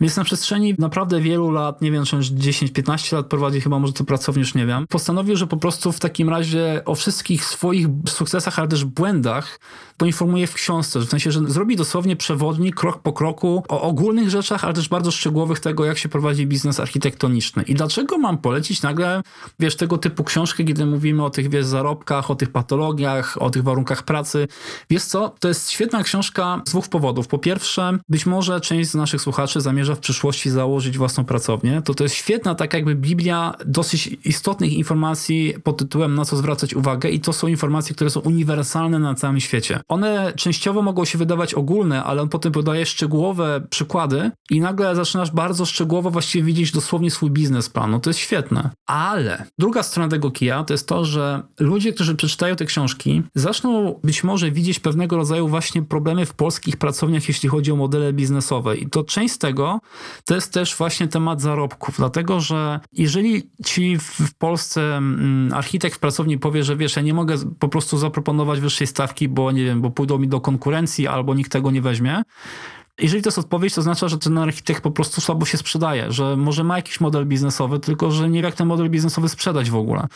Więc 0.00 0.16
na 0.16 0.24
przestrzeni 0.24 0.74
naprawdę 0.78 1.20
wielu 1.20 1.50
lat, 1.50 1.82
nie 1.82 1.92
wiem, 1.92 2.04
czy 2.04 2.16
10-15 2.16 3.11
lat 3.16 3.26
prowadzi 3.26 3.60
chyba 3.60 3.78
może 3.78 3.92
to 3.92 4.04
pracownię, 4.04 4.40
już 4.40 4.54
nie 4.54 4.66
wiem, 4.66 4.86
postanowił, 4.88 5.36
że 5.36 5.46
po 5.46 5.56
prostu 5.56 5.92
w 5.92 6.00
takim 6.00 6.28
razie 6.28 6.82
o 6.84 6.94
wszystkich 6.94 7.44
swoich 7.44 7.86
sukcesach, 8.08 8.58
ale 8.58 8.68
też 8.68 8.84
błędach 8.84 9.58
poinformuje 9.96 10.46
w 10.46 10.54
książce, 10.54 11.00
w 11.00 11.04
sensie, 11.04 11.32
że 11.32 11.40
zrobi 11.46 11.76
dosłownie 11.76 12.16
przewodnik 12.16 12.76
krok 12.76 13.02
po 13.02 13.12
kroku 13.12 13.62
o 13.68 13.82
ogólnych 13.82 14.30
rzeczach, 14.30 14.64
ale 14.64 14.74
też 14.74 14.88
bardzo 14.88 15.10
szczegółowych 15.10 15.60
tego, 15.60 15.84
jak 15.84 15.98
się 15.98 16.08
prowadzi 16.08 16.46
biznes 16.46 16.80
architektoniczny. 16.80 17.62
I 17.62 17.74
dlaczego 17.74 18.18
mam 18.18 18.38
polecić 18.38 18.82
nagle, 18.82 19.22
wiesz, 19.58 19.76
tego 19.76 19.98
typu 19.98 20.24
książki, 20.24 20.64
kiedy 20.64 20.86
mówimy 20.86 21.24
o 21.24 21.30
tych, 21.30 21.50
wiesz, 21.50 21.64
zarobkach, 21.66 22.30
o 22.30 22.34
tych 22.34 22.50
patologiach, 22.50 23.42
o 23.42 23.50
tych 23.50 23.62
warunkach 23.62 24.02
pracy. 24.02 24.48
Wiesz 24.90 25.04
co, 25.04 25.34
to 25.40 25.48
jest 25.48 25.70
świetna 25.70 26.02
książka 26.02 26.62
z 26.66 26.70
dwóch 26.70 26.88
powodów. 26.88 27.28
Po 27.28 27.38
pierwsze, 27.38 27.98
być 28.08 28.26
może 28.26 28.60
część 28.60 28.90
z 28.90 28.94
naszych 28.94 29.20
słuchaczy 29.20 29.60
zamierza 29.60 29.94
w 29.94 29.98
przyszłości 29.98 30.50
założyć 30.50 30.98
własną 30.98 31.24
pracownię. 31.24 31.82
To 31.84 31.94
to 31.94 32.04
jest 32.04 32.14
świetna, 32.14 32.54
tak 32.54 32.74
jakby 32.74 32.94
Biblia 33.02 33.54
dosyć 33.66 34.16
istotnych 34.24 34.72
informacji 34.72 35.54
pod 35.64 35.78
tytułem 35.78 36.14
na 36.14 36.24
co 36.24 36.36
zwracać 36.36 36.74
uwagę 36.74 37.10
i 37.10 37.20
to 37.20 37.32
są 37.32 37.46
informacje, 37.46 37.94
które 37.94 38.10
są 38.10 38.20
uniwersalne 38.20 38.98
na 38.98 39.14
całym 39.14 39.40
świecie. 39.40 39.80
One 39.88 40.32
częściowo 40.36 40.82
mogą 40.82 41.04
się 41.04 41.18
wydawać 41.18 41.54
ogólne, 41.54 42.04
ale 42.04 42.22
on 42.22 42.28
potem 42.28 42.52
podaje 42.52 42.86
szczegółowe 42.86 43.60
przykłady 43.70 44.30
i 44.50 44.60
nagle 44.60 44.96
zaczynasz 44.96 45.30
bardzo 45.30 45.66
szczegółowo 45.66 46.10
właściwie 46.10 46.44
widzieć 46.44 46.72
dosłownie 46.72 47.10
swój 47.10 47.30
biznesplan. 47.30 47.90
No 47.90 48.00
to 48.00 48.10
jest 48.10 48.20
świetne. 48.20 48.70
Ale 48.86 49.44
druga 49.58 49.82
strona 49.82 50.08
tego 50.08 50.30
kija 50.30 50.64
to 50.64 50.74
jest 50.74 50.88
to, 50.88 51.04
że 51.04 51.42
ludzie, 51.60 51.92
którzy 51.92 52.14
przeczytają 52.14 52.56
te 52.56 52.64
książki, 52.64 53.22
zaczną 53.34 54.00
być 54.04 54.24
może 54.24 54.50
widzieć 54.50 54.80
pewnego 54.80 55.16
rodzaju 55.16 55.48
właśnie 55.48 55.82
problemy 55.82 56.26
w 56.26 56.34
polskich 56.34 56.76
pracowniach, 56.76 57.28
jeśli 57.28 57.48
chodzi 57.48 57.72
o 57.72 57.76
modele 57.76 58.12
biznesowe. 58.12 58.76
I 58.76 58.90
to 58.90 59.04
część 59.04 59.34
z 59.34 59.38
tego 59.38 59.80
to 60.24 60.34
jest 60.34 60.52
też 60.52 60.76
właśnie 60.76 61.08
temat 61.08 61.40
zarobków, 61.40 61.94
dlatego 61.96 62.40
że 62.40 62.80
jeżeli 62.92 63.50
ci 63.64 63.98
w 63.98 64.34
Polsce 64.34 64.96
mm, 64.96 65.52
architekt 65.52 65.96
w 65.96 65.98
pracowni 65.98 66.38
powie, 66.38 66.64
że 66.64 66.76
wiesz, 66.76 66.96
ja 66.96 67.02
nie 67.02 67.14
mogę 67.14 67.36
po 67.58 67.68
prostu 67.68 67.98
zaproponować 67.98 68.60
wyższej 68.60 68.86
stawki, 68.86 69.28
bo 69.28 69.52
nie 69.52 69.64
wiem, 69.64 69.80
bo 69.80 69.90
pójdą 69.90 70.18
mi 70.18 70.28
do 70.28 70.40
konkurencji 70.40 71.06
albo 71.06 71.34
nikt 71.34 71.52
tego 71.52 71.70
nie 71.70 71.82
weźmie, 71.82 72.22
jeżeli 72.98 73.22
to 73.22 73.28
jest 73.28 73.38
odpowiedź, 73.38 73.74
to 73.74 73.80
oznacza, 73.80 74.08
że 74.08 74.18
ten 74.18 74.38
architekt 74.38 74.82
po 74.82 74.90
prostu 74.90 75.20
słabo 75.20 75.46
się 75.46 75.58
sprzedaje, 75.58 76.12
że 76.12 76.36
może 76.36 76.64
ma 76.64 76.76
jakiś 76.76 77.00
model 77.00 77.26
biznesowy, 77.26 77.78
tylko 77.78 78.10
że 78.10 78.30
nie 78.30 78.42
wie, 78.42 78.46
jak 78.46 78.54
ten 78.54 78.66
model 78.66 78.90
biznesowy 78.90 79.28
sprzedać 79.28 79.70
w 79.70 79.76
ogóle. 79.76 80.06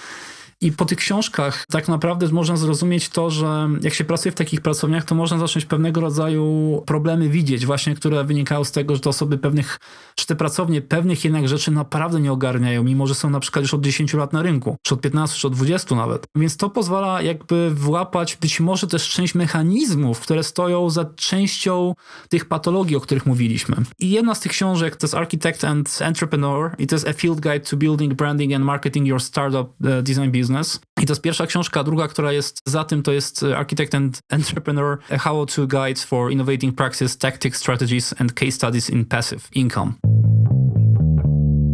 I 0.61 0.73
po 0.73 0.85
tych 0.85 0.99
książkach 0.99 1.65
tak 1.71 1.89
naprawdę 1.89 2.29
można 2.29 2.57
zrozumieć 2.57 3.09
to, 3.09 3.31
że 3.31 3.69
jak 3.83 3.95
się 3.95 4.05
pracuje 4.05 4.33
w 4.33 4.35
takich 4.35 4.61
pracowniach, 4.61 5.05
to 5.05 5.15
można 5.15 5.39
zacząć 5.39 5.65
pewnego 5.65 6.01
rodzaju 6.01 6.83
problemy 6.87 7.29
widzieć, 7.29 7.67
właśnie 7.67 7.95
które 7.95 8.25
wynikają 8.25 8.65
z 8.65 8.73
tego, 8.73 8.95
że 8.95 9.01
te 9.01 9.11
osoby 9.11 9.39
pewnych, 9.39 9.79
czy 10.15 10.27
te 10.27 10.37
pracownie 10.37 10.83
pewnych 10.83 11.25
jednak 11.25 11.49
rzeczy 11.49 11.71
naprawdę 11.71 12.21
nie 12.21 12.33
ogarniają, 12.33 12.83
mimo 12.83 13.07
że 13.07 13.15
są 13.15 13.31
na 13.31 13.41
przykład 13.41 13.63
już 13.63 13.75
od 13.75 13.81
10 13.81 14.15
lat 14.15 14.33
na 14.33 14.43
rynku, 14.43 14.77
czy 14.83 14.95
od 14.95 15.01
15, 15.01 15.39
czy 15.39 15.47
od 15.47 15.55
20 15.55 15.95
nawet. 15.95 16.27
Więc 16.37 16.57
to 16.57 16.71
pozwala 16.71 17.23
jakby 17.23 17.71
włapać 17.75 18.37
być 18.37 18.61
może 18.61 18.87
też 18.87 19.09
część 19.09 19.35
mechanizmów, 19.35 20.21
które 20.21 20.43
stoją 20.43 20.91
za 20.91 21.05
częścią 21.05 21.95
tych 22.29 22.45
patologii, 22.45 22.97
o 22.97 23.01
których 23.01 23.27
mówiliśmy. 23.27 23.77
I 23.99 24.11
jedna 24.11 24.35
z 24.35 24.41
tych 24.41 24.53
książek 24.53 24.97
to 24.97 25.07
jest 25.07 25.15
Architect 25.15 25.65
and 25.65 25.99
Entrepreneur 26.01 26.71
i 26.79 26.87
to 26.87 26.95
jest 26.95 27.09
A 27.09 27.13
Field 27.13 27.41
Guide 27.41 27.61
to 27.61 27.77
Building, 27.77 28.15
Branding 28.15 28.55
and 28.55 28.65
Marketing 28.65 29.07
Your 29.07 29.23
Startup 29.23 29.69
uh, 29.81 30.03
Design 30.03 30.31
Business 30.31 30.46
Business. 30.47 30.81
I 31.03 31.07
to 31.07 31.13
jest 31.13 31.23
pierwsza 31.23 31.47
książka, 31.47 31.85
druga, 31.85 32.09
która 32.09 32.33
jest 32.33 32.61
za 32.67 32.85
tym, 32.85 33.03
to 33.03 33.13
jest 33.13 33.43
e, 33.43 33.59
Architect 33.59 33.95
and 33.95 34.19
Entrepreneur, 34.29 34.99
A 35.11 35.19
How 35.19 35.47
to 35.47 35.67
Guide 35.67 36.01
for 36.01 36.33
Innovating 36.33 36.77
Practice, 36.77 37.19
Tactics, 37.19 37.59
Strategies 37.59 38.15
and 38.19 38.33
Case 38.33 38.53
Studies 38.53 38.91
in 38.91 39.05
Passive 39.05 39.49
Income. 39.53 39.93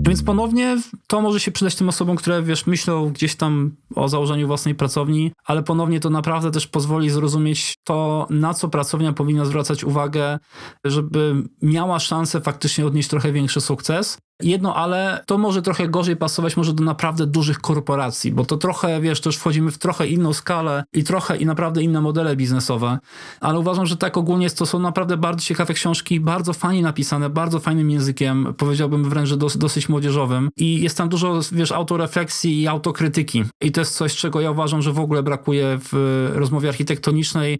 Więc 0.08 0.22
ponownie 0.22 0.78
to 1.06 1.20
może 1.20 1.40
się 1.40 1.50
przydać 1.50 1.74
tym 1.74 1.88
osobom, 1.88 2.16
które 2.16 2.42
wiesz, 2.42 2.66
myślą 2.66 3.10
gdzieś 3.12 3.36
tam 3.36 3.76
o 3.94 4.08
założeniu 4.08 4.46
własnej 4.46 4.74
pracowni, 4.74 5.32
ale 5.44 5.62
ponownie 5.62 6.00
to 6.00 6.10
naprawdę 6.10 6.50
też 6.50 6.66
pozwoli 6.66 7.10
zrozumieć 7.10 7.74
to, 7.84 8.26
na 8.30 8.54
co 8.54 8.68
pracownia 8.68 9.12
powinna 9.12 9.44
zwracać 9.44 9.84
uwagę, 9.84 10.38
żeby 10.84 11.34
miała 11.62 11.98
szansę 11.98 12.40
faktycznie 12.40 12.86
odnieść 12.86 13.08
trochę 13.08 13.32
większy 13.32 13.60
sukces. 13.60 14.18
Jedno, 14.40 14.76
ale 14.76 15.24
to 15.26 15.38
może 15.38 15.62
trochę 15.62 15.88
gorzej 15.88 16.16
pasować 16.16 16.56
może 16.56 16.72
do 16.72 16.84
naprawdę 16.84 17.26
dużych 17.26 17.58
korporacji, 17.58 18.32
bo 18.32 18.44
to 18.44 18.56
trochę, 18.56 19.00
wiesz, 19.00 19.20
też 19.20 19.36
wchodzimy 19.36 19.70
w 19.70 19.78
trochę 19.78 20.06
inną 20.06 20.32
skalę 20.32 20.84
i 20.94 21.04
trochę 21.04 21.36
i 21.36 21.46
naprawdę 21.46 21.82
inne 21.82 22.00
modele 22.00 22.36
biznesowe, 22.36 22.98
ale 23.40 23.58
uważam, 23.58 23.86
że 23.86 23.96
tak 23.96 24.16
ogólnie 24.16 24.50
to 24.50 24.66
są 24.66 24.78
naprawdę 24.78 25.16
bardzo 25.16 25.44
ciekawe 25.44 25.74
książki, 25.74 26.20
bardzo 26.20 26.52
fajnie 26.52 26.82
napisane, 26.82 27.30
bardzo 27.30 27.60
fajnym 27.60 27.90
językiem, 27.90 28.54
powiedziałbym 28.56 29.10
wręcz, 29.10 29.28
że 29.28 29.36
dos 29.36 29.56
dosyć 29.56 29.88
młodzieżowym 29.88 30.50
i 30.56 30.82
jest 30.82 30.98
tam 30.98 31.08
dużo, 31.08 31.40
wiesz, 31.52 31.72
autorefleksji 31.72 32.62
i 32.62 32.68
autokrytyki 32.68 33.44
i 33.60 33.72
to 33.72 33.80
jest 33.80 33.96
coś, 33.96 34.16
czego 34.16 34.40
ja 34.40 34.50
uważam, 34.50 34.82
że 34.82 34.92
w 34.92 35.00
ogóle 35.00 35.22
brakuje 35.22 35.78
w 35.92 36.28
rozmowie 36.34 36.68
architektonicznej, 36.68 37.58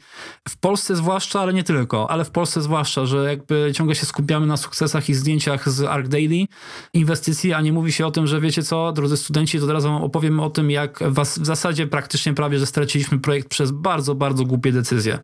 w 0.48 0.56
Polsce 0.56 0.96
zwłaszcza, 0.96 1.40
ale 1.40 1.52
nie 1.52 1.64
tylko, 1.64 2.10
ale 2.10 2.24
w 2.24 2.30
Polsce 2.30 2.62
zwłaszcza, 2.62 3.06
że 3.06 3.24
jakby 3.24 3.72
ciągle 3.74 3.94
się 3.94 4.06
skupiamy 4.06 4.46
na 4.46 4.56
sukcesach 4.56 5.08
i 5.08 5.14
zdjęciach 5.14 5.68
z 5.68 5.82
Arc 5.82 6.08
Daily, 6.08 6.46
inwestycji, 6.94 7.52
a 7.52 7.60
nie 7.60 7.72
mówi 7.72 7.92
się 7.92 8.06
o 8.06 8.10
tym, 8.10 8.26
że 8.26 8.40
wiecie 8.40 8.62
co, 8.62 8.92
drodzy 8.92 9.16
studenci, 9.16 9.60
to 9.60 9.66
teraz 9.66 9.84
wam 9.84 10.02
opowiem 10.02 10.40
o 10.40 10.50
tym, 10.50 10.70
jak 10.70 10.98
was 11.06 11.38
w 11.38 11.46
zasadzie 11.46 11.86
praktycznie 11.86 12.34
prawie, 12.34 12.58
że 12.58 12.66
straciliśmy 12.66 13.18
projekt 13.18 13.48
przez 13.48 13.70
bardzo, 13.70 14.14
bardzo 14.14 14.44
głupie 14.44 14.72
decyzje. 14.72 15.18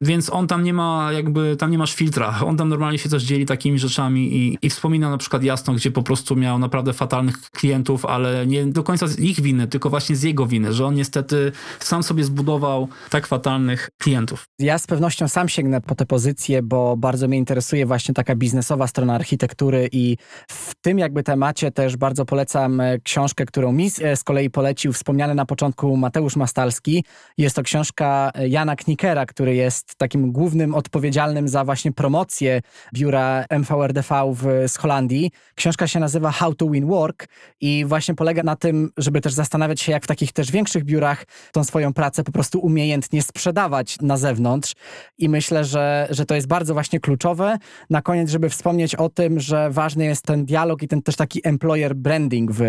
Więc 0.00 0.30
on 0.30 0.46
tam 0.46 0.64
nie 0.64 0.74
ma 0.74 1.12
jakby, 1.12 1.56
tam 1.56 1.70
nie 1.70 1.78
masz 1.78 1.94
filtra. 1.94 2.40
On 2.44 2.56
tam 2.56 2.68
normalnie 2.68 2.98
się 2.98 3.08
też 3.08 3.22
dzieli 3.22 3.46
takimi 3.46 3.78
rzeczami 3.78 4.36
i, 4.36 4.58
i 4.62 4.70
wspomina 4.70 5.10
na 5.10 5.18
przykład 5.18 5.42
jasno, 5.42 5.74
gdzie 5.74 5.90
po 5.90 6.02
prostu 6.02 6.36
miał 6.36 6.58
naprawdę 6.58 6.92
fatalnych 6.92 7.40
klientów, 7.40 8.06
ale 8.06 8.46
nie 8.46 8.66
do 8.66 8.82
końca 8.82 9.06
z 9.06 9.18
ich 9.18 9.40
winy, 9.40 9.66
tylko 9.66 9.90
właśnie 9.90 10.16
z 10.16 10.22
jego 10.22 10.46
winy, 10.46 10.72
że 10.72 10.86
on 10.86 10.94
niestety 10.94 11.52
sam 11.78 12.02
sobie 12.02 12.24
zbudował 12.24 12.88
tak 13.10 13.26
fatalnych 13.26 13.90
klientów. 13.98 14.44
Ja 14.58 14.78
z 14.78 14.86
pewnością 14.86 15.28
sam 15.28 15.48
sięgnę 15.48 15.80
po 15.80 15.94
tę 15.94 16.06
pozycję, 16.06 16.62
bo 16.62 16.96
bardzo 16.96 17.28
mnie 17.28 17.38
interesuje 17.38 17.86
właśnie 17.86 18.14
taka 18.14 18.34
biznesowa 18.34 18.86
strona 18.86 19.14
architektury 19.14 19.88
i 19.92 20.16
w 20.60 20.74
tym 20.74 20.98
jakby 20.98 21.22
temacie 21.22 21.70
też 21.70 21.96
bardzo 21.96 22.24
polecam 22.24 22.80
e, 22.80 22.98
książkę, 22.98 23.46
którą 23.46 23.72
mi 23.72 23.90
e, 24.02 24.16
z 24.16 24.24
kolei 24.24 24.50
polecił 24.50 24.92
wspomniany 24.92 25.34
na 25.34 25.46
początku 25.46 25.96
Mateusz 25.96 26.36
Mastalski. 26.36 27.04
Jest 27.38 27.56
to 27.56 27.62
książka 27.62 28.30
e, 28.34 28.48
Jana 28.48 28.76
Knikera, 28.76 29.26
który 29.26 29.54
jest 29.54 29.94
takim 29.96 30.32
głównym 30.32 30.74
odpowiedzialnym 30.74 31.48
za 31.48 31.64
właśnie 31.64 31.92
promocję 31.92 32.60
biura 32.94 33.44
MVRDV 33.50 34.32
w, 34.34 34.68
z 34.68 34.76
Holandii. 34.76 35.30
Książka 35.54 35.86
się 35.86 36.00
nazywa 36.00 36.30
How 36.30 36.54
to 36.54 36.70
Win 36.70 36.86
Work 36.86 37.28
i 37.60 37.84
właśnie 37.84 38.14
polega 38.14 38.42
na 38.42 38.56
tym, 38.56 38.90
żeby 38.96 39.20
też 39.20 39.32
zastanawiać 39.32 39.80
się, 39.80 39.92
jak 39.92 40.04
w 40.04 40.06
takich 40.06 40.32
też 40.32 40.50
większych 40.50 40.84
biurach 40.84 41.24
tą 41.52 41.64
swoją 41.64 41.92
pracę 41.92 42.24
po 42.24 42.32
prostu 42.32 42.58
umiejętnie 42.60 43.22
sprzedawać 43.22 43.96
na 44.00 44.16
zewnątrz. 44.16 44.74
I 45.18 45.28
myślę, 45.28 45.64
że, 45.64 46.08
że 46.10 46.26
to 46.26 46.34
jest 46.34 46.46
bardzo 46.46 46.74
właśnie 46.74 47.00
kluczowe. 47.00 47.58
Na 47.90 48.02
koniec, 48.02 48.30
żeby 48.30 48.48
wspomnieć 48.48 48.94
o 48.94 49.08
tym, 49.08 49.40
że 49.40 49.70
ważny 49.70 50.04
jest 50.04 50.22
ten 50.22 50.46
dialog 50.50 50.82
i 50.82 50.88
ten 50.88 51.02
też 51.02 51.16
taki 51.16 51.40
employer 51.44 51.94
branding 51.94 52.52
w, 52.52 52.60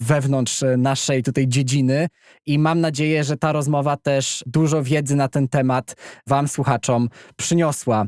wewnątrz 0.00 0.64
naszej 0.78 1.22
tutaj 1.22 1.48
dziedziny. 1.48 2.08
I 2.46 2.58
mam 2.58 2.80
nadzieję, 2.80 3.24
że 3.24 3.36
ta 3.36 3.52
rozmowa 3.52 3.96
też 3.96 4.44
dużo 4.46 4.82
wiedzy 4.82 5.16
na 5.16 5.28
ten 5.28 5.48
temat 5.48 5.96
Wam, 6.26 6.48
słuchaczom, 6.48 7.08
przyniosła. 7.36 8.06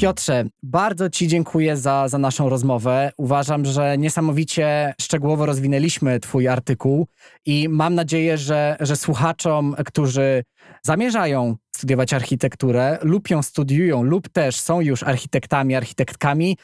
Piotrze, 0.00 0.44
bardzo 0.62 1.10
Ci 1.10 1.28
dziękuję 1.28 1.76
za, 1.76 2.08
za 2.08 2.18
naszą 2.18 2.48
rozmowę. 2.48 3.12
Uważam, 3.16 3.64
że 3.64 3.98
niesamowicie 3.98 4.94
szczegółowo 5.00 5.46
rozwinęliśmy 5.46 6.20
Twój 6.20 6.48
artykuł 6.48 7.06
i 7.46 7.68
mam 7.68 7.94
nadzieję, 7.94 8.38
że, 8.38 8.76
że 8.80 8.96
słuchaczom, 8.96 9.74
którzy 9.86 10.44
zamierzają 10.82 11.56
studiować 11.76 12.12
architekturę 12.12 12.98
lub 13.02 13.30
ją 13.30 13.42
studiują, 13.42 14.02
lub 14.02 14.28
też 14.28 14.60
są 14.60 14.80
już 14.80 15.02
architektami, 15.02 15.74
architektkami, 15.74 16.56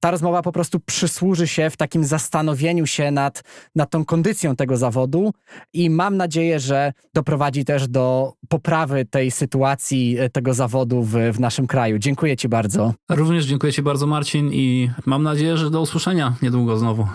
ta 0.00 0.10
rozmowa 0.10 0.42
po 0.42 0.52
prostu 0.52 0.80
przysłuży 0.80 1.48
się 1.48 1.70
w 1.70 1.76
takim 1.76 2.04
zastanowieniu 2.04 2.86
się 2.86 3.10
nad, 3.10 3.42
nad 3.74 3.90
tą 3.90 4.04
kondycją 4.04 4.56
tego 4.56 4.76
zawodu 4.76 5.32
i 5.72 5.90
mam 5.90 6.16
nadzieję, 6.16 6.60
że 6.60 6.92
doprowadzi 7.14 7.64
też 7.64 7.88
do 7.88 8.32
poprawy 8.48 9.04
tej 9.04 9.30
sytuacji 9.30 10.18
e, 10.18 10.30
tego 10.30 10.54
zawodu 10.54 11.02
w, 11.02 11.12
w 11.32 11.40
naszym 11.40 11.66
kraju. 11.66 11.98
Dziękuję 11.98 12.36
Ci 12.36 12.48
bardzo. 12.48 12.94
Również 13.10 13.44
dziękuję 13.44 13.72
Ci 13.72 13.82
bardzo, 13.82 14.06
Marcin, 14.06 14.50
i 14.52 14.90
mam 15.06 15.22
nadzieję, 15.22 15.56
że 15.56 15.70
do 15.70 15.80
usłyszenia 15.80 16.34
niedługo 16.42 16.76
znowu. 16.76 17.06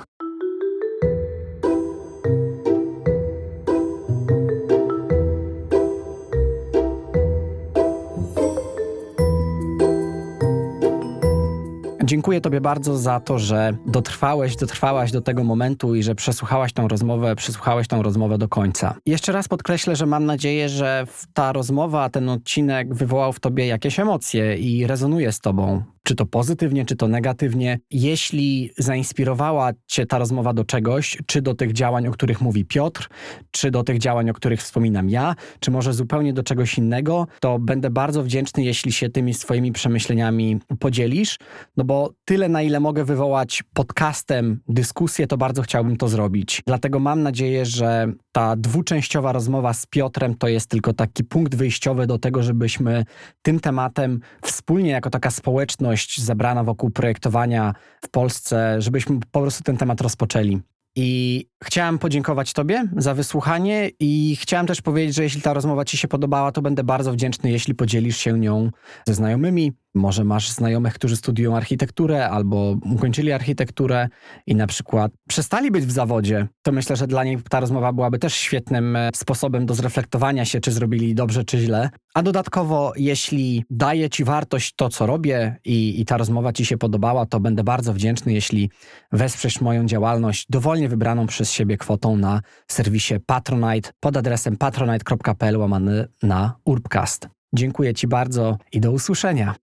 Dziękuję 12.10 12.42
Tobie 12.42 12.62
bardzo 12.62 12.98
za 12.98 13.20
to, 13.20 13.40
że 13.40 13.74
dotrwałeś, 13.86 14.56
dotrwałaś 14.56 15.12
do 15.12 15.22
tego 15.22 15.44
momentu 15.44 15.96
i 15.96 16.04
że 16.04 16.16
przesłuchałaś 16.16 16.74
tą 16.74 16.88
rozmowę, 16.88 17.36
przesłuchałeś 17.36 17.88
tą 17.88 18.02
rozmowę 18.02 18.38
do 18.38 18.48
końca. 18.48 18.96
Jeszcze 19.06 19.32
raz 19.32 19.48
podkreślę, 19.48 19.96
że 19.96 20.06
mam 20.06 20.26
nadzieję, 20.26 20.70
że 20.70 21.06
ta 21.34 21.54
rozmowa, 21.54 22.10
ten 22.10 22.30
odcinek 22.30 22.94
wywołał 22.96 23.34
w 23.34 23.40
Tobie 23.40 23.68
jakieś 23.68 24.00
emocje 24.00 24.56
i 24.58 24.88
rezonuje 24.88 25.32
z 25.32 25.40
Tobą 25.40 25.84
czy 26.10 26.16
to 26.16 26.26
pozytywnie, 26.26 26.86
czy 26.86 26.96
to 26.96 27.08
negatywnie. 27.08 27.80
Jeśli 27.92 28.72
zainspirowała 28.78 29.72
Cię 29.88 30.06
ta 30.06 30.18
rozmowa 30.18 30.54
do 30.54 30.66
czegoś, 30.66 31.18
czy 31.26 31.42
do 31.42 31.54
tych 31.54 31.74
działań, 31.74 32.08
o 32.08 32.12
których 32.12 32.42
mówi 32.42 32.66
Piotr, 32.66 33.10
czy 33.52 33.72
do 33.72 33.84
tych 33.84 33.98
działań, 33.98 34.30
o 34.30 34.34
których 34.34 34.60
wspominam 34.60 35.10
ja, 35.10 35.36
czy 35.60 35.72
może 35.72 35.94
zupełnie 35.94 36.34
do 36.34 36.44
czegoś 36.44 36.78
innego, 36.78 37.28
to 37.40 37.60
będę 37.60 37.90
bardzo 37.90 38.24
wdzięczny, 38.24 38.64
jeśli 38.64 38.92
się 38.92 39.10
tymi 39.10 39.34
swoimi 39.34 39.72
przemyśleniami 39.72 40.60
podzielisz, 40.80 41.38
no 41.78 41.84
bo 41.84 41.99
tyle, 42.26 42.50
na 42.50 42.62
ile 42.62 42.80
mogę 42.80 43.06
wywołać 43.06 43.64
podcastem 43.74 44.62
dyskusję, 44.68 45.28
to 45.28 45.38
bardzo 45.38 45.62
chciałbym 45.62 45.98
to 45.98 46.08
zrobić. 46.08 46.62
Dlatego 46.68 47.00
mam 47.00 47.24
nadzieję, 47.24 47.66
że 47.66 48.14
ta 48.32 48.56
dwuczęściowa 48.56 49.32
rozmowa 49.32 49.74
z 49.74 49.86
Piotrem 49.86 50.36
to 50.36 50.48
jest 50.48 50.70
tylko 50.70 50.94
taki 50.94 51.24
punkt 51.24 51.56
wyjściowy 51.56 52.08
do 52.08 52.20
tego, 52.20 52.44
żebyśmy 52.44 53.06
tym 53.42 53.60
tematem 53.60 54.20
wspólnie, 54.42 54.92
jako 54.92 55.10
taka 55.10 55.32
społeczność, 55.32 56.22
zebrana 56.22 56.64
wokół 56.64 56.90
projektowania 56.90 57.74
w 58.02 58.10
Polsce, 58.10 58.82
żebyśmy 58.82 59.20
po 59.32 59.42
prostu 59.42 59.64
ten 59.64 59.78
temat 59.78 60.02
rozpoczęli. 60.02 60.60
I 60.96 61.46
chciałem 61.64 62.00
podziękować 62.00 62.54
Tobie 62.54 62.88
za 62.98 63.14
wysłuchanie 63.14 63.90
i 64.00 64.38
chciałem 64.42 64.68
też 64.68 64.82
powiedzieć, 64.82 65.16
że 65.16 65.24
jeśli 65.24 65.42
ta 65.42 65.54
rozmowa 65.54 65.86
Ci 65.86 65.98
się 65.98 66.08
podobała, 66.08 66.52
to 66.52 66.62
będę 66.62 66.84
bardzo 66.84 67.14
wdzięczny, 67.14 67.52
jeśli 67.52 67.76
podzielisz 67.76 68.18
się 68.18 68.40
nią 68.40 68.72
ze 69.08 69.14
znajomymi, 69.14 69.74
może 69.96 70.24
masz 70.24 70.52
znajomych, 70.52 70.94
którzy 70.94 71.16
studiują 71.16 71.58
architekturę 71.58 72.30
albo 72.30 72.76
ukończyli 72.96 73.32
architekturę 73.32 74.08
i 74.48 74.56
na 74.56 74.68
przykład 74.68 75.12
przestali 75.30 75.72
być 75.72 75.86
w 75.86 75.92
zawodzie, 75.92 76.48
to 76.62 76.72
myślę, 76.72 76.96
że 76.96 77.08
dla 77.08 77.24
nich 77.24 77.40
ta 77.50 77.60
rozmowa 77.60 77.94
byłaby 77.94 78.20
też 78.20 78.34
świetnym 78.34 78.96
e, 78.96 79.10
sposobem 79.16 79.66
do 79.66 79.74
zreflektowania 79.74 80.46
się, 80.46 80.60
czy 80.60 80.72
zrobili 80.72 81.16
dobrze, 81.16 81.44
czy 81.44 81.58
źle. 81.58 81.90
A 82.14 82.24
dodatkowo, 82.24 82.94
jeśli 82.96 83.66
daje 83.70 84.10
Ci 84.10 84.24
wartość 84.24 84.74
to, 84.76 84.90
co 84.90 85.06
robię 85.06 85.56
i, 85.66 86.02
i 86.02 86.06
ta 86.06 86.18
rozmowa 86.18 86.54
Ci 86.54 86.66
się 86.66 86.78
podobała, 86.78 87.26
to 87.26 87.40
będę 87.40 87.64
bardzo 87.64 87.94
wdzięczny, 87.94 88.34
jeśli 88.34 88.70
wesprzesz 89.12 89.62
moją 89.62 89.86
działalność 89.86 90.46
dowolnie 90.50 90.90
wybraną 90.90 91.28
przez 91.50 91.56
siebie 91.56 91.78
kwotą 91.78 92.18
na 92.18 92.42
serwisie 92.68 93.14
Patronite 93.26 93.92
pod 94.00 94.18
adresem 94.18 94.58
patronite.pl 94.58 95.58
łamany 95.58 96.08
na 96.24 96.56
urbcast. 96.66 97.28
Dziękuję 97.54 97.94
Ci 97.94 98.08
bardzo 98.08 98.58
i 98.72 98.80
do 98.80 98.92
usłyszenia. 98.92 99.56